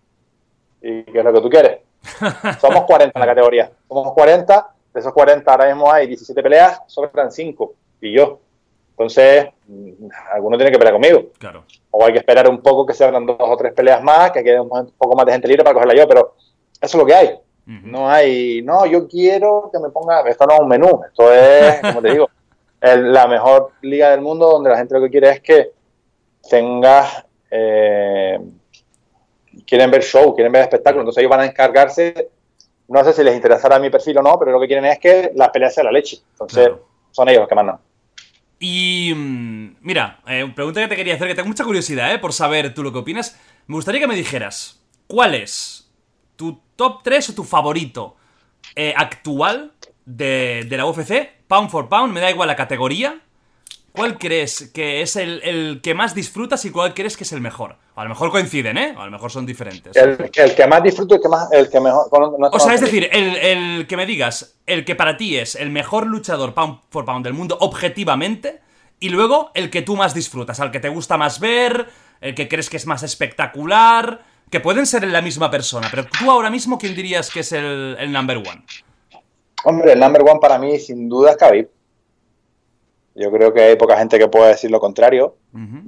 [0.81, 1.79] ¿Y qué es lo que tú quieres?
[2.59, 3.71] Somos 40 en la categoría.
[3.87, 7.73] Somos 40, de esos 40 ahora mismo hay 17 peleas, sobran 5.
[8.01, 8.39] Y yo.
[8.91, 9.47] Entonces,
[10.31, 11.23] alguno tiene que pelear conmigo.
[11.37, 11.63] Claro.
[11.91, 14.43] O hay que esperar un poco que se abran dos o tres peleas más, que
[14.43, 16.35] quede un poco más de gente libre para cogerla yo, pero
[16.79, 17.27] eso es lo que hay.
[17.27, 17.83] Uh -huh.
[17.83, 21.79] No hay, no, yo quiero que me ponga, esto no es un menú, esto es,
[21.81, 22.29] como te digo,
[22.79, 25.71] el, la mejor liga del mundo donde la gente lo que quiere es que
[26.49, 28.39] tengas, eh,
[29.65, 32.29] quieren ver show, quieren ver espectáculo, entonces ellos van a encargarse,
[32.87, 35.31] no sé si les interesará mi perfil o no, pero lo que quieren es que
[35.35, 36.17] las peleas sean la leche.
[36.33, 36.87] Entonces Claro.
[37.11, 37.79] son ellos los que mandan.
[38.59, 42.19] Y mm, mira, eh, pregunta que te quería hacer, que tengo mucha curiosidad, ¿eh?
[42.19, 43.39] Por saber tú lo que opinas.
[43.67, 45.89] Me gustaría que me dijeras, ¿cuál es
[46.35, 48.15] tu top 3 o tu favorito
[48.75, 49.71] eh, actual
[50.05, 51.29] de, de la UFC?
[51.47, 53.19] Pound for pound, me da igual la categoría.
[53.93, 57.41] ¿Cuál crees que es el, el que más disfrutas y cuál crees que es el
[57.41, 57.75] mejor?
[57.95, 58.95] A lo mejor coinciden, ¿eh?
[58.97, 59.95] A lo mejor son diferentes.
[59.95, 62.07] El, el que más disfruto, el que más, el que mejor.
[62.39, 65.55] no- O sea, es decir, el, el que me digas, el que para ti es
[65.55, 68.61] el mejor luchador pound for pound del mundo objetivamente,
[68.99, 71.87] y luego el que tú más disfrutas, al que te gusta más ver,
[72.21, 76.31] el que crees que es más espectacular, que pueden ser la misma persona, pero tú
[76.31, 78.63] ahora mismo, ¿quién dirías que es el, el number one?
[79.65, 81.67] Hombre, el number one para mí, sin duda, es Khabib.
[83.15, 85.35] Yo creo que hay poca gente que pueda decir lo contrario.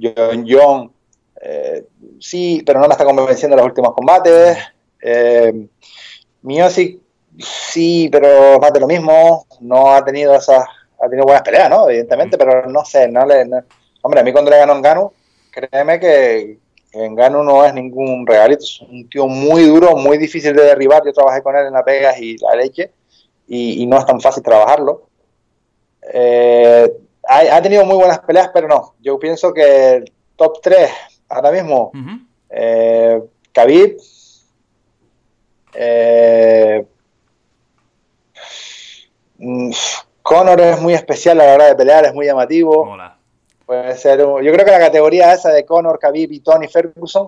[0.00, 0.92] John John,
[1.40, 1.84] eh,
[2.20, 4.58] sí, pero no me está convenciendo en los últimos combates.
[5.00, 5.66] Eh,
[6.42, 6.98] Miosic,
[7.38, 9.46] sí, pero más de lo mismo.
[9.60, 10.64] No ha tenido esas,
[11.00, 11.88] ha tenido buenas peleas, ¿no?
[11.88, 13.62] Evidentemente, pero no sé, no le, no-
[14.02, 15.12] hombre, a mí cuando le ganó Engano,
[15.50, 16.58] créeme que
[16.92, 21.02] que Engano no es ningún regalito, es un tío muy duro, muy difícil de derribar.
[21.04, 22.92] Yo trabajé con él en la Vegas y la leche,
[23.48, 25.08] y, y no es tan fácil trabajarlo.
[26.12, 26.92] Eh,
[27.38, 28.94] ha, ha tenido muy buenas peleas, pero no.
[29.00, 30.90] Yo pienso que el top 3
[31.28, 32.18] ahora mismo, Ujú.
[32.50, 33.22] eh,
[33.52, 33.96] Khabib,
[35.74, 36.84] eh,
[39.38, 39.70] mm,
[40.22, 42.96] Conor es muy especial a la hora de pelear, es muy llamativo.
[43.66, 47.26] Puede ser, yo creo que la categoría esa de Conor, Khabib y Tony Ferguson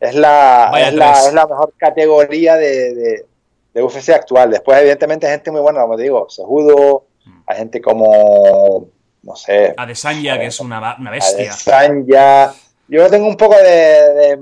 [0.00, 1.26] es la, es la, tres.
[1.28, 3.26] es la mejor categoría de, de,
[3.72, 4.50] de UFC actual.
[4.50, 7.42] Después, evidentemente, hay gente muy buena, como te digo, Sejudo, Mm.
[7.48, 8.86] hay gente como,
[9.22, 11.50] no sé, Adesanya, que es una, una bestia.
[11.52, 12.52] Adesanya.
[12.88, 14.38] Yo tengo un poco de, de,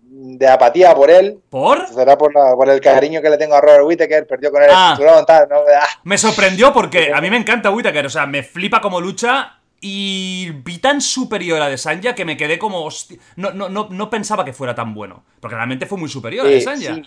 [0.00, 1.38] de apatía por él.
[1.50, 1.86] ¿Por?
[1.88, 4.70] Será por, la- por el cariño que le tengo a Robert Whittaker, perdió con él
[4.72, 4.92] Ah.
[4.92, 8.26] el cinturón, tal, no, ah, Me sorprendió porque a mí me encanta Whittaker, o sea,
[8.26, 12.86] me flipa como lucha y vi tan superior a Adesanya que me quedé como...
[12.86, 16.46] hosti- No, no, no, no pensaba que fuera tan bueno, porque realmente fue muy superior
[16.46, 16.94] a Sí, Adesanya.
[16.94, 17.02] sí.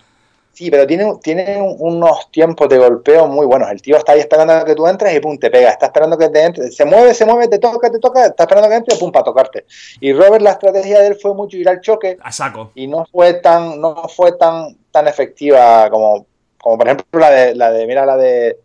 [0.55, 3.69] Sí, pero tiene, tiene un- unos tiempos de golpeo muy buenos.
[3.69, 5.69] El tío está ahí esperando a que tú entres y pum, te pega.
[5.69, 6.71] Está esperando que te entre.
[6.71, 8.27] Se mueve, se mueve, te toca, te toca.
[8.27, 9.65] Está esperando que entre y pum, para tocarte.
[9.99, 12.71] Y Robert, la estrategia de él fue mucho ir al choque A saco.
[12.73, 16.25] y no fue tan, no fue tan, tan efectiva como,
[16.57, 18.57] como por ejemplo la de, la de, mira la de,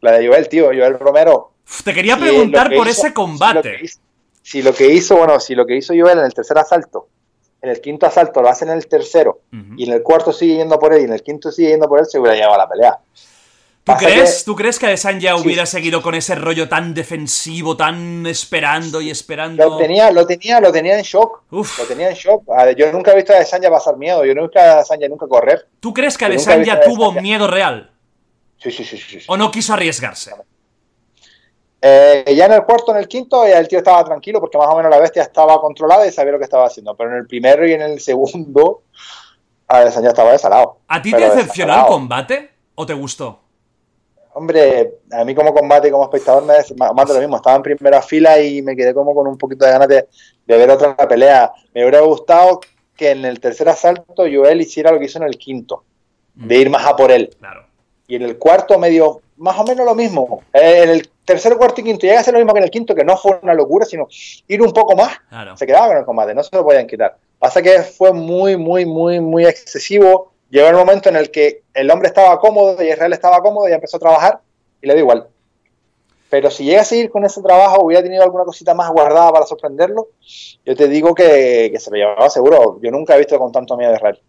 [0.00, 1.52] la de Joel, tío, Joel Romero.
[1.84, 3.62] Te quería preguntar que por hizo- ese Si lo, combate.
[3.76, 3.98] que hizo,
[4.42, 7.06] si lo que hizo, bueno, si lo que hizo Joel en el tercer asalto,
[7.60, 9.40] en el quinto asalto lo hace en el tercero,
[9.76, 11.98] y en el cuarto sigue yendo por él, y en el quinto sigue yendo por
[12.00, 12.98] él, se hubiera llevado a la pelea.
[13.84, 15.42] ¿Tú Pasa crees, que- ¿Tú crees que Adesanya Sí.
[15.42, 19.64] hubiera seguido con ese rollo tan defensivo, tan esperando y esperando?
[19.66, 21.44] Lo tenía, lo tenía, lo tenía en shock.
[21.50, 21.78] Uf.
[21.78, 22.42] Lo tenía en shock.
[22.76, 24.26] Yo nunca he visto a Adesanya pasar miedo.
[24.26, 25.66] Yo nunca he visto a Adesanya nunca correr.
[25.80, 27.90] ¿Tú crees que Adesanya tuvo miedo real?
[28.62, 29.20] Sí, sí, sí, sí.
[29.20, 29.26] sí.
[29.26, 30.32] ¿O no quiso arriesgarse?
[31.80, 34.68] Eh, ya en el cuarto, en el quinto, ya el tío estaba tranquilo porque más
[34.68, 36.94] o menos la bestia estaba controlada y sabía lo que estaba haciendo.
[36.96, 38.82] Pero en el primero y en el segundo,
[39.68, 40.78] Adesanya estaba desalado.
[40.88, 43.40] ¿A ti te decepcionó el combate o te gustó?
[44.34, 47.36] Hombre, a mí como combate y como espectador me de lo mismo.
[47.36, 50.08] Estaba en primera fila y me quedé como con un poquito de ganas de,
[50.46, 51.52] de ver otra pelea.
[51.74, 52.60] Me hubiera gustado
[52.96, 55.84] que en el tercer asalto Joel hiciera lo que hizo en el quinto,
[56.34, 57.34] de ir más a por él.
[57.38, 57.64] Claro.
[58.06, 60.42] Y en el cuarto medio, más o menos lo mismo.
[60.52, 62.70] Eh, en el tercer, cuarto y quinto llega a ser lo mismo que en el
[62.70, 64.08] quinto, que no fue una locura, sino
[64.48, 65.18] ir un poco más.
[65.28, 65.56] Claro.
[65.56, 67.16] Se quedaba con el combate, no se lo podían quitar.
[67.38, 70.32] Pasa que fue muy, muy, muy, muy excesivo.
[70.50, 73.72] Llegó el momento en el que el hombre estaba cómodo y Israel estaba cómodo y
[73.72, 74.40] empezó a trabajar
[74.80, 75.28] y le da igual.
[76.30, 79.46] Pero si llega a seguir con ese trabajo, hubiera tenido alguna cosita más guardada para
[79.46, 80.08] sorprenderlo,
[80.64, 82.78] yo te digo que, que se lo llevaba seguro.
[82.82, 84.20] Yo nunca he visto con tanto miedo a Israel.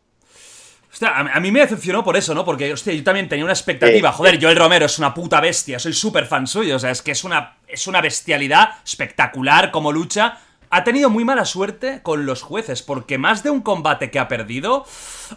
[0.91, 2.43] Hostia, a, a mí me decepcionó por eso, ¿no?
[2.43, 4.11] Porque, hostia, yo también tenía una expectativa.
[4.11, 4.17] Sí.
[4.17, 6.75] Joder, Joel Romero es una puta bestia, soy súper fan suyo.
[6.75, 10.37] O sea, es que es una, es una bestialidad espectacular como lucha.
[10.71, 14.27] Ha tenido muy mala suerte con los jueces, porque más de un combate que ha
[14.27, 14.85] perdido.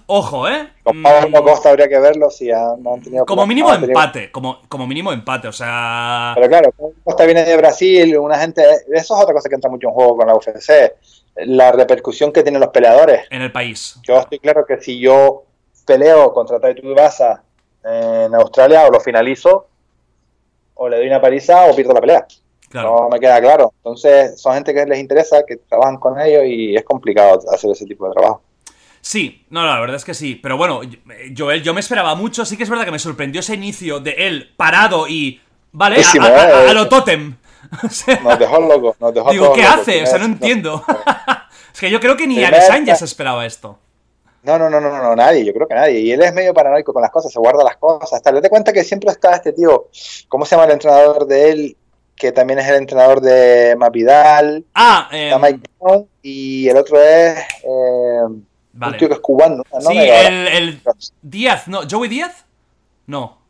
[0.07, 0.69] Ojo, ¿eh?
[0.83, 3.75] Con Mm, Pablo Costa habría que verlo si han, no han tenido como mínimo no
[3.75, 6.33] han tenido- empate, como, como mínimo empate, o sea.
[6.35, 8.63] Pero claro, Costa viene de Brasil, una gente.
[8.93, 10.93] Eso es otra cosa que entra mucho en juego con la UFC.
[11.37, 13.27] La repercusión que tienen los peleadores.
[13.31, 13.99] En el país.
[14.07, 15.45] Yo estoy claro que si yo
[15.87, 17.43] peleo contra Taito Ibasa
[17.85, 19.67] en Australia, o lo finalizo,
[20.75, 22.27] o le doy una paliza, o pierdo la pelea.
[22.69, 23.03] Claro.
[23.03, 23.73] No me queda claro.
[23.79, 27.85] Entonces, son gente que les interesa, que trabajan con ellos y es complicado hacer ese
[27.87, 28.43] tipo de trabajo.
[29.01, 30.37] Sí, no, no, la verdad es que sí.
[30.37, 30.81] Pero bueno,
[31.37, 32.45] Joel, yo me esperaba mucho.
[32.45, 35.41] Sí que es verdad que me sorprendió ese inicio de él parado y.
[35.73, 36.71] Vale, a, a- a- ¿eh?
[36.71, 37.37] a lo tótem.
[37.83, 39.79] O sea, Nos dejó locos, nos dejó Digo, ¿qué locos.
[39.81, 40.03] hace?
[40.03, 40.85] O sea, no entiendo.
[41.75, 43.79] es que yo creo que ni Adesanya se esperaba esto.
[44.43, 46.01] No, no, no, no, no, nadie, yo creo que nadie.
[46.01, 48.15] Y él es medio paranoico con las cosas, se guarda las cosas.
[48.15, 49.89] Hasta le cuenta que siempre está este tío,
[50.29, 51.77] ¿cómo se llama el entrenador de él?
[52.17, 54.65] Que también es el entrenador de Mavidal.
[54.75, 58.21] Ah, eh, Mike Brown, y el otro es eh,
[58.73, 58.93] vale.
[58.93, 59.63] un tío que es cubano.
[59.73, 59.81] ¿no?
[59.81, 60.81] Sí, el
[61.23, 61.83] Díaz, ¿no?
[61.89, 62.45] ¿Joey Díaz?
[63.07, 63.42] No.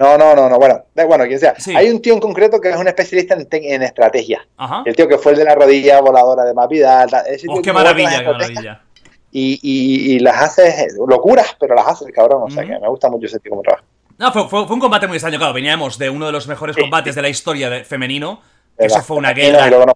[0.00, 1.54] No, no, no, no, bueno, bueno, quien sea.
[1.58, 1.76] Sí.
[1.76, 4.46] Hay un tío en concreto que es un especialista en, te- en estrategia.
[4.56, 4.82] Ajá.
[4.86, 7.10] El tío que fue el de la rodilla voladora de Mavidal.
[7.48, 8.82] Oh, qué maravilla, qué maravilla.
[9.30, 12.42] Y, y, y las hace, locuras, pero las hace el cabrón.
[12.44, 13.84] O sea que me gusta mucho ese tío como trabaja.
[14.18, 15.52] No, fue, fue- fue un combate muy extraño, claro.
[15.52, 16.82] Veníamos de uno de los mejores Sí.
[16.82, 18.40] combates de la historia de- femenino.
[18.78, 19.66] Eso fue una guerra.
[19.68, 19.94] luego no.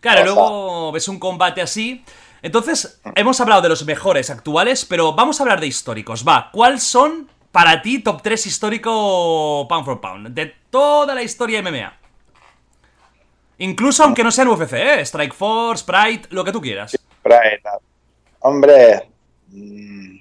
[0.00, 2.04] Claro, O sea, luego ves un combate así.
[2.42, 6.26] Entonces, hemos hablado de los mejores actuales, pero vamos a hablar de históricos.
[6.28, 10.28] Va, ¿cuáles son para ti top 3 histórico pound for pound?
[10.34, 11.96] De toda la historia MMA.
[13.58, 15.00] Incluso aunque no sean UFC, ¿eh?
[15.02, 16.98] Strike Force, Pride, lo que tú quieras.
[17.22, 17.60] Brian,
[18.40, 19.08] Hombre,
[19.50, 20.16] mm,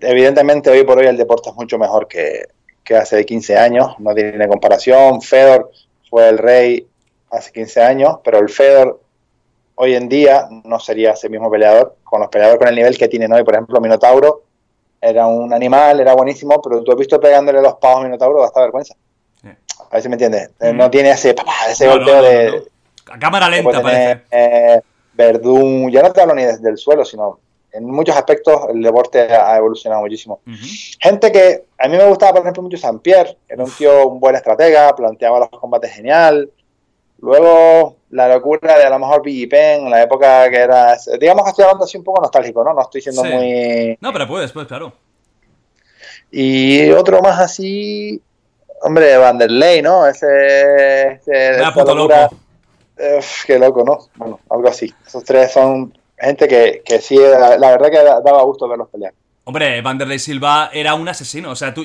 [0.00, 2.48] evidentemente hoy por hoy el deporte es mucho mejor que,
[2.82, 5.22] que hace 15 años, no tiene comparación.
[5.22, 5.70] Fedor
[6.10, 6.84] fue el rey
[7.30, 9.00] hace 15 años, pero el Fedor
[9.76, 13.06] hoy en día no sería ese mismo peleador, con los peleadores con el nivel que
[13.06, 13.44] tienen hoy.
[13.44, 14.42] Por ejemplo, Minotauro
[15.06, 18.46] era un animal, era buenísimo, pero tú has visto pegándole los pavos a Minotauro, da
[18.46, 18.94] hasta vergüenza.
[19.44, 20.50] A ver si me entiendes.
[20.60, 20.76] Eh, Mm.
[20.76, 22.50] No tiene ese, papá, ese No, golpeo no, de,
[23.06, 23.14] no.
[23.14, 24.22] A cámara lenta parece.
[24.30, 24.80] eh,
[25.12, 27.38] Verdún, ya no te hablo ni desde el suelo, sino
[27.72, 30.40] en muchos aspectos el deporte ha evolucionado muchísimo.
[31.00, 34.18] Gente que a mí me gustaba, por ejemplo, mucho San Pierre, era un tío, un
[34.20, 36.50] buen estratega, planteaba los combates genial.
[37.20, 41.44] Luego la locura de a lo mejor Biggie Penn, en la época que era, digamos
[41.44, 42.72] que estoy hablando así un poco nostálgico, ¿no?
[42.72, 43.28] No estoy siendo Sí.
[43.28, 43.98] muy...
[44.00, 44.92] No, pero puedes, pues claro.
[46.30, 48.20] Y otro más así,
[48.82, 50.06] hombre, Vanderlei, ¿no?
[50.06, 51.12] Ese...
[51.12, 52.22] ese esa puto locura.
[52.22, 52.36] loco.
[53.46, 53.98] Qué loco, ¿no?
[54.16, 54.92] Bueno, algo así.
[55.06, 58.88] Esos tres son gente que, que sí, la, la verdad que da- daba gusto verlos
[58.88, 59.12] pelear.
[59.44, 61.50] Hombre, Vanderlei Silva era un asesino.
[61.50, 61.84] O sea, tú.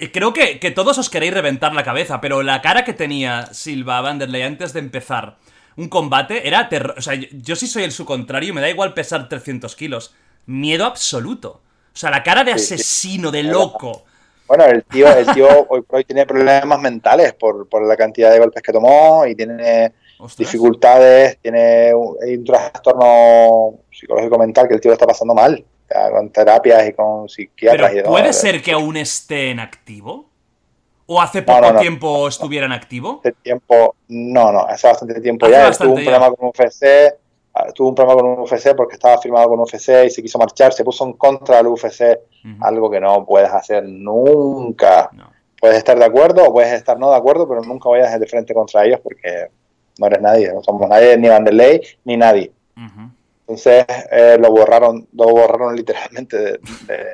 [0.00, 3.46] Eh, Creo que, que todos os queréis reventar la cabeza, pero la cara que tenía
[3.52, 5.36] Silva Vanderlei antes de empezar
[5.76, 6.94] un combate era terror.
[6.98, 10.14] O sea, yo, yo sí soy el su contrario, me da igual pesar 300 kilos.
[10.46, 11.60] Miedo absoluto.
[11.92, 14.04] O sea, la cara de asesino, de loco.
[14.46, 18.32] Bueno, el tío, el tío hoy por hoy tiene problemas mentales por, por la cantidad
[18.32, 20.36] de golpes que tomó y tiene Ostras.
[20.38, 25.64] dificultades, tiene un, un trastorno psicológico mental que el tío está pasando mal,
[26.12, 27.90] con terapias y con psiquiatras.
[27.92, 30.26] y Pero de- ¿puede de- ser que aún esté en activo?
[31.06, 31.80] ¿O hace poco no, no.
[31.80, 33.18] tiempo estuviera en activo?
[33.20, 35.64] Hace tiempo, no, no, hace bastante tiempo Hace ya.
[35.64, 36.10] Bastante tuvo un ya.
[36.18, 36.84] problema con UFC,
[37.54, 40.72] ah, tuvo un problema con UFC porque estaba firmado con UFC y se quiso marchar,
[40.72, 42.16] se puso en contra del UFC,
[42.60, 45.10] algo que no puedes hacer nunca.
[45.60, 48.54] Puedes estar de acuerdo o puedes estar no de acuerdo, pero nunca vayas de frente
[48.54, 49.48] contra ellos porque
[49.98, 52.52] no eres nadie, no somos nadie, ni Vanderlei, ni nadie.
[52.76, 53.10] Ujú.
[53.50, 57.06] Entonces eh, lo borraron, lo borraron literalmente de, de,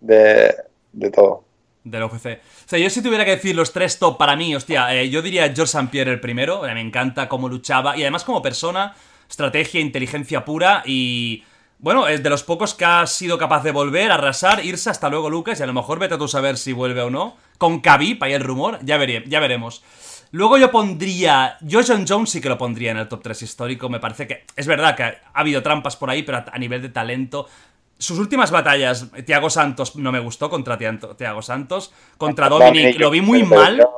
[0.00, 0.54] de-
[0.92, 1.44] de todo.
[1.84, 2.26] Del UFC.
[2.26, 5.22] O sea, yo si tuviera que decir los tres top para mí, hostia, eh, yo
[5.22, 5.88] diría George St.
[5.92, 6.62] Pierre el primero.
[6.62, 7.96] me encanta cómo luchaba.
[7.96, 8.96] Y además como persona,
[9.28, 11.44] estrategia, inteligencia pura y...
[11.78, 15.28] Bueno, es de los pocos que ha sido capaz de volver, arrasar, irse hasta luego
[15.28, 17.36] Lucas y a lo mejor vete tú a saber si vuelve o no.
[17.58, 19.84] Con Khabib, ahí el rumor, ya, veré, ya veremos.
[20.32, 21.56] Luego yo pondría...
[21.60, 23.88] Yo John Jones sí que lo pondría en el top 3 histórico.
[23.88, 24.44] Me parece que...
[24.56, 27.46] Es verdad que ha habido trampas por ahí, pero a, nivel de talento...
[27.98, 31.94] Sus últimas batallas, Tiago Santos no me gustó contra Thiago Santos.
[32.18, 33.88] Contra Dominic lo vi muy mal,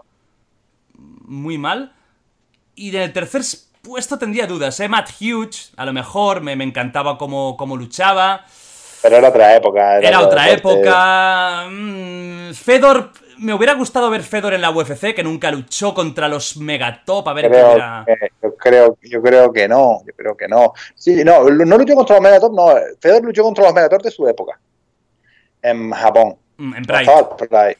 [1.24, 1.92] muy mal.
[2.76, 3.42] Y en el tercer
[3.82, 4.88] puesto tendría dudas, ¿eh?
[4.88, 8.44] Matt Hughes, a lo mejor, me, me encantaba cómo, cómo luchaba.
[9.02, 9.98] Pero era otra época.
[9.98, 10.80] Era otro otra deporte.
[10.80, 11.66] época.
[11.70, 13.12] mm, Fedor.
[13.40, 17.26] Me hubiera gustado ver Fedor en la UFC, que nunca luchó contra los megatop.
[17.28, 18.04] A ver qué hubiera.
[18.06, 20.72] que- yo, creo, yo creo que no, yo creo que no.
[20.94, 22.68] Sí, no, no luchó contra los Megatop, no.
[23.00, 24.58] Fedor luchó contra los Megatop de su época.
[25.62, 26.36] En Japón.
[26.56, 27.78] Mm, En No Pride.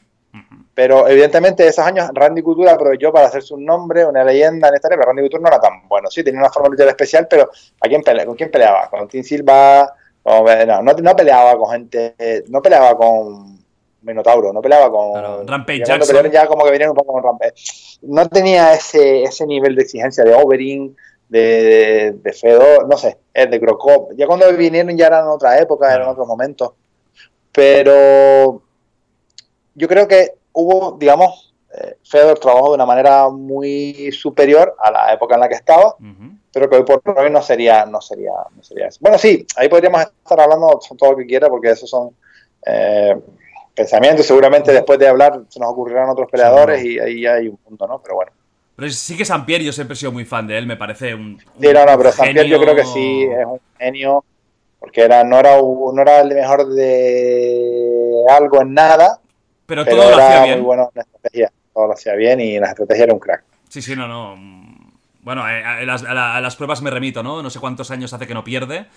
[0.73, 4.87] Pero evidentemente esos años Randy Couture aprovechó para hacerse un nombre, una leyenda en esta
[4.87, 6.09] área, pero Randy Couture no era tan bueno.
[6.09, 7.49] Sí, tenía una forma de luchar especial, pero
[7.81, 8.25] ¿a quién pelea?
[8.25, 8.89] ¿con quién peleaba?
[8.89, 12.15] Con Tim Silva, con- no, no, no peleaba con gente,
[12.47, 13.58] no peleaba con
[14.01, 16.31] Minotauro, no peleaba con Claro, Rampage Jackson.
[16.31, 17.97] ya como que venían un poco con Rampage.
[18.03, 20.95] No tenía ese, ese nivel de exigencia de Overing,
[21.27, 24.13] de, de, Fedor, no sé, es de Crocop.
[24.15, 26.11] Ya cuando vinieron ya eran otra época, eran Claro.
[26.13, 26.71] otros momentos.
[27.51, 28.61] Pero
[29.75, 35.13] yo creo que hubo, digamos, eh, Fedor trabajó de una manera muy superior a la
[35.13, 35.95] época en la que estaba,
[36.51, 38.97] pero que hoy por hoy no sería, no sería, no sería eso.
[39.01, 42.09] Bueno, sí, ahí podríamos estar hablando todo lo que quiera, porque esos son
[42.65, 43.15] eh,
[43.79, 44.25] pensamientos.
[44.25, 47.99] Seguramente después de hablar se nos ocurrirán otros peleadores y ahí hay un punto, ¿no?
[47.99, 48.31] Pero bueno.
[48.75, 51.13] Pero sí que San Pierre, yo siempre he sido muy fan de él, me parece
[51.15, 51.39] un.
[51.39, 54.23] Sí, no, no, pero un San Pierre yo creo que sí es un genio
[54.79, 59.19] porque era, no, era, no era el mejor de algo en nada,
[59.65, 60.59] pero, todo lo hacía bien.
[60.59, 63.43] muy bueno en estrategia, todo lo hacía bien y en la estrategia era un crack.
[63.67, 64.37] Sí, sí, no, no.
[65.21, 67.43] Bueno, eh, a, las, pruebas me remito, ¿no?
[67.43, 68.87] No sé cuántos años hace que no pierde.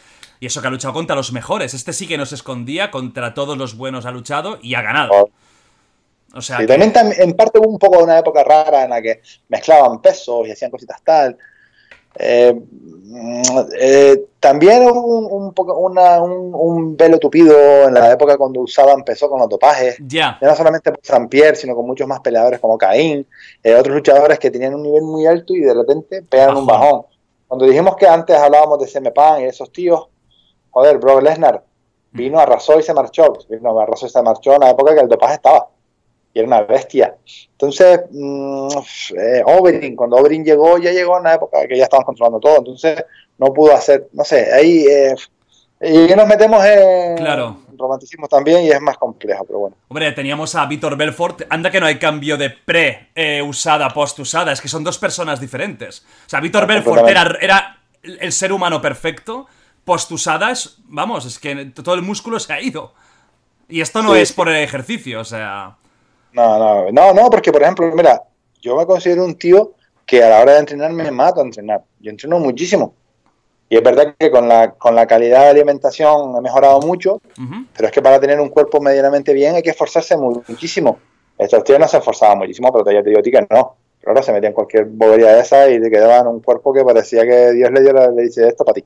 [0.43, 1.73] Y eso que ha luchado contra los mejores.
[1.73, 5.31] Este sí que no se escondía, contra todos los buenos ha luchado y ha ganado.
[6.35, 9.23] O sea, también en parte hubo un poco de una época rara en la que
[9.49, 11.39] mezclaban pesos y hacían cositas tal.
[12.17, 12.61] Eh,
[13.79, 19.39] eh, también hubo un, poco un, velo tupido en la época cuando usaban peso con
[19.39, 19.97] los dopajes.
[20.01, 20.39] Ya.
[20.43, 23.25] No solamente por San Pierre, sino con muchos más peleadores como Caín,
[23.63, 27.03] eh, otros luchadores que tenían un nivel muy alto y de repente pegan un bajón.
[27.47, 30.09] Cuando dijimos que antes hablábamos de CM Pan y esos tíos,
[30.73, 31.63] joder, Brock Lesnar
[32.11, 33.33] vino, arrasó y se marchó.
[33.49, 35.69] Vino, arrasó y se marchó en la época que el dopaje estaba
[36.35, 37.15] y era una bestia.
[37.53, 38.69] Entonces, mmm,
[39.19, 39.43] eh,
[39.97, 43.05] cuando Oberyn llegó, ya llegó en la época que ya estaban controlando todo, entonces
[43.39, 45.15] no pudo hacer, no sé, ahí eh,
[45.85, 47.59] y nos metemos en claro.
[47.77, 49.77] romanticismo también y es más complejo, pero bueno.
[49.89, 54.69] Hombre, teníamos a Víctor Belfort, anda que no hay cambio de pre-usada, post-usada, es que
[54.69, 56.07] son dos personas diferentes.
[56.27, 59.49] O sea, Víctor Belfort era, era el ser humano perfecto,
[59.85, 62.93] post-usada es, vamos, es que todo el músculo se ha ido.
[63.69, 65.77] Y esto no es por el ejercicio, o sea...
[66.33, 68.23] No, no, no, no, porque por ejemplo, mira,
[68.61, 69.73] yo me considero un tío
[70.07, 71.83] que a la hora de entrenar me mato a entrenar.
[72.01, 72.95] Yo entreno muchísimo.
[73.69, 77.21] Y es verdad que con la, con la calidad de alimentación he mejorado mucho,
[77.75, 80.99] pero es que para tener un cuerpo medianamente bien hay que esforzarse muchísimo.
[81.39, 83.77] Estos tíos no se esforzaban muchísimo, pero ya te digo a ti que no.
[83.99, 87.23] Pero ahora se metían cualquier bobería de esa y te quedaban un cuerpo que parecía
[87.23, 88.85] que Dios le dio le dice esto para ti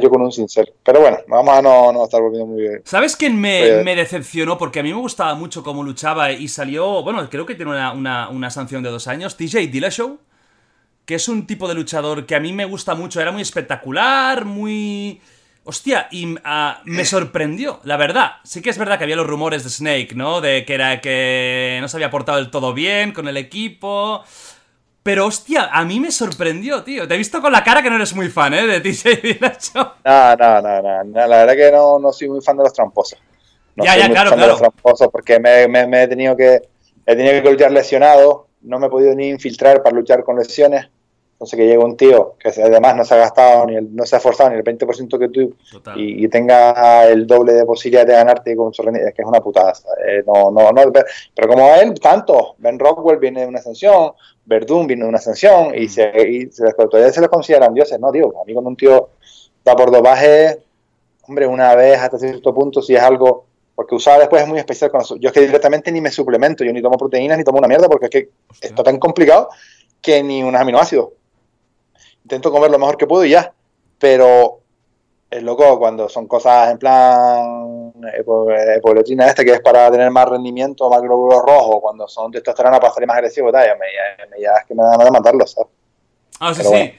[0.00, 0.72] yo con un sincero.
[0.82, 2.82] Pero bueno, vamos a no, estar volviendo muy bien.
[2.84, 4.58] ¿Sabes quién me, me, decepcionó?
[4.58, 7.02] Porque a mí me gustaba mucho cómo luchaba y salió.
[7.02, 9.36] Bueno, creo que tiene una, una, sanción de dos años.
[9.36, 10.18] TJ Dillashaw.
[11.04, 13.20] Que es un tipo de luchador que a mí me gusta mucho.
[13.20, 15.20] Era muy espectacular, muy.
[15.64, 18.32] Hostia, y ah, me sorprendió, la verdad.
[18.42, 20.40] Sí que es verdad que había los rumores de Snake, ¿no?
[20.40, 24.24] De que era que no se había portado del todo bien con el equipo.
[25.02, 27.08] Pero hostia, a mí me sorprendió, tío.
[27.08, 28.66] Te he visto con la cara que no eres muy fan, ¿eh?
[28.66, 29.94] De TJ Dillashaw.
[30.04, 33.18] No, no, no, no, La verdad que no, no soy muy fan de los tramposos.
[33.74, 34.54] No ya, soy ya, muy claro, fan claro.
[34.54, 36.60] De los tramposos porque me, me, he tenido que
[37.04, 38.46] he tenido que luchar lesionado.
[38.62, 40.88] No me he podido ni infiltrar para luchar con lesiones.
[41.32, 44.14] Entonces que llegue un tío que además no se ha gastado ni el, no se
[44.14, 45.56] ha esforzado ni el 20% que tú
[45.96, 49.72] y, tenga el doble de posibilidades de ganarte con su es que es una putada.
[50.06, 54.12] Eh, no, no, no, pero como él, tanto, Ben Rockwell viene de una ascensión,
[54.44, 58.10] Verdún de una ascensión y, se, y se les, todavía se les consideran dioses, ¿no?
[58.10, 59.10] Digo, a mí cuando un tío
[59.66, 60.58] va por dopaje,
[61.28, 64.90] hombre, una vez hasta cierto punto, si es algo porque usaba después es muy especial
[64.90, 65.16] con eso.
[65.16, 67.88] Yo es que directamente ni me suplemento, yo ni tomo proteínas ni tomo una mierda
[67.88, 68.28] porque es que
[68.60, 69.48] está tan complicado
[70.00, 71.10] que ni unos aminoácidos
[72.22, 73.52] intento comer lo mejor que puedo y ya.
[73.98, 74.61] Pero
[75.32, 77.92] es loco cuando son cosas en plan
[78.76, 82.92] epoletrina este que es para tener más rendimiento, más glóbulos rojos, cuando son testosterona para
[82.92, 85.70] salir más agresivo, tal, ya, me, ya, es que me dan ganas de matarlos, ¿sabes?
[86.38, 86.92] Ah, sí, sí.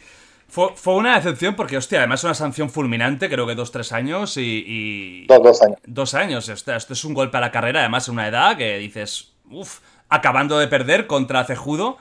[0.47, 4.35] Fue, fue, una decepción porque, hostia, además una sanción fulminante, creo que dos, tres años
[4.37, 5.25] y...
[5.27, 5.79] dos, dos años.
[5.85, 8.77] Dos años, hostia, esto es un golpe a la carrera, además en una edad que
[8.77, 9.79] dices, uff,
[10.09, 11.97] acabando de perder contra Cejudo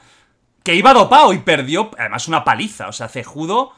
[0.63, 2.89] que iba dopado y perdió, además, una paliza.
[2.89, 3.73] O sea, Cejudo,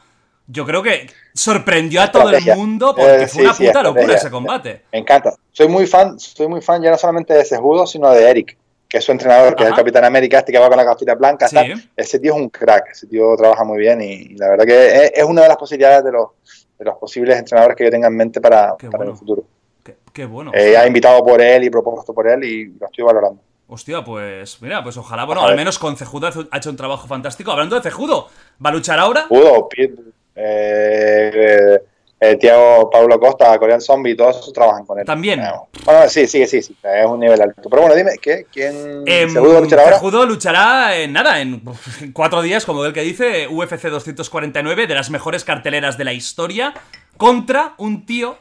[0.47, 4.29] yo creo que sorprendió a todo el mundo porque eh, fue una puta locura ese
[4.29, 4.83] combate.
[4.91, 5.33] Me encanta.
[5.51, 8.57] Soy muy fan, soy muy fan ya no solamente de Cejudo, sino de Eric,
[8.87, 11.15] que es su entrenador, que es el Capitán América, este que va con la cafita
[11.15, 11.47] blanca.
[11.95, 15.23] Ese tío es un crack, ese tío trabaja muy bien y, la verdad que es,
[15.23, 16.29] una de las posibilidades de los,
[16.77, 19.43] de los posibles entrenadores que yo tenga en mente para, para el futuro.
[20.13, 20.51] Qué, bueno.
[20.53, 23.41] Eh, ha invitado por él y propuesto por él y lo estoy valorando.
[23.67, 27.51] Hostia, pues mira, pues ojalá, bueno, al menos con Cejudo ha hecho un trabajo fantástico.
[27.51, 28.29] Hablando de Cejudo,
[28.63, 29.23] ¿va a luchar ahora?
[29.23, 29.69] Cejudo,
[30.35, 31.79] eh,
[32.17, 35.05] eh, Tiago Pablo Costa, Corean Zombie, todos esos trabajan con él.
[35.05, 35.41] También.
[35.85, 37.69] Bueno, sí, sí, sí, sí, es un nivel alto.
[37.69, 38.45] Pero bueno, dime, ¿qué?
[38.51, 39.95] ¿quién eh, Cejudo luchará ahora?
[39.97, 41.61] Cejudo luchará en nada, en
[42.13, 46.73] cuatro días, como el que dice, UFC 249, de las mejores carteleras de la historia,
[47.17, 48.37] contra un tío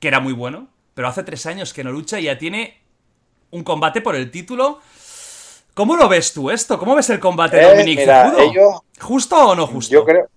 [0.00, 2.80] que era muy bueno, pero hace tres años que no lucha y ya tiene
[3.50, 4.80] un combate por el título.
[5.74, 6.78] ¿Cómo lo ves tú esto?
[6.78, 8.84] ¿Cómo ves el combate de Dominic Cejudo?
[9.00, 9.92] ¿Justo o no justo?
[9.92, 10.28] Yo creo,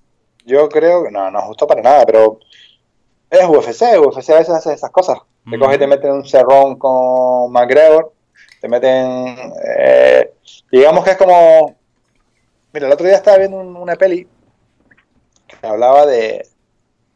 [0.46, 2.40] yo creo que no, no es justo para nada, pero
[3.30, 5.20] es UFC, UFC a veces hace esas cosas.
[5.50, 8.14] Te coges y te meten un cerrón con McGregor,
[8.62, 10.34] te meten, eh,
[10.72, 11.76] digamos que es como,
[12.74, 14.28] mira, el otro día estaba viendo una peli
[15.48, 16.48] que hablaba de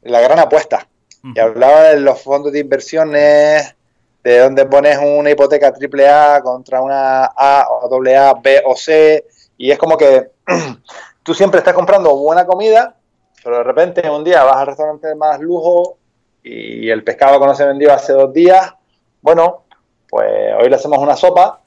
[0.03, 0.88] la gran apuesta,
[1.23, 3.76] y hablaba de los fondos de inversiones
[4.23, 8.76] de donde pones una hipoteca triple A contra una A o doble A, B o
[8.76, 9.26] C,
[9.57, 10.30] y es como que
[11.23, 12.95] tú siempre estás comprando buena comida,
[13.44, 15.98] pero de repente un día vas al restaurante de más lujo
[16.44, 18.74] y el pescado que no se vendió hace dos días,
[19.22, 19.64] bueno,
[20.10, 21.61] pues hoy le hacemos una sopa,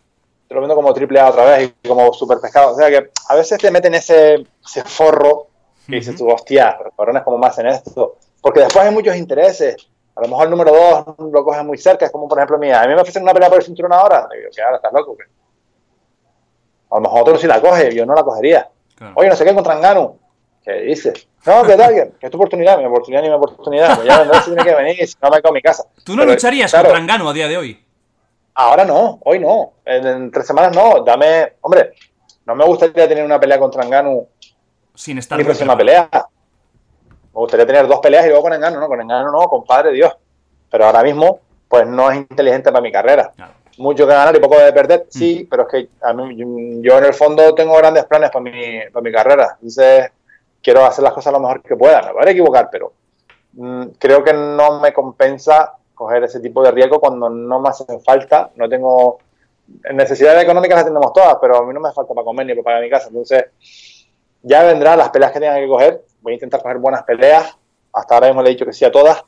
[0.48, 2.72] te lo vendo como triple A otra vez y como super pescado.
[2.72, 5.48] O sea que a veces te meten ese, ese forro
[5.86, 8.16] que dices tú, hostia, cabrones, como más en esto?
[8.40, 9.76] Porque después hay muchos intereses.
[10.14, 12.82] A lo mejor el número dos lo coge muy cerca, es como por ejemplo mía.
[12.82, 14.28] A mí me ofrecen una pelea por el cinturón ahora.
[14.32, 15.16] Y digo, que ahora estás loco.
[16.90, 18.70] A lo mejor otro sí la coge, yo no la cogería.
[19.14, 20.16] Oye, no sé qué contra Engano.
[20.64, 21.26] ¿Qué dices?
[21.44, 21.92] No, ¿qué tal?
[21.92, 23.96] Que es tu oportunidad, mi oportunidad ni mi oportunidad.
[23.96, 25.84] Pues ya vendré si tiene que venir, si no me quedo mi casa.
[26.04, 27.84] ¿Tú no lucharías contra Engano a día de hoy?
[28.54, 29.72] Ahora no, hoy no.
[29.84, 31.02] En, tres semanas no.
[31.02, 31.94] Dame, hombre,
[32.46, 34.26] no me gustaría tener una pelea contra Engano
[34.94, 36.08] sin estar mi próxima pelea.
[36.12, 40.12] Me gustaría tener dos peleas y luego con Engano, no, con Engano no, compadre Dios.
[40.70, 43.32] Pero ahora mismo, pues no es inteligente para mi carrera.
[43.78, 45.48] Mucho que ganar y poco de perder, sí, mm.
[45.48, 46.36] pero es que a mí,
[46.82, 49.48] yo en el fondo tengo grandes planes para mi, para mi carrera.
[49.54, 50.10] Entonces,
[50.62, 52.02] quiero hacer las cosas lo mejor que pueda.
[52.02, 52.92] Me voy a equivocar, pero
[53.54, 57.84] mm, creo que no me compensa coger ese tipo de riesgo cuando no me hace
[58.00, 58.50] falta.
[58.56, 59.18] No tengo
[59.92, 62.64] necesidades económicas las tenemos todas, pero a mí no me falta para comer ni para
[62.64, 63.08] pagar mi casa.
[63.08, 63.44] Entonces,
[64.42, 66.04] ya vendrán las peleas que tengan que coger.
[66.20, 67.56] Voy a intentar coger buenas peleas.
[67.92, 69.22] Hasta ahora mismo le he dicho que sí a todas,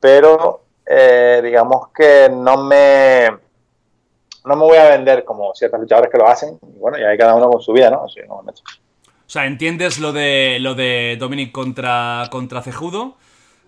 [0.00, 3.28] pero eh, digamos que no me
[4.44, 6.58] no me voy a vender como ciertos luchadores que lo hacen.
[6.60, 8.06] Bueno, ya hay cada uno con su vida, ¿no?
[8.28, 8.52] No me
[9.26, 13.16] o sea, ¿entiendes lo de lo de Dominic contra, contra Cejudo?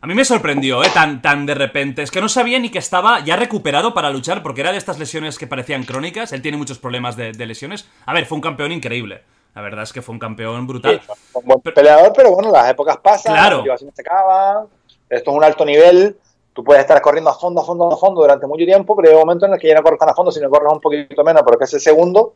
[0.02, 0.90] A mí me sorprendió, ¿eh?
[0.92, 2.02] Tan, tan de repente.
[2.02, 4.98] Es que no sabía ni que estaba ya recuperado para luchar, porque era de estas
[4.98, 6.32] lesiones que parecían crónicas.
[6.32, 7.88] Él tiene muchos problemas de, lesiones.
[8.04, 9.22] A ver, fue un campeón increíble.
[9.54, 11.00] La verdad es que fue un campeón brutal.
[11.32, 13.64] un buen peleador, pero bueno, las épocas pasan, claro.
[13.64, 14.66] las se acaban.
[15.08, 16.16] Esto es un alto nivel.
[16.52, 19.14] Tú puedes estar corriendo a fondo, a fondo, a fondo durante mucho tiempo, pero hay
[19.14, 21.24] un momento en el que ya no corres tan a fondo, sino corres un poquito
[21.24, 22.34] menos, porque ese segundo,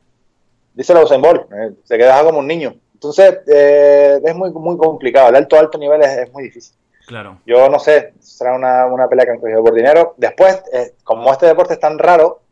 [0.74, 2.74] dice la Usain Bolt, eh, te quedas como un niño.
[3.00, 5.30] Entonces, eh, es muy, muy complicado.
[5.30, 6.76] El alto, alto nivel es, muy difícil.
[7.06, 7.38] Claro.
[7.46, 10.12] Yo no sé, será una, una pelea que han cogido por dinero.
[10.18, 12.42] Después, eh, como este deporte es tan raro,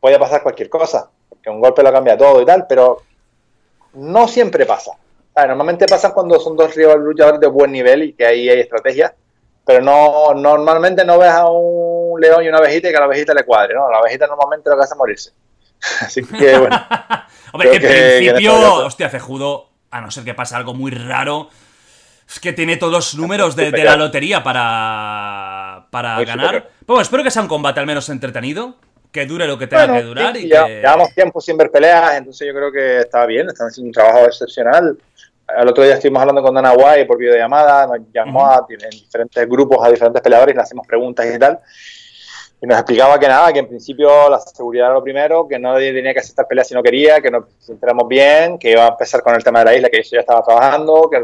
[0.00, 1.10] puede pasar cualquier cosa.
[1.28, 3.02] Porque un golpe lo cambia todo y tal, pero
[3.92, 4.92] no siempre pasa.
[5.36, 9.14] normalmente pasa cuando son dos luchadores de buen nivel y que ahí hay estrategia,
[9.66, 13.06] pero no normalmente no ves a un león y una abejita y que a la
[13.06, 13.90] abejita le cuadre, ¿no?
[13.90, 15.32] La abejita normalmente lo que hace es morirse.
[16.00, 16.86] Así que, bueno.
[17.52, 21.50] Hombre, en principio, hostia, Cejudo, a no ser que pase algo muy raro,
[22.28, 26.70] es que tiene todos los números de, la lotería para, para ganar.
[26.86, 28.76] Bueno, espero que sea un combate al menos entretenido,
[29.10, 30.36] que dure lo que tenga que durar.
[30.36, 33.88] y ya, Llevamos tiempo sin ver peleas, entonces yo creo que está bien, están haciendo
[33.88, 34.96] un trabajo excepcional.
[35.54, 39.46] El otro día estuvimos hablando con Dana White por videollamada, nos llamó a, en diferentes
[39.46, 41.58] grupos a diferentes peleadores le hacemos preguntas y tal
[42.62, 45.74] y nos explicaba que nada, que en principio la seguridad era lo primero, que no
[45.74, 49.20] tenía que aceptar peleas si no quería, que nos sintiéramos bien, que iba a empezar
[49.20, 51.20] con el tema de la isla, que eso ya estaba trabajando, que,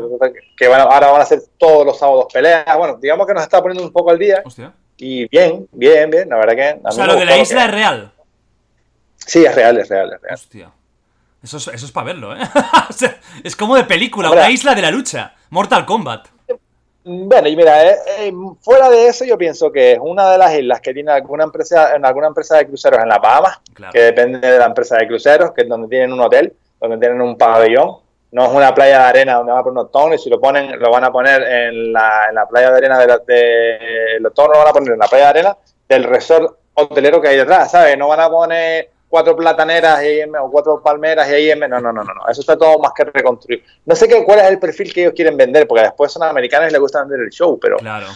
[0.57, 2.77] que bueno, ahora van a hacer todos los sábados peleas.
[2.77, 4.43] Bueno, digamos que nos está poniendo un poco al día.
[4.45, 4.73] Hostia.
[4.97, 6.81] Y bien, bien, bien, la verdad que...
[6.83, 8.13] O sea, lo de la isla es real.
[9.15, 10.35] Sí, es real, es real, es real.
[10.35, 10.73] Hostia.
[11.41, 12.41] Eso es, eso es para verlo, ¿eh?
[13.45, 15.37] es como de película, una isla de la lucha.
[15.51, 16.27] Mortal Kombat.
[17.11, 20.55] Bueno, y mira, eh, eh, fuera de eso, yo pienso que es una de las
[20.59, 23.61] islas que tiene alguna empresa, en alguna empresa de cruceros en La Bahamas,
[23.91, 27.23] que depende de la empresa de cruceros, que es donde tienen un hotel, donde tienen
[27.23, 27.97] un pabellón.
[28.31, 30.79] No es una playa de arena donde van a poner unos tonos, si lo ponen,
[30.79, 34.53] lo van a poner en la, en la playa de arena de, de los tonos
[34.53, 35.57] lo van a poner en la playa de arena
[35.89, 37.97] del resort hotelero que hay detrás, ¿sabes?
[37.97, 41.61] No van a poner cuatro plataneras y o cuatro palmeras y IM.
[41.61, 42.29] No, no, no, no, no.
[42.29, 43.65] Eso está todo más que reconstruir.
[43.87, 46.69] No sé qué, cuál es el perfil que ellos quieren vender, porque después son americanos
[46.69, 48.07] y les gusta vender el show, pero claro.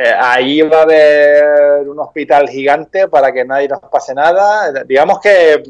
[0.00, 4.84] Eh, ahí va a haber un hospital gigante para que nadie nos pase nada.
[4.84, 5.60] Digamos que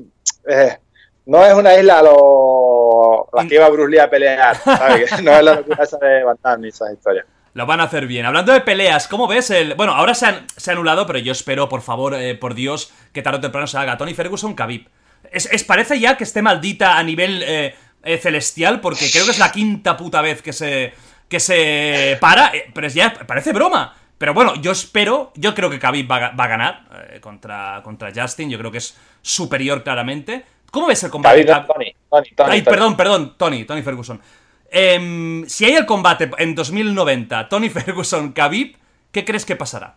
[0.46, 0.78] eh,
[1.24, 5.10] no es una isla a lo, que iba Bruce Lee a pelear, ¿sabes?
[5.22, 7.24] no es la locura esa de Van ni esas historias.
[7.58, 8.24] Lo van a hacer bien.
[8.24, 9.74] Hablando de peleas, ¿cómo ves el...?
[9.74, 12.92] Bueno, ahora se, han, se ha anulado, pero yo espero, por favor, eh, por Dios,
[13.12, 13.98] que tarde o temprano se haga.
[13.98, 14.86] Tony Ferguson, Khabib.
[15.32, 17.74] Es, parece ya que esté maldita a nivel eh,
[18.04, 20.94] eh, celestial, porque creo que es la quinta puta vez que se,
[21.28, 23.92] que se para, pero es ya parece broma.
[24.18, 28.58] Pero bueno, yo espero, yo creo que Khabib va, a ganar contra, contra Justin, yo
[28.58, 30.44] creo que es superior claramente.
[30.70, 31.44] ¿Cómo ves el combate?
[31.44, 31.66] Tony,
[32.08, 34.20] Tony, Tony, Ay, perdón, perdón, Tony, Tony Ferguson.
[34.70, 38.76] Em, si hay el combate en 2090, Tony Ferguson, Khabib,
[39.10, 39.96] ¿qué crees que pasará?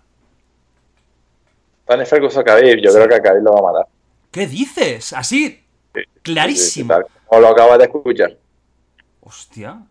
[1.86, 3.88] Tony Ferguson, Khabib, yo creo que a Khabib lo va a matar.
[4.32, 5.12] ¿Qué dices?
[5.14, 5.62] Así,
[6.24, 6.96] clarísimo.
[7.28, 8.38] o lo acabas de escuchar.
[9.22, 9.82] Hostia.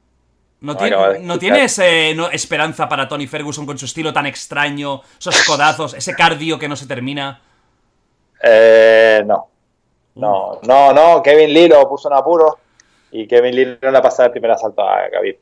[0.61, 5.95] ¿No, tiene, tienes eh, esperanza para Tony Ferguson con su estilo tan extraño, esos codazos,
[5.95, 7.41] ese cardio que no se termina?
[8.43, 9.49] Eh, no.
[10.17, 11.23] No, no, no.
[11.23, 12.59] Kevin Lee lo puso en apuro
[13.13, 15.37] y Kevin Lee no le ha pasado el primer asalto a Khabib.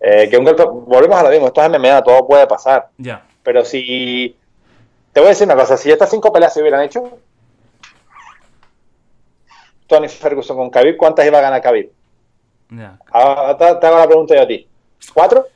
[0.00, 2.88] Eh, que un golpe, volvemos a lo mismo, esto es MMA, todo puede pasar.
[2.98, 3.24] Ya.
[3.42, 4.36] Pero si.
[5.12, 7.18] Te voy a decir una cosa: si estas cinco peleas se hubieran hecho,
[9.86, 11.90] Tony Ferguson con Khabib, ¿cuántas iba a ganar Khabib?
[12.70, 12.98] Ya.
[13.12, 14.68] Ahora te, te hago la pregunta yo a ti.
[15.12, 15.46] ¿Cuatro?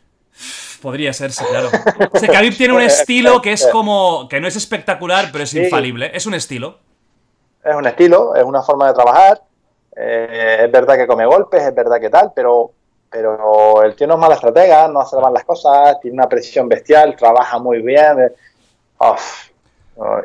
[0.83, 1.69] Podría serse, claro.
[2.13, 4.29] O sea, Khabib tiene un estilo que es como.
[4.29, 5.63] que no es espectacular, pero es Sí.
[5.63, 6.11] infalible.
[6.13, 6.79] Es un estilo.
[7.65, 9.41] Es un estilo, es una forma de trabajar.
[9.97, 12.71] Eh, es verdad que come golpes, es verdad que tal, pero,
[13.11, 16.69] pero el tío no es mala estratega, no hace mal las cosas, tiene una precisión
[16.69, 18.21] bestial, trabaja muy bien.
[18.21, 18.33] eh,
[19.01, 19.51] uf,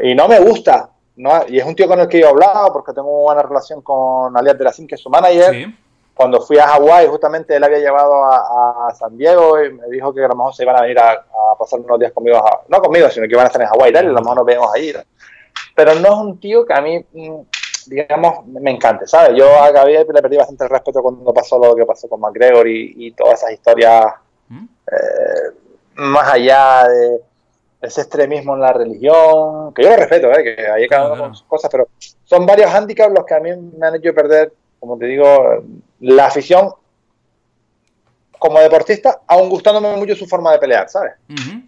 [0.01, 0.89] y no me gusta.
[1.17, 1.31] ¿no?
[1.49, 3.81] Y es un tío con el que yo he hablado porque tengo una buena relación
[3.81, 5.53] con Alias de la Sim, que es su manager.
[5.53, 5.75] Sí.
[6.13, 10.13] Cuando fui a Hawái, justamente él había llevado a, a San Diego y me dijo
[10.13, 12.61] que a lo mejor se iban a venir a, a pasar unos días conmigo, a-
[12.69, 14.93] no conmigo, sino que iban a estar en Hawái, a lo mejor nos vemos ahí.
[15.75, 17.39] Pero no es un tío que a mí, mm,
[17.90, 19.36] digamos, me encante, ¿sabes?
[19.36, 22.68] Yo a Gabriel le perdí bastante el respeto cuando pasó lo que pasó con McGregor
[22.68, 24.06] y, y todas esas historias
[24.48, 24.66] ¿Mm?
[24.91, 25.56] eh,
[25.95, 27.22] más allá de
[27.82, 30.44] ese extremismo en la religión, que yo lo respeto, ¿eh?
[30.44, 31.88] que hay cada uno con sus cosas, pero
[32.26, 35.64] son varios handicaps los que a mí me han hecho perder, como te digo,
[36.02, 36.72] la afición
[38.38, 41.14] como deportista, aun gustándome mucho su forma de pelear, ¿sabes?
[41.30, 41.61] Ujú.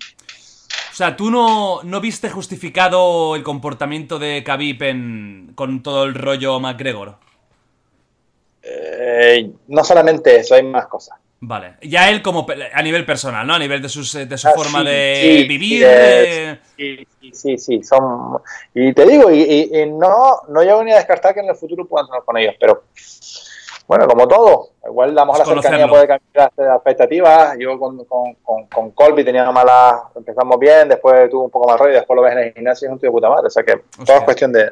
[0.91, 6.13] O sea, ¿tú no, no viste justificado el comportamiento de Khabib en, con todo el
[6.13, 7.15] rollo McGregor?
[8.61, 11.18] Eh, no solamente eso, hay más cosas.
[11.39, 11.76] Vale.
[11.81, 13.55] Ya él como a nivel personal, ¿no?
[13.55, 15.80] A nivel de, sus, de su Ah, forma sí, de sí, vivir.
[15.80, 18.38] sí, de- Sí, sí, sí, sí, son...
[18.76, 21.55] Y te digo, y, y- y no, no llego ni a descartar que en el
[21.55, 22.84] futuro puedan tener con ellos, pero
[23.87, 27.57] bueno, como todo, igual a lo mejor la cercanía puede cambiar las expectativas.
[27.59, 31.79] Yo con, con, con, con Colby tenía malas, empezamos bien, después tuvo un poco más
[31.79, 33.49] rollo, después lo ves en el gimnasio y es un tío de puta madre, o
[33.49, 34.71] sea que todo es cuestión de,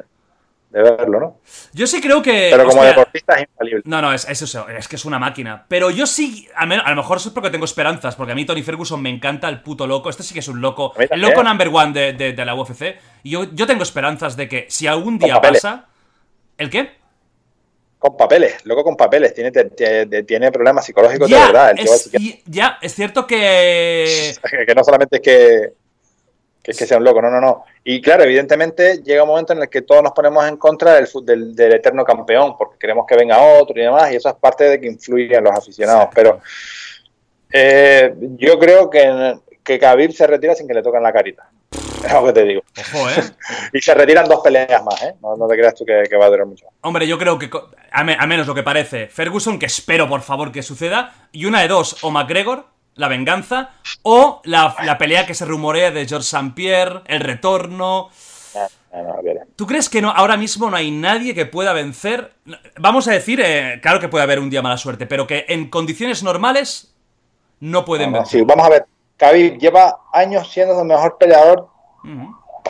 [0.70, 1.36] de verlo, ¿no?
[1.74, 2.48] Yo sí creo que.
[2.50, 3.82] Pero como hostia, deportista es infalible.
[3.84, 5.66] No, no, es, es eso, es que es una máquina.
[5.68, 8.34] Pero yo sí, a, men- a lo mejor eso es porque tengo esperanzas, porque a
[8.36, 10.08] mí Tony Ferguson me encanta el puto loco.
[10.08, 12.96] Este sí que es un loco, el loco number one de, de- de la UFC.
[13.24, 15.86] Y yo, yo tengo esperanzas de que si algún día pasa.
[16.56, 16.99] ¿El qué?
[18.00, 19.66] Con papeles, loco con papeles, tiene, te-
[20.06, 21.72] te- tiene problemas psicológicos de verdad.
[21.72, 24.32] El es, y- ya, es cierto que.
[24.66, 25.72] que, no solamente es que,
[26.62, 27.64] que es que sea un loco, no, no, no.
[27.84, 31.06] Y claro, evidentemente llega un momento en el que todos nos ponemos en contra del,
[31.24, 34.64] del, del eterno campeón, porque queremos que venga otro y demás, y eso es parte
[34.64, 36.04] de que influye en los aficionados.
[36.04, 36.10] Sí.
[36.14, 36.40] Pero
[37.52, 41.50] eh, yo creo que, que Khabib se retira sin que le toquen la carita.
[42.06, 42.62] Es lo que te digo.
[42.94, 43.22] Ojo, ¿eh?
[43.72, 45.14] Y se retiran dos peleas más, ¿eh?
[45.22, 46.66] No, no te creas tú que, que va a durar mucho.
[46.82, 47.50] Hombre, yo creo que,
[47.92, 51.44] a, me- a menos lo que parece, Ferguson, que espero por favor que suceda, y
[51.44, 53.70] una de dos, o McGregor, la venganza,
[54.02, 56.52] o la, la pelea que se rumorea de George St.
[56.54, 58.08] Pierre, el retorno.
[58.92, 59.40] No, no, no, viene.
[59.56, 62.32] ¿Tú crees que no, ahora mismo no hay nadie que pueda vencer?
[62.78, 65.70] Vamos a decir, eh, claro que puede haber un día mala suerte, pero que en
[65.70, 66.92] condiciones normales
[67.60, 68.40] no pueden vencer.
[68.40, 68.86] sí, vamos a ver.
[69.16, 71.68] Khabib lleva años siendo el mejor peleador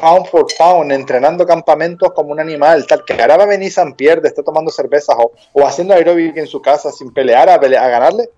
[0.01, 3.95] Pound for pound, entrenando campamentos como un animal, tal que ahora va a venir San
[3.95, 7.77] Pierre, está tomando cervezas o, o haciendo aeróbic en su casa sin pelear a, pele-
[7.77, 8.31] a ganarle.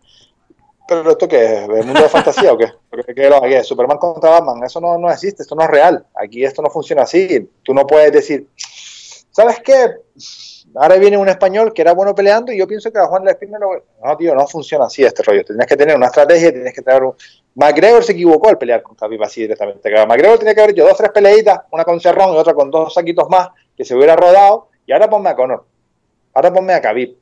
[0.89, 2.67] Pero esto qué es, ¿el mundo de fantasía o qué?
[3.15, 3.63] ¿Qué?
[3.65, 6.05] Superman contra Batman, eso no, no existe, esto no es real.
[6.15, 7.49] Aquí esto no funciona así.
[7.63, 8.49] Tú no puedes decir,
[9.31, 9.91] ¿sabes qué?
[10.75, 13.59] Ahora viene un español que era bueno peleando y yo pienso que a Juan Lespina
[13.59, 13.69] no...
[14.03, 15.45] No, tío, no funciona así este rollo.
[15.45, 17.15] Tienes que tener una estrategia, tienes que tener un...
[17.55, 19.91] McGregor se equivocó al pelear con Khabib así directamente.
[20.07, 22.95] McGregor tenía que haber hecho dos, tres peleitas, una con Cerrón y otra con dos
[22.95, 25.65] saquitos más, que se hubiera rodado, y ahora ponme a Conor.
[26.35, 27.15] Ahora ponme a Khabib.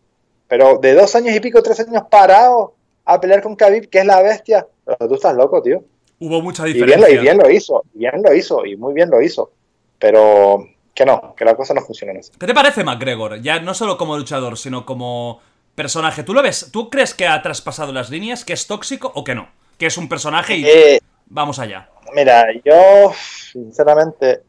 [0.47, 2.75] Pero de dos años y pico, tres años parado
[3.05, 4.67] a pelear con Khabib, que es la bestia.
[4.85, 5.83] Pero tú estás loco, tío.
[6.21, 7.15] Hubo mucha Y bien, diferencia.
[7.15, 9.51] y bien lo hizo, y bien lo hizo, y muy bien lo hizo.
[9.99, 12.31] Pero que no, que la cosa no funciona así.
[12.39, 13.41] ¿Qué te parece McGregor?
[13.43, 15.41] Ya no solo como luchador, sino como
[15.75, 16.23] personaje.
[16.23, 16.71] ¿Tú lo ves?
[16.73, 18.45] ¿Tú crees que ha traspasado las líneas?
[18.45, 19.49] ¿Que es tóxico o que no?
[19.81, 21.89] Que es un personaje y Eh, vamos allá.
[22.15, 23.13] Mira, yo,
[23.51, 24.43] sinceramente,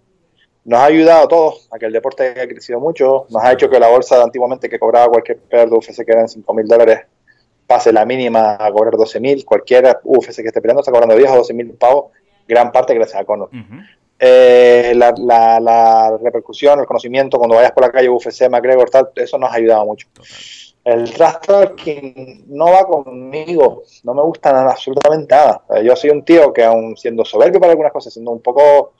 [0.65, 3.25] nos ha ayudado a todos a que el deporte haya crecido mucho.
[3.29, 6.11] Nos ha hecho que la bolsa de antiguamente que cobraba cualquier peleador de UFC que
[6.11, 6.99] eran 5 mil dólares
[7.65, 9.45] pase la mínima a cobrar 12 mil.
[9.45, 12.11] Cualquier UFC que esté peleando está cobrando 10 o 12 mil pavos,
[12.47, 13.49] gran parte gracias a Conor.
[14.19, 19.09] Eh, la, la- la repercusión, el conocimiento, cuando vayas por la calle UFC, McGregor, tal,
[19.15, 20.07] eso nos ha ayudado mucho.
[20.13, 20.29] Total.
[20.83, 25.63] El trash talking no va conmigo, no me gusta nada, absolutamente nada.
[25.75, 28.93] Eh, Yo soy un tío que aun siendo soberbio para algunas cosas, siendo un poco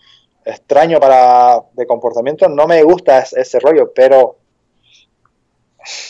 [0.46, 4.38] extraño para de comportamiento, no me gusta es- ese rollo, pero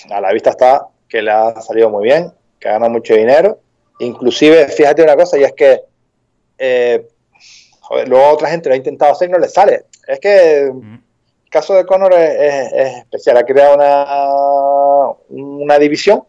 [0.09, 3.59] a la vista está que le ha salido muy bien, que gana mucho dinero.
[3.99, 5.81] Inclusive, fíjate una cosa, y es que
[6.57, 7.07] eh,
[8.07, 9.85] luego otra gente lo ha intentado hacer y no le sale.
[10.07, 10.85] Es que Ujú.
[11.51, 16.23] Caso de Conor es, es- es especial, ha creado una, una división.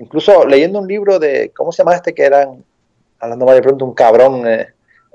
[0.00, 2.14] Incluso leyendo un libro de, ¿cómo se llama este?
[2.14, 2.64] Que eran,
[3.20, 4.68] hablando mal de pronto, un cabrón, eh,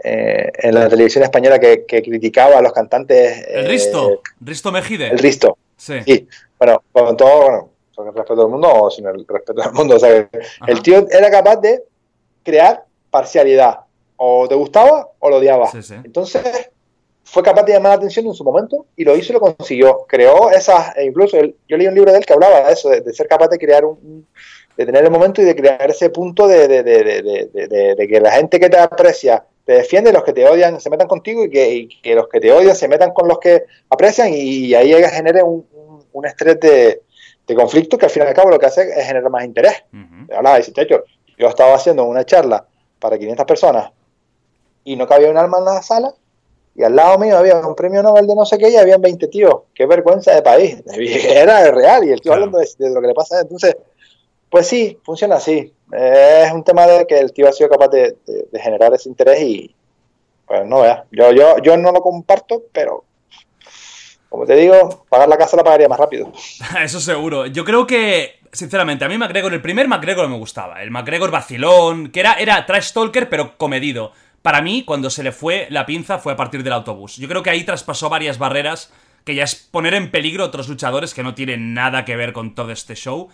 [0.04, 3.46] eh, en la televisión española que, criticaba a los cantantes.
[3.48, 5.08] El Risto, Risto Mejide.
[5.10, 5.58] El Risto.
[5.78, 5.96] Sí.
[6.06, 6.28] sí.
[6.60, 9.96] Bueno, con todo, bueno, con el respeto del mundo o sin el respeto del mundo.
[9.96, 10.30] O sea,
[10.68, 11.84] el tío era capaz de
[12.44, 13.80] crear parcialidad.
[14.18, 15.70] O te gustaba o lo odiaba.
[16.04, 16.42] Entonces,
[17.24, 20.06] fue capaz de llamar la atención en su momento y lo hizo y lo consiguió.
[20.08, 21.38] Creó esas, e incluso
[21.68, 23.86] yo leí un libro de él que hablaba de eso, de, ser capaz de crear
[23.86, 24.28] un,
[24.78, 28.70] de tener el momento y de crear ese punto de, de, que la gente que
[28.70, 32.42] te aprecia te defiende, los que te odian se metan contigo y que, los que
[32.42, 35.66] te odian se metan con los que aprecian y, ahí genere un,
[36.12, 37.02] un estrés de,
[37.56, 39.84] conflicto que al fin y al cabo lo que hace es generar más interés.
[40.36, 41.04] Hablaba, dice, hecho,
[41.38, 42.66] yo estaba haciendo una charla
[43.00, 43.92] para 500 personas
[44.84, 46.14] y no cabía un alma en la sala
[46.76, 49.28] y al lado mío había un premio Nobel de no sé qué y habían 20
[49.28, 49.62] tíos.
[49.76, 50.82] Qué vergüenza de país.
[50.96, 53.42] Era real y el tío hablando de, lo que le pasa.
[53.42, 53.78] Entonces,
[54.50, 55.72] pues sí, funciona así.
[55.92, 58.16] es un tema de que el tío ha sido capaz de,
[58.54, 59.76] generar ese interés y,
[60.48, 61.06] pues no vea.
[61.12, 63.04] Yo, yo, yo no lo comparto, pero
[64.34, 66.32] como te digo, pagar la casa la pagaría más rápido.
[66.84, 67.46] Eso seguro.
[67.46, 70.82] Yo creo que, sinceramente, a mí McGregor, el primer McGregor me gustaba.
[70.82, 74.12] El McGregor vacilón, que era, era trash talker, pero comedido.
[74.44, 77.16] Para mí, cuando se le fue la pinza fue a partir del autobús.
[77.16, 78.94] Yo creo que ahí traspasó varias barreras,
[79.24, 82.34] que ya es poner en peligro a otros luchadores que no tienen nada que ver
[82.34, 83.30] con todo este show.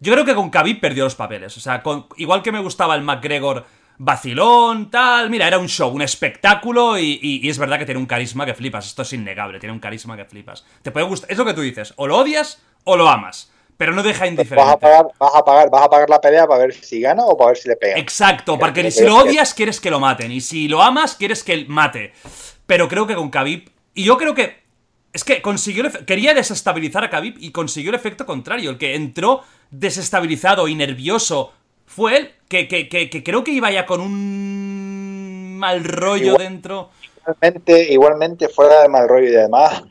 [0.00, 1.56] Yo creo que con Khabib perdió los papeles.
[1.56, 1.82] O sea,
[2.16, 3.66] igual que me gustaba el McGregor
[3.98, 5.30] vacilón, tal.
[5.30, 8.86] Mira, era un show, un espectáculo y, es verdad que tiene un carisma que flipas.
[8.86, 10.64] Esto es innegable, tiene un carisma que flipas.
[10.82, 13.51] Te puede gustar, es lo que tú dices, o lo odias o lo amas.
[13.82, 14.64] Pero no deja indiferente.
[14.64, 17.24] Vas a, pagar, vas a, pagar, vas a pagar la pelea para ver si gana
[17.24, 17.98] o para ver si le pega.
[17.98, 21.52] Exacto, porque si lo odias quieres que lo maten y si lo amas quieres que
[21.52, 22.12] él mate.
[22.64, 24.62] Pero creo que con Khabib y yo creo que
[25.12, 29.42] es que consiguió quería desestabilizar a Khabib y consiguió el efecto contrario, el que entró
[29.72, 31.52] desestabilizado y nervioso
[31.84, 36.90] fue él, que, que, que, creo que iba ya con un mal rollo dentro.
[37.20, 39.82] Igualmente, igualmente fuera de mal rollo y además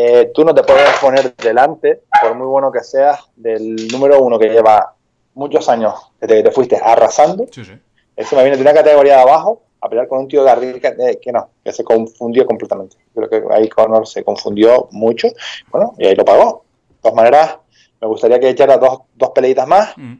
[0.00, 4.38] eh, tú no te puedes poner delante, por muy bueno que seas, del número uno
[4.38, 4.94] que lleva
[5.34, 7.46] muchos años desde que te fuiste arrasando.
[7.50, 7.72] Sí, sí.
[8.16, 10.78] Eso me viene de una categoría de abajo a pelear con un tío de arriba
[10.80, 12.96] que, que, no, que se confundió completamente.
[13.14, 15.28] Creo que ahí Conor se confundió mucho,
[15.70, 16.64] bueno, y ahí lo pagó.
[16.88, 17.58] De todas maneras,
[18.00, 19.96] me gustaría que echara dos, dos peleitas más.
[19.96, 20.16] Mm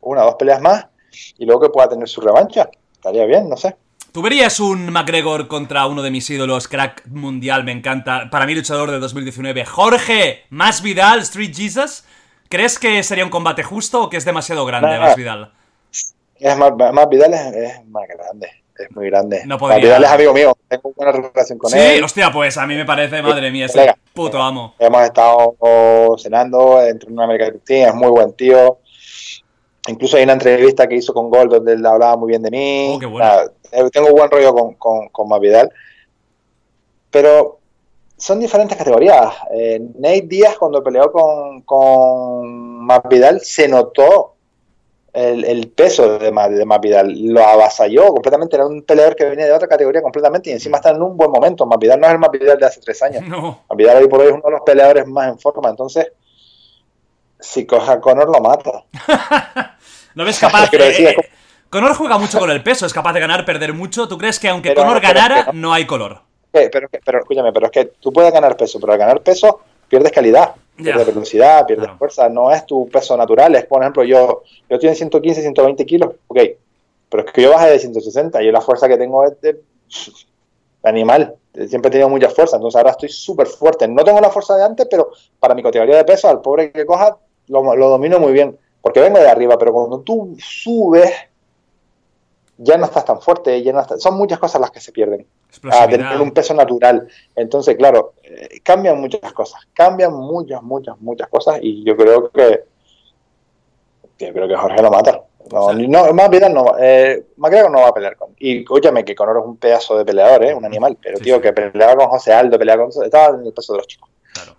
[0.00, 0.86] una o dos peleas más
[1.38, 2.70] y luego que pueda tener su revancha.
[2.92, 3.76] Estaría bien, no sé.
[4.12, 8.54] ¿Tú verías un McGregor contra uno de mis ídolos, crack mundial, me encanta, para mí
[8.54, 12.04] luchador de 2019, Jorge Más Vidal, Street Jesus?
[12.48, 15.52] ¿Crees que sería un combate justo o que es demasiado grande Más Vidal?
[16.36, 16.72] Es más,
[17.10, 18.48] Vidal es, más grande,
[18.78, 19.42] es muy grande.
[19.44, 21.96] No Más Vidal es amigo mío, tengo buena relación con él.
[21.96, 24.74] Sí, hostia, pues a mí me parece, madre mía, ese puto amo.
[24.78, 25.54] Hemos estado
[26.16, 28.78] cenando entre una América es muy buen tío
[29.88, 32.92] Incluso hay una entrevista que hizo con Gold donde él hablaba muy bien de mí.
[32.94, 33.26] Oh, qué bueno.
[33.92, 35.72] Tengo buen rollo con, con, con Mavidal.
[37.10, 37.58] Pero
[38.16, 39.34] son diferentes categorías.
[39.52, 44.34] Eh, Nate Díaz, cuando peleó con, con Mavidal, se notó
[45.12, 47.14] el, peso de, de Mavidal.
[47.32, 48.56] Lo avasalló completamente.
[48.56, 51.30] Era un peleador que venía de otra categoría completamente y encima está en un buen
[51.30, 51.64] momento.
[51.64, 53.22] Mavidal no es el Mavidal de hace tres años.
[53.26, 53.62] No.
[53.70, 55.70] Mavidal hoy por hoy es uno de los peleadores más en forma.
[55.70, 56.12] Entonces,
[57.40, 58.84] si coja a Conor, lo mata.
[60.14, 60.68] No ves capaz.
[60.72, 61.14] Eh,
[61.70, 64.08] Conor juega mucho con el peso, es capaz de ganar, perder mucho.
[64.08, 65.72] ¿Tú crees que aunque Conor ganara, no.
[65.72, 66.20] hay color?
[66.50, 70.10] Pero, pero, escúchame, pero es que tú puedes ganar peso, pero al ganar peso pierdes
[70.12, 72.28] calidad, pierdes velocidad, pierdes fuerza.
[72.30, 73.54] No es tu peso natural.
[73.54, 76.40] Es, por ejemplo, yo, yo en 115, 120 kilos, ok,
[77.10, 79.60] pero es que yo bajé de 160 y la fuerza que tengo es de,
[80.84, 81.34] animal.
[81.68, 83.86] Siempre he tenido mucha fuerza, entonces ahora estoy súper fuerte.
[83.88, 86.86] No tengo la fuerza de antes, pero para mi categoría de peso, al pobre que
[86.86, 87.18] coja,
[87.48, 91.12] lo, lo domino muy bien porque vengo de arriba, pero cuando tú subes,
[92.58, 95.26] ya no estás tan fuerte, ya no son muchas cosas las que se pierden.
[95.70, 97.08] A tener un peso natural.
[97.34, 102.64] Entonces, claro, eh, cambian muchas cosas, cambian muchas, muchas, muchas cosas y yo creo que,
[104.18, 105.22] yo creo que Jorge lo mata.
[105.50, 108.34] No, no más vida no, eh, McGregor no va a pelear con.
[108.38, 110.54] Y escúchame que Conor es un pedazo de peleador, ¿eh?
[110.54, 113.04] un animal, pero tío, que peleaba con José Aldo, peleaba con.
[113.04, 114.10] Estaba en el peso de los chicos.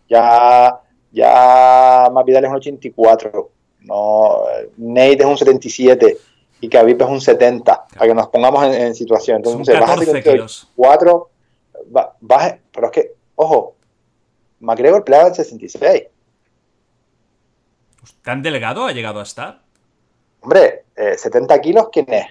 [0.10, 0.80] Ya,
[1.12, 3.52] ya más Vidal es un 84
[3.82, 4.44] no,
[4.78, 6.18] Nate es un 77
[6.62, 9.38] y Khabib es un 70, para que nos pongamos en, situación.
[9.38, 10.46] Entonces, baja de
[10.76, 11.30] 4,
[12.20, 13.76] baje, pero es que, ojo,
[14.60, 16.04] McGregor peleaba en 66.
[18.22, 19.62] ¿Tan delgado ha llegado a estar?
[20.42, 22.26] Hombre, 70 eh, kilos, ¿quién es?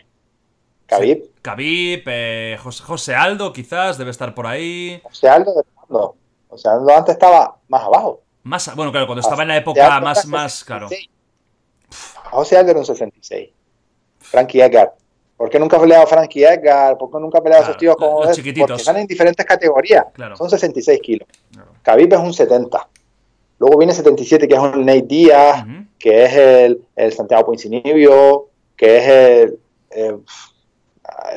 [0.86, 1.30] Khabib.
[1.42, 5.00] Khabib, eh, José, Aldo quizás, debe estar por ahí.
[5.04, 6.14] José Aldo, no.
[6.48, 8.22] José Aldo antes estaba más abajo.
[8.42, 10.88] Más, bueno, claro, cuando estaba en la época más, más, claro.
[12.30, 13.50] José Aldo era un 66.
[14.30, 14.94] Frankie Edgar
[15.38, 16.98] ¿Por qué nunca ha peleado Frankie Edgar?
[16.98, 18.66] ¿Por qué nunca ha peleado esos tíos como los chiquititos?
[18.66, 20.06] Porque están en diferentes categorías.
[20.36, 21.28] Son 66 kilos.
[21.52, 21.70] Claro.
[21.80, 22.88] Khabib es un 70.
[23.60, 25.64] Luego viene 77, que es un Nate Díaz,
[25.96, 29.58] que es el, el Santiago Poincinibio, que es el...
[29.92, 30.16] Eh,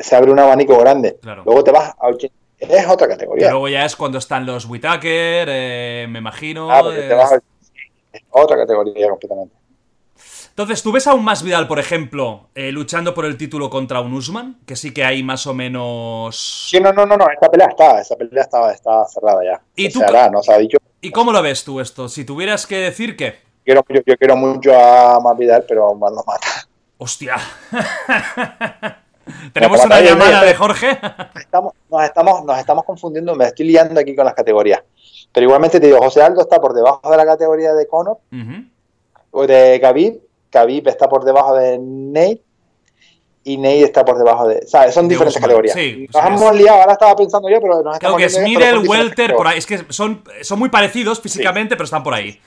[0.01, 1.19] se abre un abanico grande.
[1.45, 2.35] Luego te vas a 80.
[2.57, 3.51] Es otra categoría.
[3.51, 6.69] luego ya es cuando están los Whitaker, eh, me imagino.
[6.89, 7.35] te vas a...
[8.13, 9.60] es otra categoría completamente.
[10.51, 14.01] Entonces, ¿tú ves a un Más Vidal, por ejemplo, eh, luchando por el título contra
[14.01, 14.59] un Usman?
[14.65, 16.67] Que sí que hay más o menos.
[16.69, 17.25] Sí, no, no, no, no.
[17.31, 19.61] Esta pelea está, esa pelea está cerrada ya.
[19.77, 20.01] ¿Y tú,
[20.31, 20.77] no se ha dicho.
[20.99, 22.09] ¿Y cómo lo ves tú esto?
[22.09, 23.35] Si tuvieras que decir qué.
[23.63, 26.67] Quiero, yo, quiero mucho a Más Vidal, pero Más lo mata.
[26.97, 27.37] ¡Hostia!
[29.53, 30.99] ¿Tenemos una llamada de Jorge?
[31.39, 34.81] Estamos, nos, estamos, nos estamos confundiendo, me estoy liando aquí con las categorías.
[35.31, 38.17] Pero igualmente te digo, José Aldo está por debajo de la categoría de Conor
[39.31, 40.19] o de Khabib
[40.51, 42.41] Khabib está por debajo de Nate
[43.43, 44.67] y Nate está por debajo de.
[44.67, 44.93] ¿Sabes?
[44.93, 45.73] Son diferentes categorías.
[45.73, 49.35] Sí, nos hemos liado, ahora estaba pensando yo, pero nos Creo que es middle, welter,
[49.35, 49.57] por ahí.
[49.57, 52.39] Es que son, son muy parecidos físicamente, pero están por ahí.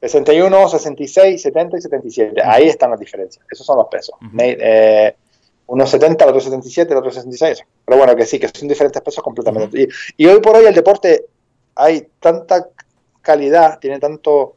[0.00, 2.42] 61, 66, 70 y 77.
[2.44, 3.44] Ahí están las diferencias.
[3.50, 4.14] Esos son los pesos.
[4.38, 5.14] eh,
[5.66, 7.64] uno 70, el otro 77, el otro 66.
[7.84, 9.88] Pero bueno, que sí, que son diferentes pesos completamente.
[10.16, 11.26] y, hoy por hoy el deporte
[11.74, 12.68] hay tanta
[13.20, 14.56] calidad, tiene tanto.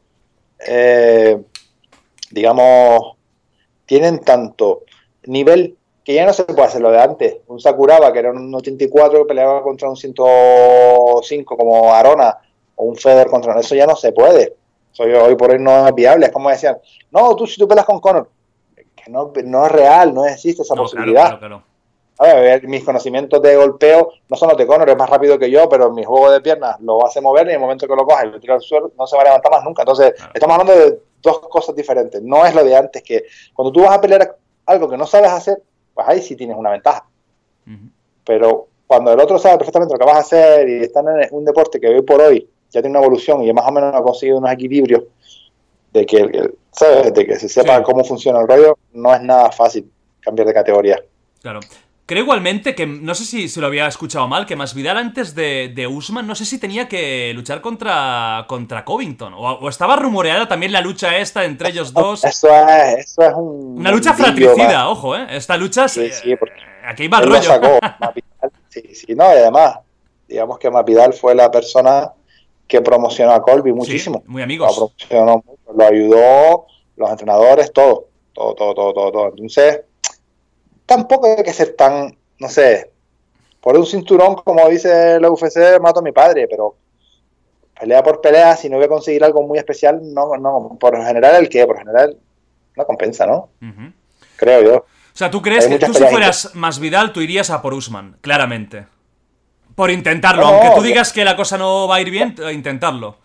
[0.64, 1.38] Eh,
[2.32, 3.16] digamos,
[3.86, 4.82] tienen tanto
[5.24, 7.36] nivel que ya no se puede hacer lo de antes.
[7.46, 12.38] Un Sakuraba, que era un 84, que peleaba contra un 105 como Arona,
[12.74, 13.58] o un Feder contra...
[13.60, 14.56] Eso ya no se puede.
[14.92, 16.26] Eso hoy por hoy no es viable.
[16.26, 16.78] Es como decían,
[17.10, 18.28] no, tú si tú peleas con Conor,
[18.74, 21.38] que no, no es real, no existe esa posibilidad.
[22.22, 25.50] A ver, mis conocimientos de golpeo no son los de Conor, es más rápido que
[25.50, 28.04] yo, pero mi juego de piernas lo hace mover y en el momento que lo
[28.04, 29.82] coge y lo tira al suelo no se va a levantar más nunca.
[29.82, 32.22] Entonces, estamos hablando de dos cosas diferentes.
[32.22, 34.36] No es lo de antes que cuando tú vas a pelear
[34.66, 35.60] algo que no sabes hacer,
[35.94, 37.04] pues ahí sí tienes una ventaja.
[38.24, 41.44] Pero cuando el otro sabe perfectamente lo que vas a hacer y están en un
[41.44, 44.38] deporte que hoy por hoy ya tiene una evolución y más o menos ha conseguido
[44.38, 45.04] unos equilibrios
[45.92, 47.12] de que, ¿sabes?
[47.12, 49.90] De que se sepa cómo funciona el rollo, no es nada fácil
[50.20, 51.02] cambiar de categoría.
[51.40, 51.60] Claro.
[52.04, 55.72] Creo igualmente que, no sé si, se lo había escuchado mal, que Masvidal antes de,
[55.74, 60.72] de Usman, no sé si tenía que luchar contra, contra Covington, o, estaba rumoreada también
[60.72, 62.24] la lucha esta entre ellos dos.
[62.24, 63.78] Eso es, eso es un...
[63.78, 65.26] Una lucha fratricida, ojo, ¿eh?
[65.30, 65.86] Esta lucha...
[65.86, 67.42] Sí, sí, porque aquí va el rollo.
[67.42, 67.78] Sacó,
[68.68, 69.78] sí, sí, no, y además,
[70.26, 72.12] digamos que Masvidal fue la persona
[72.66, 74.24] que promocionó a Colby muchísimo.
[74.26, 74.76] muy amigos.
[74.76, 76.66] Lo promocionó lo ayudó,
[76.96, 79.12] los entrenadores, todo, todo, todo, todo, todo.
[79.12, 79.28] todo.
[79.28, 79.82] Entonces
[80.86, 82.90] tampoco hay que ser tan, no sé,
[83.60, 86.76] por un cinturón, como dice la UFC, mato a mi padre, pero
[87.78, 91.36] pelea por pelea, si no voy a conseguir algo muy especial, no, no, por general
[91.36, 92.16] el que, por general,
[92.76, 93.50] no compensa, ¿no?
[94.36, 94.76] Creo yo.
[94.76, 98.16] O sea, ¿tú crees que tú si fueras más Vidal, tú irías a por Usman,
[98.20, 98.86] claramente?
[99.74, 103.16] Por intentarlo, aunque tú digas que la cosa no va a ir bien, intentarlo.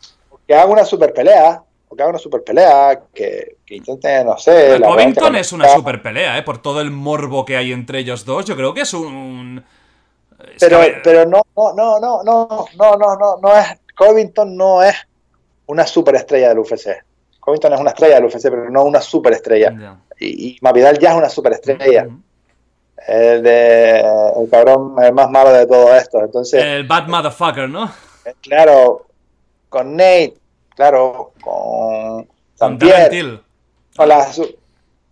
[0.48, 1.64] Que haga una super pelea,
[1.96, 4.78] que haga una super pelea, que, que intente, no sé.
[4.78, 6.44] La Covington es una super pelea, ¿eh?
[6.44, 8.46] por todo el morbo que hay entre ellos dos.
[8.46, 9.64] Yo creo que es un.
[10.60, 13.68] Pero, pero no, no, no, no, no, no, no, no es.
[13.96, 14.96] Covington no es
[15.66, 16.90] una superestrella del UFC.
[17.40, 19.72] Covington es una estrella del UFC, pero no una superestrella.
[19.72, 20.00] Yeah.
[20.20, 22.04] Y, y, Mavidal ya es una superestrella.
[22.04, 22.22] Mm -hmm.
[23.08, 26.20] El, de, el cabrón el más malo de todo esto.
[26.20, 27.86] Entonces, el bad motherfucker, ¿no?
[28.26, 29.06] Eh, claro,
[29.70, 30.34] con Nate
[30.78, 33.42] claro, con San Pierre.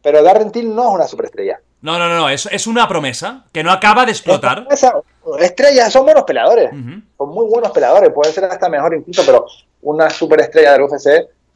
[0.01, 1.59] pero Darren Till no es una superestrella.
[1.81, 4.67] No, no, no, es, es una promesa que no acaba de explotar.
[5.39, 9.45] estrellas son buenos peleadores, son muy buenos peleadores, pueden ser hasta mejor incluso, pero
[9.81, 11.07] una superestrella del UFC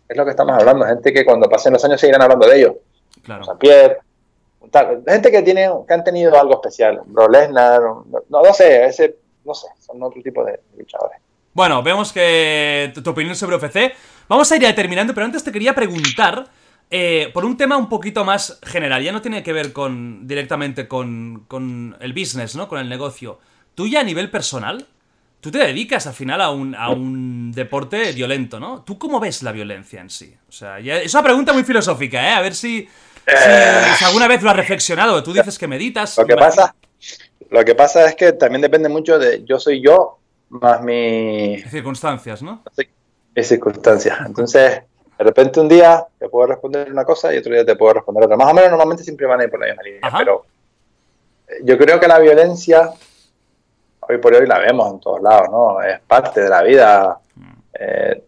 [0.10, 2.73] es lo que estamos hablando, gente que cuando pasen los años seguirán hablando de ellos.
[3.23, 3.44] Claro.
[3.44, 3.99] San Pierre,
[5.07, 9.53] gente que tiene, que han tenido algo especial, Bro Lesnar, no, no, sé, ese, no
[9.53, 11.19] sé, son otro tipo de luchadores.
[11.53, 13.93] Bueno, vemos que tu, opinión sobre UFC.
[14.27, 16.47] Vamos a ir terminando, pero antes te quería preguntar
[16.91, 19.03] eh, por un tema un poquito más general.
[19.03, 22.67] Ya no tiene que ver con directamente con, con, el business, ¿no?
[22.67, 23.39] Con el negocio.
[23.73, 24.85] Tú ya a nivel personal,
[25.41, 28.84] tú te dedicas al final a un, a un deporte violento, ¿no?
[28.84, 30.35] ¿Tú cómo ves la violencia en sí?
[30.47, 32.31] O sea, es una pregunta muy filosófica, ¿eh?
[32.31, 32.88] A ver si,
[33.97, 35.23] si, alguna vez lo has reflexionado.
[35.23, 36.15] Tú dices que meditas.
[36.17, 36.76] Lo que pasa,
[37.49, 40.18] lo que pasa es que también depende mucho de yo soy yo
[40.49, 41.59] más mi...
[41.69, 42.63] Circunstancias, ¿no?
[43.35, 44.17] Mis circunstancias.
[44.26, 44.81] Entonces,
[45.17, 48.23] de repente un día te puedo responder una cosa y otro día te puedo responder
[48.23, 48.38] otra.
[48.38, 50.45] Más o menos normalmente siempre van a ir por la misma línea, pero
[51.47, 52.91] eh, yo creo que la violencia,
[53.99, 55.81] hoy por hoy la vemos en todos lados, ¿no?
[55.81, 57.19] Es parte de la vida.
[57.73, 58.23] Eh,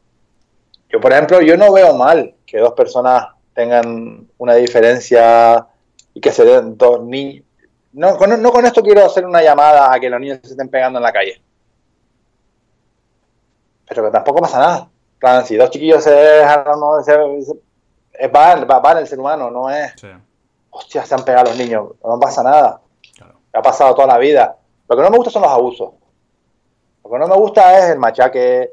[0.90, 5.66] yo, por ejemplo, yo no veo mal que dos personas tengan una diferencia
[6.14, 7.46] y que se den dos niños,
[7.94, 10.70] no, con, no con esto quiero hacer una llamada a que los niños se estén
[10.70, 11.42] pegando en la calle.
[13.92, 14.90] Pero que tampoco pasa nada.
[15.20, 17.14] Plan, si dos chiquillos se dejan, no, se,
[18.14, 19.94] es van, va, el ser humano, no es.
[20.70, 22.80] Hostia, se han pegado los niños, no pasa nada.
[23.52, 24.56] Ha pasado toda la vida.
[24.88, 25.92] Lo que no me gusta son los abusos.
[27.04, 28.72] Lo que no me gusta es el machaque,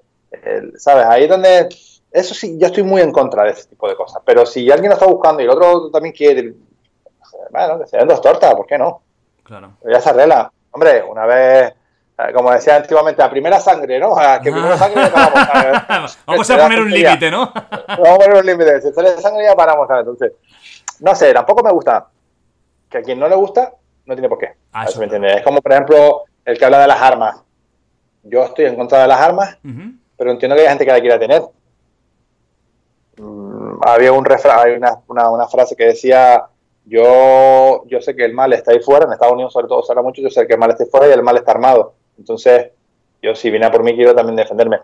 [0.77, 1.07] ¿sabes?
[1.07, 1.69] Ahí es donde.
[2.13, 4.23] Eso sí, yo estoy muy en contra de ese tipo de cosas.
[4.25, 6.55] Pero si alguien lo está buscando y el otro también quiere,
[7.51, 9.03] bueno, que se den dos tortas, ¿por qué no?
[9.43, 9.73] Claro.
[9.85, 10.53] ya se arregla.
[10.71, 11.75] Hombre, una vez,
[12.35, 14.17] como decía antiguamente, la primera sangre, ¿no?
[14.43, 15.09] Que primera sangre
[15.89, 17.53] vamos, vamos a poner un límite, ¿no?
[17.89, 18.81] vamos a poner un límite.
[18.81, 19.89] Si sale sangre ya paramos.
[19.89, 20.33] Entonces,
[21.01, 22.09] no sé, tampoco me gusta.
[22.91, 23.73] Que a quien no le gusta,
[24.07, 24.55] no tiene por qué.
[24.73, 25.35] Ah, eso me entiende.
[25.35, 27.41] Es como, por ejemplo, el que habla de las armas.
[28.25, 29.57] Yo estoy en contra de las armas,
[30.17, 31.43] pero entiendo que hay gente que la quiera tener.
[33.17, 36.47] Mm, había un refrán, hay una, una, una frase que decía
[36.85, 39.93] yo, yo sé que el mal está ahí fuera, en Estados Unidos sobre todo se
[39.93, 41.95] habla mucho, yo sé que el mal está ahí fuera y el mal está armado.
[42.19, 42.69] Entonces,
[43.23, 44.81] yo si viene a por mí quiero también defenderme.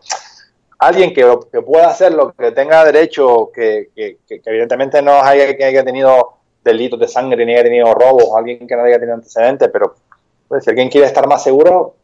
[0.78, 5.64] Alguien que, que pueda hacerlo, que tenga derecho, que, que, que evidentemente no haya, que
[5.64, 9.68] haya tenido delitos de sangre, ni haya tenido robos, alguien que no haya tenido antecedentes,
[9.72, 9.94] pero
[10.48, 11.94] pues, si alguien quiere estar más seguro,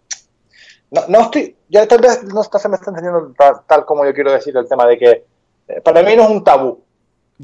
[0.90, 3.32] no, no estoy, ya tal vez no se me está entendiendo
[3.66, 5.24] tal, como yo quiero decir el tema de que
[5.69, 6.82] eh, para mí no es un tabú,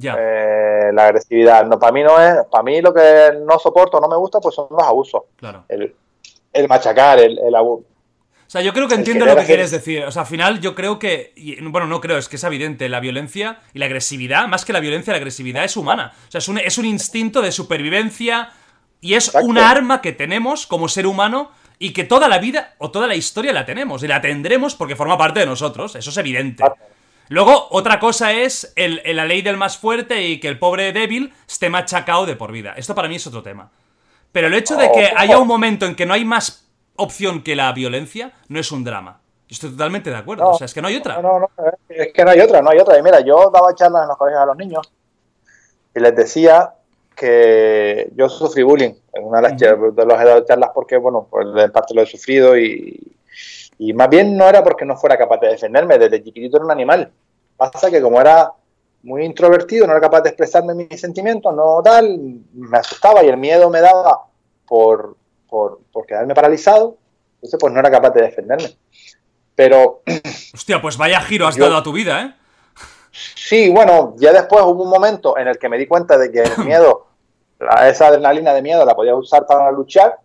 [0.02, 1.64] eh, la agresividad.
[1.66, 4.54] No, para mí no es, para mí lo que no soporto, no me gusta, pues
[4.54, 5.22] son los abusos.
[5.36, 5.64] Claro.
[5.68, 5.94] El,
[6.68, 7.86] machacar, el, el abuso.
[8.46, 10.04] O sea, yo creo que entiendo lo que quieres decir.
[10.04, 13.00] O sea, al final yo creo que, bueno, no creo, es que es evidente, la
[13.00, 16.12] violencia y la agresividad, más que la violencia, la agresividad es humana.
[16.28, 18.50] O sea, es un, es un instinto de supervivencia
[19.00, 21.50] y es una arma que tenemos como ser humano
[21.80, 24.96] y que toda la vida o toda la historia la tenemos y la tendremos porque
[24.96, 26.64] forma parte de nosotros, eso es evidente.
[27.28, 31.32] Luego, otra cosa es el, la ley del más fuerte y que el pobre débil
[31.48, 32.74] esté machacado de por vida.
[32.76, 33.72] Esto para mí es otro tema.
[34.36, 37.56] Pero el hecho de que haya un momento en que no hay más opción que
[37.56, 39.22] la violencia no es un drama.
[39.48, 40.50] Estoy totalmente de acuerdo.
[40.50, 41.22] o sea, es que no hay otra.
[41.22, 41.48] No, no,
[41.88, 42.98] es que no hay otra, no hay otra.
[42.98, 44.92] Y mira, yo daba charlas en los colegios a los niños
[45.94, 46.74] y les decía
[47.14, 49.48] que yo sufrí bullying en una de
[50.04, 53.16] las charlas porque, bueno, pues en parte lo he sufrido y,
[53.78, 56.72] y más bien no era porque no fuera capaz de defenderme, desde chiquitito era un
[56.72, 57.10] animal.
[57.56, 58.52] Pasa que como era
[59.06, 62.18] muy introvertido, no era capaz de expresarme mis sentimientos, no tal,
[62.52, 64.24] me asustaba y el miedo me daba
[64.66, 65.16] por,
[65.48, 66.98] por, quedarme paralizado,
[67.36, 68.76] entonces pues no era capaz de defenderme.
[69.54, 70.02] Pero...
[70.54, 72.34] Hostia, pues vaya giro has dado a tu vida, ¿eh?
[73.12, 76.42] Sí, bueno, ya después hubo un momento en el que me di cuenta de que
[76.42, 77.06] el miedo,
[77.86, 80.18] esa adrenalina de miedo la podía usar para luchar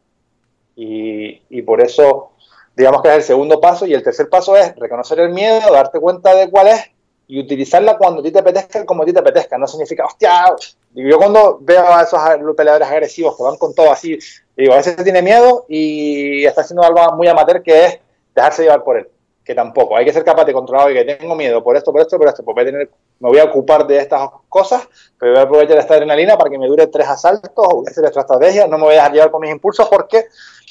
[0.75, 2.31] y, y por eso
[2.75, 5.99] digamos que es el segundo paso, y el tercer paso es reconocer el miedo, darte
[5.99, 6.91] cuenta de cuál es
[7.31, 9.57] y utilizarla cuando a ti te apetezca como a ti te apetezca.
[9.57, 10.53] No significa, hostia,
[10.93, 12.19] yo cuando veo a esos
[12.57, 14.19] peleadores agresivos que van con todo así,
[14.57, 17.99] digo, a veces tiene miedo y está haciendo algo muy amateur que es
[18.35, 19.07] dejarse llevar por él.
[19.45, 22.01] Que tampoco, hay que ser capaz de controlar, y que tengo miedo por esto, por
[22.01, 22.89] esto, por esto, pues voy a tener,
[23.21, 24.85] me voy a ocupar de estas cosas,
[25.17, 28.03] pero voy a aprovechar esta adrenalina para que me dure tres asaltos, voy a hacer
[28.03, 30.25] esta estrategia, no me voy a dejar llevar con mis impulsos porque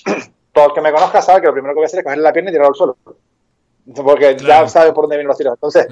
[0.53, 2.23] todo el que me conozca sabe que lo primero que voy a hacer es cogerle
[2.23, 2.97] la pierna y tirarlo al suelo.
[3.95, 5.55] Porque ya sabe por dónde vienen los tiros.
[5.55, 5.89] Entonces,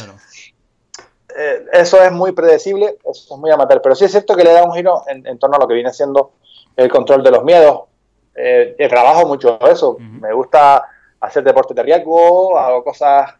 [1.38, 3.80] eh, eso es muy predecible, eso es muy amateur.
[3.82, 5.92] Pero sí es cierto que le da un giro en, torno a lo que viene
[5.92, 6.32] siendo
[6.76, 7.82] el control de los miedos.
[8.34, 9.96] Eh, trabajo mucho eso.
[9.98, 10.84] Me gusta
[11.20, 13.34] hacer deporte de riesgo, hago cosas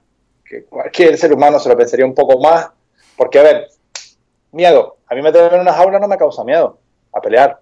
[0.44, 2.70] que cualquier ser humano se lo pensaría un poco más.
[3.16, 3.68] Porque, a ver,
[4.52, 4.96] miedo.
[5.08, 6.78] A mí meterme en una jaula no me causa miedo
[7.12, 7.60] a pelear.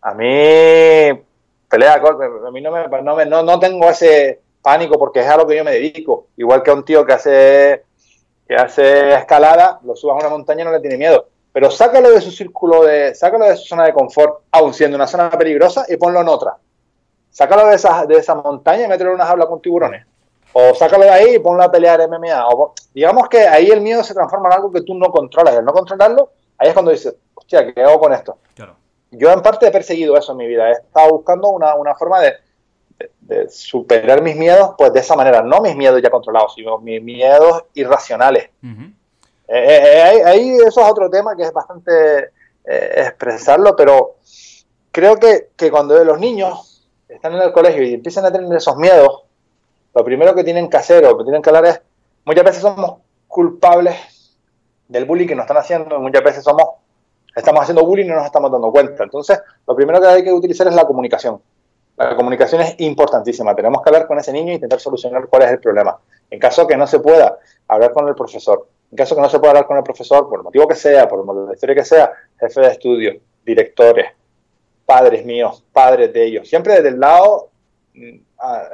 [0.00, 1.24] A mí
[1.68, 5.36] pelea, a mí no, me, no, me, no, no, tengo ese pánico porque es a
[5.36, 6.28] lo que yo me dedico.
[6.36, 7.84] Igual que a un tío que hace,
[8.48, 11.28] que hace escalada, lo subas a una montaña y no le tiene miedo.
[11.52, 15.06] Pero sácalo de su círculo de, sácalo de su zona de confort, aun siendo una
[15.06, 16.56] zona peligrosa, y ponlo en otra.
[17.30, 20.06] Sácalo de esa, de esa montaña y mételo en una jaula con tiburones.
[20.54, 22.48] O sácalo de ahí y ponlo a pelear MMA.
[22.48, 25.56] O, digamos que ahí el miedo se transforma en algo que tú no controlas.
[25.56, 28.38] El no controlarlo, ahí es cuando dices, hostia, ¿qué hago con esto?
[28.54, 28.78] Claro
[29.10, 32.34] yo en parte he perseguido eso en mi vida, he estado buscando una, forma de,
[33.48, 37.64] superar mis miedos, pues de esa manera, no mis miedos ya controlados, sino mis miedos
[37.74, 38.50] irracionales.
[38.62, 38.92] Eh,
[39.48, 42.30] eh, eh, ahí eso es otro tema que es bastante
[42.64, 44.16] expresarlo, pero
[44.90, 48.76] creo que, que cuando los niños están en el colegio y empiezan a tener esos
[48.76, 49.22] miedos,
[49.94, 51.80] lo primero que tienen que hacer o que tienen que hablar es,
[52.26, 53.96] muchas veces somos culpables
[54.86, 56.64] del bullying que nos están haciendo, muchas veces somos
[57.34, 59.04] estamos haciendo bullying y no nos estamos dando cuenta.
[59.04, 61.40] Entonces, lo primero que hay que utilizar es la comunicación.
[61.98, 63.56] La comunicación es importantísima.
[63.56, 65.98] Tenemos que hablar con ese niño e intentar solucionar cuál es el problema.
[66.30, 68.68] En caso que no se pueda, hablar con el profesor.
[68.90, 71.08] En caso que no se pueda hablar con el profesor, por el motivo que sea,
[71.08, 74.12] por la historia que sea, jefe de estudio, directores,
[74.86, 77.50] padres míos, padres de ellos, siempre desde el lado
[77.94, 78.16] mm,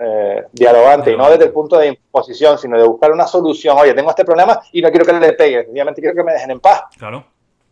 [0.00, 3.76] eh, dialogante y no desde el punto de imposición, sino de buscar una solución.
[3.78, 6.50] Oye, tengo este problema y no quiero que le pegue, sencillamente quiero que me dejen
[6.50, 6.82] en paz.
[6.98, 7.24] Claro.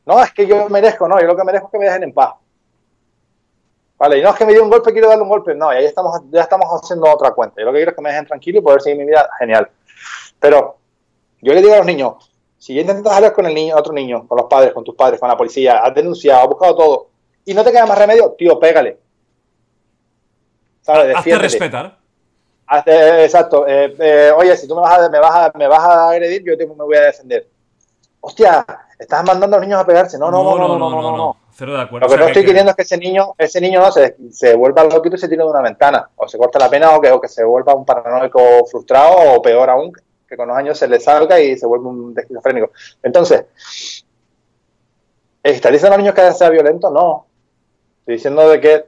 [0.06, 2.12] No, es que yo merezco, no, yo lo que merezco es que me dejen en
[2.14, 2.34] paz.
[4.02, 5.54] Vale, y no es que me dio un golpe, quiero darle un golpe.
[5.54, 7.60] No, y ahí estamos, ya estamos haciendo otra cuenta.
[7.60, 9.70] Yo lo que quiero es que me dejen tranquilo y poder seguir mi vida, genial.
[10.40, 10.76] Pero
[11.40, 12.14] yo le digo a los niños,
[12.58, 15.28] si intentas hablar con el niño, otro niño, con los padres, con tus padres, con
[15.28, 17.08] la policía, has denunciado, has buscado todo,
[17.44, 18.98] y no te queda más remedio, tío, pégale.
[20.80, 21.14] ¿Sabes?
[21.14, 21.96] Hazte respetar.
[22.66, 23.68] Hazte, exacto.
[23.68, 26.42] Eh, eh, oye, si tú me vas, a, me, vas a, me vas a agredir,
[26.42, 27.46] yo te, me voy a defender.
[28.20, 28.66] Hostia,
[28.98, 30.18] estás mandando a los niños a pegarse.
[30.18, 31.02] No, no, no, no, no, no.
[31.02, 32.06] no, no, Cero de acuerdo.
[32.06, 34.84] Lo que no estoy queriendo es que ese niño, ese niño no se, se vuelva
[34.84, 37.20] loquito y se tire de una ventana, o se corta la pena, o que, o
[37.20, 39.92] que se vuelva un paranoico frustrado, o peor aún,
[40.26, 42.70] que con los años se le salga y se vuelve un esquizofrénico.
[43.02, 43.44] Entonces,
[45.42, 46.90] ¿estás diciendo a los niños que sea violento?
[46.90, 47.26] No.
[48.00, 48.84] Estoy diciendo de que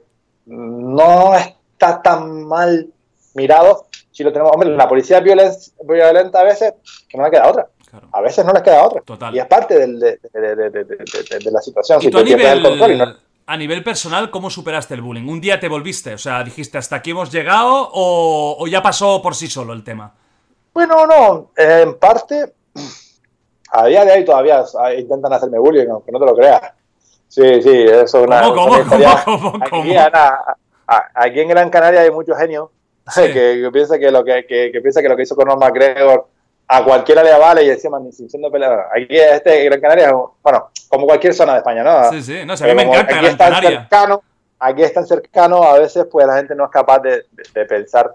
[0.47, 2.89] no está tan mal
[3.35, 4.51] mirado si lo tenemos.
[4.53, 6.73] Hombre, la policía es violenta a veces,
[7.07, 7.67] que no le queda otra.
[8.11, 9.01] A veces no les queda otra.
[9.31, 11.99] Y es parte del, de, la situación.
[12.01, 15.27] ¿Y si tú a, nivel, a nivel personal, ¿cómo superaste el bullying?
[15.27, 16.13] ¿Un día te volviste?
[16.13, 20.13] O sea, dijiste, hasta aquí hemos llegado o ya pasó por sí solo el tema?
[20.75, 22.53] Bueno, no, en parte,
[23.71, 24.61] a día de hoy todavía
[24.97, 26.73] intentan hacerme bullying, aunque no te lo creas.
[27.29, 28.41] Sí, sí, eso es una.
[28.41, 29.83] ¿Cómo, cómo, cómo,
[31.13, 32.71] aquí, en Gran Canaria hay muchos genios
[33.15, 36.27] que, que piensan que lo que, que, piensa que lo que hizo Conor McGregor
[36.67, 38.85] a cualquiera le vale y encima ni siendo peleador.
[38.95, 42.11] Aquí este Gran Canaria, bueno, como cualquier zona de España, ¿no?
[42.11, 44.23] Sí, sí, no, se me encanta aquí Gran Cercano,
[44.59, 48.11] aquí es tan cercano, a veces pues la gente no es capaz de, de pensar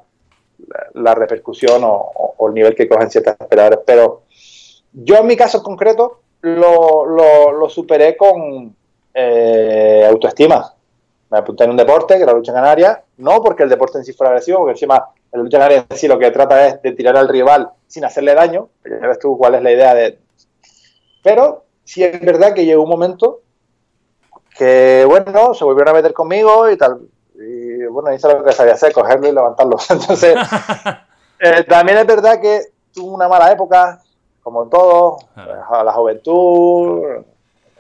[0.94, 3.80] la, repercusión o, el nivel que cogen ciertas peleadores.
[3.86, 4.22] Pero
[4.92, 8.74] yo en mi caso concreto lo, lo, superé con
[9.14, 10.74] eh, autoestima.
[11.30, 14.04] Me apunté en un deporte, que era la lucha canaria, no porque el deporte en
[14.04, 16.92] sí fuera agresivo, porque encima la lucha canaria en sí lo que trata es de
[16.92, 20.18] tirar al rival sin hacerle daño, ya ves tú cuál es la idea de...
[21.22, 23.40] Pero sí es verdad que llegó un momento
[24.56, 27.00] que, bueno, se volvieron a meter conmigo y tal,
[27.34, 29.76] y bueno, hice lo que sabía hacer, cogerlo y levantarlo.
[29.90, 30.36] Entonces,
[31.40, 32.60] eh, también es verdad que
[32.92, 34.00] tuvo una mala época,
[34.42, 37.02] como en todo, a la juventud,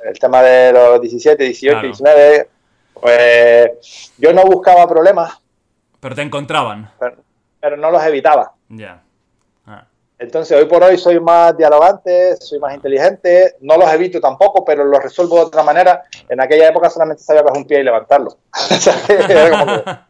[0.04, 2.48] el tema de los 17, 18, 19,
[3.00, 5.40] pues yo no buscaba problemas.
[6.00, 6.90] Pero te encontraban.
[7.60, 8.54] Pero, no los evitaba.
[8.68, 9.02] Ya.
[10.18, 14.84] Entonces, hoy por hoy soy más dialogante, soy más inteligente, no los evito tampoco, pero
[14.84, 16.02] los resuelvo de otra manera.
[16.28, 18.36] En aquella época solamente sabía coger un pie y levantarlo.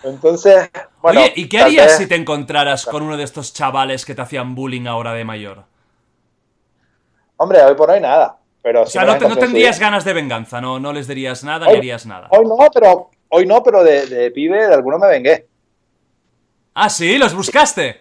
[0.04, 0.70] Entonces,
[1.02, 1.20] bueno.
[1.20, 4.54] Oye, ¿y qué harías si te encontraras con uno de estos chavales que te hacían
[4.54, 5.64] bullying ahora de mayor?
[7.38, 8.37] Hombre, hoy por hoy nada.
[8.62, 12.06] Pero o sea, no, tendrías ganas de venganza, no, no les dirías nada, ni harías
[12.06, 12.28] nada.
[12.30, 15.46] Hoy no, pero, hoy no, pero de, de pibe de alguno me vengué.
[16.74, 18.00] Ah, sí, los buscaste.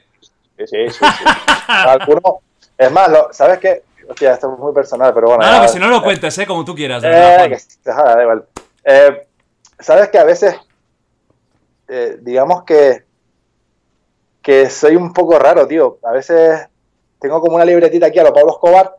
[0.57, 1.05] Sí, sí, sí.
[2.77, 3.83] es más, ¿sabes qué?
[4.09, 5.43] Hostia, esto es muy personal, pero bueno.
[5.43, 6.45] No, no, que si no lo cuentes, ¿eh?
[6.45, 7.03] Como tú quieras.
[7.03, 8.45] Eh, da igual.
[8.83, 9.27] Eh,
[9.79, 10.55] ¿Sabes que a veces,
[11.87, 13.03] eh, digamos que,
[14.41, 15.99] que soy un poco raro, tío?
[16.03, 16.67] A veces
[17.19, 18.95] tengo como una libretita aquí a lo Pablo Escobar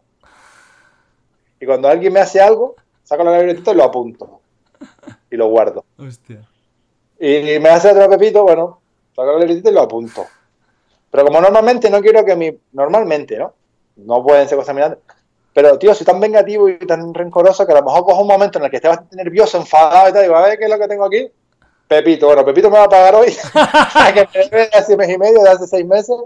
[1.60, 4.40] y cuando alguien me hace algo, saco la libretita y lo apunto.
[5.30, 5.84] Y lo guardo.
[5.98, 6.46] Hostia.
[7.18, 8.80] Y me hace otro Pepito, bueno,
[9.14, 10.26] saco la libretita y lo apunto.
[11.10, 12.56] Pero como normalmente no quiero que mi...
[12.72, 13.54] Normalmente, ¿no?
[13.96, 15.00] No pueden ser cosas mirantes.
[15.52, 18.58] Pero, tío, soy tan vengativo y tan rencoroso que a lo mejor cojo un momento
[18.58, 20.70] en el que esté bastante nervioso, enfadado y tal, y digo, a ver qué es
[20.70, 21.28] lo que tengo aquí.
[21.88, 23.28] Pepito, bueno, Pepito me va a pagar hoy,
[24.14, 26.16] que me debe hace mes y medio, de hace seis meses.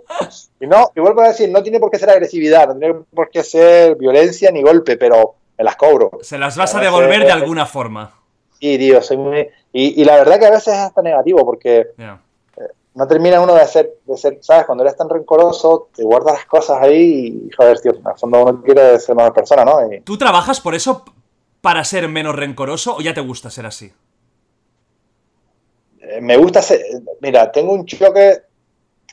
[0.60, 3.30] Y no, y vuelvo a decir, no tiene por qué ser agresividad, no tiene por
[3.30, 6.10] qué ser violencia ni golpe, pero me las cobro.
[6.20, 8.12] Se las vas a devolver de alguna forma.
[8.58, 9.48] Sí, tío, soy muy...
[9.72, 11.90] Y, la verdad que a veces es hasta negativo, porque
[12.94, 14.66] no termina uno de ser, de ser, ¿sabes?
[14.66, 18.42] Cuando eres tan rencoroso, te guardas las cosas ahí y, joder, tío, en el fondo
[18.42, 19.78] uno quiere ser mejor persona, ¿no?
[20.02, 21.04] ¿Tú trabajas por eso
[21.60, 23.92] para ser menos rencoroso o ya te gusta ser así?
[26.20, 26.80] Me gusta ser,
[27.20, 28.42] mira, tengo un choque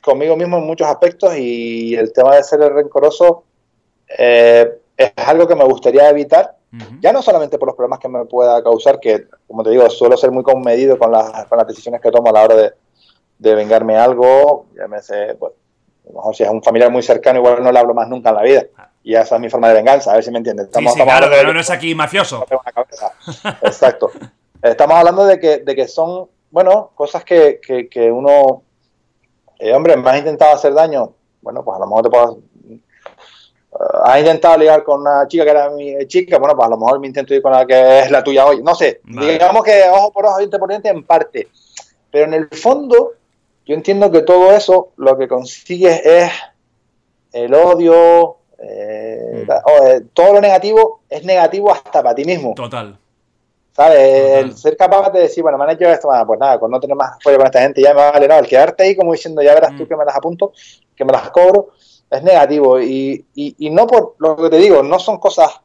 [0.01, 3.43] conmigo mismo en muchos aspectos y el tema de ser rencoroso
[4.17, 6.55] eh, es algo que me gustaría evitar,
[6.99, 10.15] ya no solamente por los problemas que me pueda causar, que como te digo, suelo
[10.15, 12.73] ser muy conmedido con las, con las decisiones que tomo a la hora de,
[13.39, 15.53] de vengarme algo, ya me sé, pues,
[16.05, 18.29] a lo mejor si es un familiar muy cercano, igual no le hablo más nunca
[18.29, 18.65] en la vida.
[19.03, 20.67] Y esa es mi forma de venganza, a ver si me entiendes.
[20.67, 22.45] Estamos, sí, claro, pero no es aquí mafioso.
[23.61, 24.11] Exacto.
[24.61, 27.59] Estamos hablando de que, de que son, bueno, cosas que,
[27.91, 28.63] que, uno,
[29.59, 32.39] eh, hombre, me has intentado hacer daño, bueno, pues a lo mejor te puedo
[34.03, 36.99] has intentado ligar con una chica que era mi chica, bueno, pues a lo mejor
[36.99, 38.61] me intento ir con la que es la tuya hoy.
[38.63, 39.33] No sé, Vale.
[39.33, 41.47] digamos que ojo por ojo, diente por diente en parte.
[42.11, 43.13] Pero en el fondo,
[43.65, 46.31] yo entiendo que todo eso lo que consigues es
[47.31, 49.47] el odio, eh, Mm.
[49.47, 49.63] la-
[49.93, 52.55] eh, todo lo negativo es negativo hasta para ti mismo.
[52.55, 52.97] Total.
[53.71, 53.99] ¿Sabes?
[54.43, 56.95] El ser capaz de decir, bueno, me han hecho esto, pues nada, con no tener
[56.97, 59.53] más follo con esta gente ya me vale, no, el quedarte ahí como diciendo, ya
[59.53, 59.77] verás Mm.
[59.77, 60.51] tú que me las apunto,
[60.95, 61.69] que me las cobro,
[62.09, 62.79] es negativo.
[62.81, 65.61] Y, y, y no por lo que te digo, no son cosas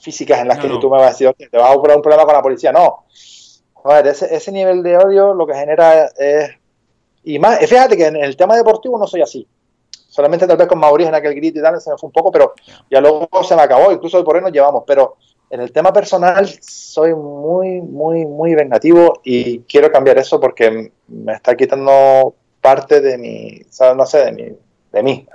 [0.00, 0.78] físicas en las No, que no.
[0.78, 2.72] tú me vas a decir, "Hostia, te vas a poner un problema con la policía.
[2.72, 3.04] No.
[3.84, 6.50] A ver, ese, ese nivel de odio lo que genera es...
[7.24, 9.46] Y más, fíjate que en el tema deportivo no soy así.
[10.08, 12.30] Solamente tal vez con Mauricio en aquel grito y tal, se me fue un poco,
[12.30, 12.52] pero
[12.90, 14.84] ya luego se me acabó, incluso hoy por hoy nos llevamos.
[14.86, 15.16] Pero
[15.54, 21.32] en el tema personal soy muy, muy, muy vengativo y quiero cambiar eso porque me
[21.32, 23.96] está quitando parte de mi, ¿sabes?
[23.96, 24.42] no sé, de mi,
[24.92, 25.28] de mí,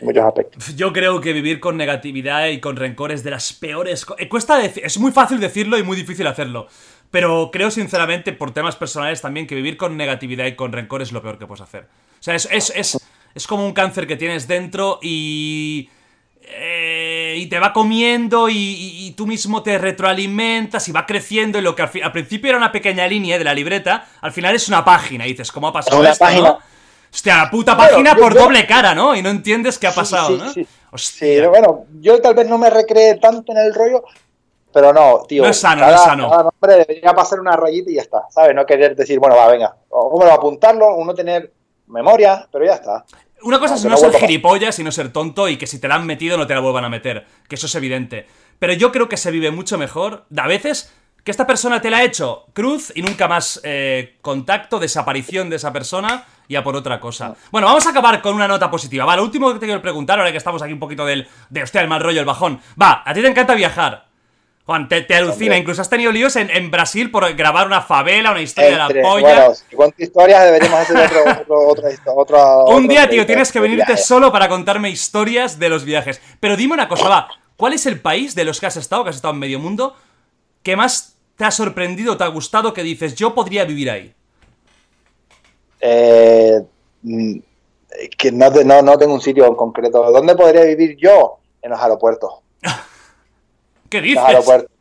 [0.00, 0.76] muchos aspectos.
[0.76, 4.06] Yo creo que vivir con negatividad y con rencor es de las peores.
[4.18, 6.68] eh, Cuesta decir, es muy fácil decirlo y muy difícil hacerlo.
[7.10, 11.10] Pero creo sinceramente, por temas personales también, que vivir con negatividad y con rencor es
[11.10, 11.88] lo peor que puedes hacer.
[12.20, 12.98] O sea, es, es, es,
[13.34, 15.90] es como un cáncer que tienes dentro y.
[16.54, 21.58] eh, y te va comiendo y, y- y tú mismo te retroalimentas y va creciendo
[21.58, 24.68] y lo que al, principio era una pequeña línea de la libreta, al final es
[24.68, 26.48] una página y dices, ¿cómo ha pasado una esto, página.
[26.48, 26.58] no?
[27.12, 29.14] Hostia, puta página por yo- doble cara, ¿no?
[29.14, 30.52] Y no entiendes qué ha pasado, Sí, sí, ¿no?
[30.52, 30.66] sí.
[30.92, 31.42] Hostia.
[31.42, 34.02] Sí, bueno, yo tal vez no me recreé tanto en el rollo,
[34.72, 35.42] pero no, tío.
[35.42, 36.30] No es sano, cada, no es sano.
[36.30, 38.54] cada nombre debería pasar una rayita y ya está, ¿sabes?
[38.54, 41.52] No querer decir, bueno, va, venga, o bueno, apuntarlo, uno tener
[41.88, 43.04] memoria, pero ya está.
[43.42, 45.88] Una cosa No, es no ser gilipollas y no ser tonto y que si te
[45.88, 48.26] la han metido no te la vuelvan a meter, que eso es evidente.
[48.58, 50.92] Pero yo creo que se vive mucho mejor, a veces,
[51.24, 55.56] que esta persona te la ha hecho cruz y nunca más eh, contacto, desaparición de
[55.56, 57.34] esa persona y a por otra cosa.
[57.50, 59.04] Bueno, vamos a acabar con una nota positiva.
[59.04, 61.62] Va, lo último que te quiero preguntar, ahora que estamos aquí un poquito del, de,
[61.62, 62.60] hostia, el mal rollo, el bajón.
[62.80, 64.11] Va, a ti te encanta viajar.
[64.64, 68.30] Juan, te, te alucina, incluso has tenido líos en, en Brasil por grabar una favela,
[68.30, 69.34] una historia de la polla.
[69.48, 70.96] bueno, cuento historias deberíamos hacer
[71.40, 74.02] otro, Un día, tío, tienes que venirte viaje.
[74.02, 76.20] solo para contarme historias de los viajes.
[76.38, 77.28] Pero dime una cosa, va.
[77.56, 79.96] ¿Cuál es el país de los que has estado, que has estado en medio mundo,
[80.62, 84.14] que más te ha sorprendido, te ha gustado, que dices, yo podría vivir ahí?
[85.80, 86.60] Eh,
[87.02, 87.34] mm,
[88.16, 90.08] que no, te- no, no tengo un sitio en concreto.
[90.12, 91.38] ¿Dónde podría vivir yo?
[91.60, 92.32] En los aeropuertos.
[93.92, 94.24] ¿Qué dices?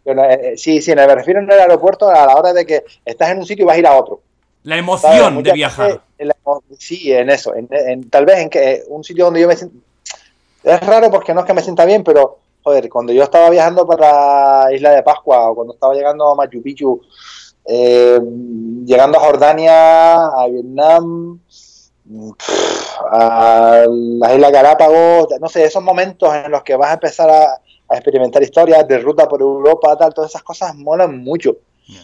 [0.05, 3.29] no- eh, sí, sí, me refiero en el aeropuerto a la hora de que estás
[3.31, 4.21] en un sitio y vas a ir a otro.
[4.63, 4.88] La ¿sabes?
[4.88, 5.88] emoción de viajar.
[6.17, 6.35] veces
[6.79, 7.53] sí, en eso.
[7.55, 9.75] en- en- tal vez en que eh, un sitio donde yo me siento.
[10.63, 13.85] Es raro porque no es que me sienta bien, pero joder, cuando yo estaba viajando
[13.85, 17.01] para Isla de Pascua o cuando estaba llegando a Machu Picchu,
[17.65, 18.19] eh,
[18.85, 21.39] llegando a Jordania, a Vietnam,
[23.11, 27.61] a las Islas Galápagos, no sé, esos momentos en los que vas a empezar a,
[27.91, 31.57] a experimentar historias de ruta por Europa, tal, todas esas cosas molan mucho.
[31.88, 31.99] Ya.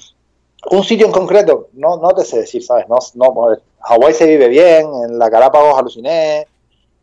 [0.72, 2.88] Un sitio en concreto, no, no te sé decir, ¿sabes?
[2.90, 6.46] No, no, joder, Hawái se vive bien, en la Galápagos aluciné,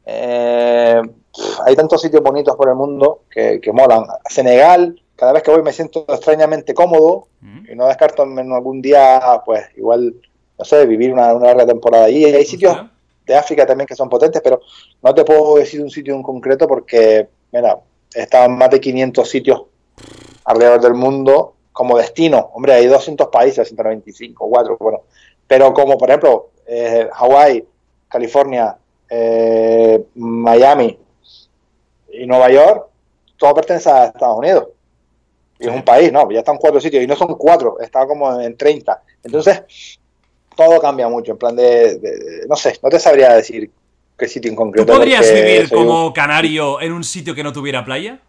[0.04, 1.00] eh,
[1.64, 4.04] hay tantos sitios bonitos por el mundo que, que molan.
[4.28, 7.70] Senegal, cada vez que voy me siento extrañamente cómodo Mm.
[7.70, 10.14] y no descarto en algún día, pues igual,
[10.58, 12.24] no sé, vivir una, una larga temporada allí.
[12.24, 12.74] Hay sitios
[13.26, 14.62] de África también que son potentes, pero
[15.02, 17.78] no te puedo decir un sitio en concreto porque, mira,
[18.14, 19.62] en más de 500 sitios
[20.44, 22.50] alrededor del mundo como destino.
[22.54, 25.02] Hombre, hay 200 países, 195, 4, bueno.
[25.46, 27.64] Pero como, por ejemplo, eh, Hawái,
[28.08, 28.76] California,
[29.10, 30.98] eh, Miami
[32.12, 32.86] y Nueva York,
[33.36, 34.68] todo pertenece a Estados Unidos.
[35.58, 36.30] Y es un país, ¿no?
[36.30, 39.02] Ya están cuatro sitios y no son cuatro, está como en 30.
[39.22, 39.98] Entonces,
[40.56, 43.70] todo cambia mucho, en plan de, de- no sé, no te sabría decir
[44.18, 44.92] qué sitio en concreto.
[44.92, 48.20] Podrías vivir como canario en un sitio que no tuviera playa?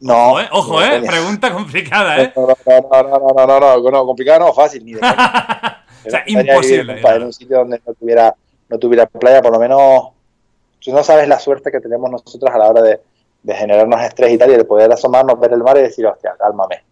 [0.00, 0.34] No.
[0.52, 1.02] Ojo, ¿eh?
[1.06, 2.32] Pregunta complicada, ¿eh?
[2.36, 2.56] No, no,
[3.02, 7.00] no, no, no, no, complicada no, fácil, ni de O sea, imposible.
[7.00, 8.34] en un sitio donde no tuviera,
[8.68, 10.08] no tuviera playa, por lo menos,
[10.80, 13.00] tú no sabes la suerte que tenemos nosotros a la hora de,
[13.54, 16.82] generarnos estrés y tal, y de poder asomarnos, ver el mar y decir, hostia, cálmame.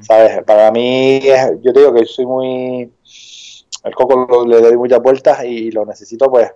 [0.00, 0.42] ¿Sabes?
[0.42, 1.20] Para mí,
[1.62, 2.92] yo te digo que soy muy...
[3.84, 6.50] El coco le doy muchas vueltas y lo necesito, pues,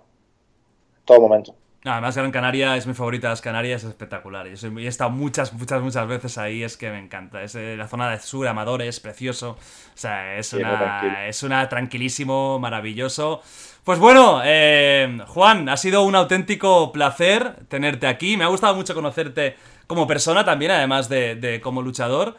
[1.05, 1.55] todo momento.
[1.87, 4.47] Además, Gran Canaria es mi favorita de las Canarias, es espectacular.
[4.47, 7.43] Yo soy- he estado muchas, muchas, muchas veces ahí, es que me encanta.
[7.43, 9.51] Es eh, la zona de sur, Amadores, precioso.
[9.51, 9.57] O
[9.93, 13.41] sea, es Sí, una, es una tranquilísimo, maravilloso.
[13.83, 18.35] Pues bueno, eh, Juan, ha sido un auténtico placer tenerte aquí.
[18.35, 19.55] Me ha gustado mucho conocerte
[19.85, 22.35] como persona también, además de, de como luchador.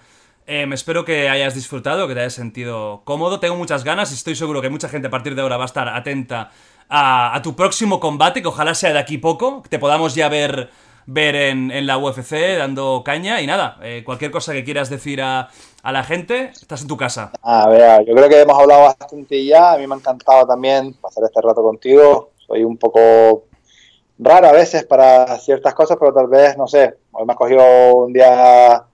[0.48, 3.38] Eh, espero que hayas disfrutado, que te hayas sentido cómodo.
[3.38, 5.66] Tengo muchas ganas y estoy seguro que mucha gente a partir de ahora va a
[5.66, 6.50] estar atenta
[6.88, 10.70] a, tu próximo combate, que ojalá sea de aquí poco, que te podamos ya ver,
[11.06, 13.40] ver en, la UFC dando caña.
[13.40, 15.48] Y nada, eh, cualquier cosa que quieras decir a,
[15.82, 17.30] la gente, estás en tu casa.
[17.42, 19.72] A ver, yo creo que hemos hablado bastante ya.
[19.72, 22.30] A mí me ha encantado también pasar este rato contigo.
[22.46, 23.44] Soy un poco
[24.18, 27.94] raro a veces para ciertas cosas, pero tal vez, no sé, hoy me has cogido
[27.94, 28.84] un día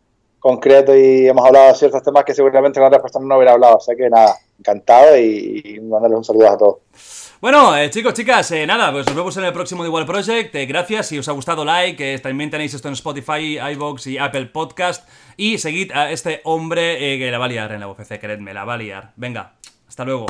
[0.42, 3.76] concreto y hemos hablado de ciertos temas que seguramente con otras personas no hubiera hablado.
[3.76, 6.76] O sea que nada, encantado y, mandarles un saludo a todos.
[7.42, 10.54] Bueno, eh, chicos, chicas, eh, nada, pues nos vemos en el próximo The Igual Project.
[10.54, 12.20] Eh, gracias, si os ha gustado, like.
[12.20, 15.08] también tenéis esto en Spotify, iBox y Apple Podcast.
[15.36, 18.64] Y seguid a este hombre que la va a liar en la UFC, queredme, la
[18.64, 19.12] va a liar.
[19.16, 19.54] Venga,
[19.88, 20.26] hasta luego.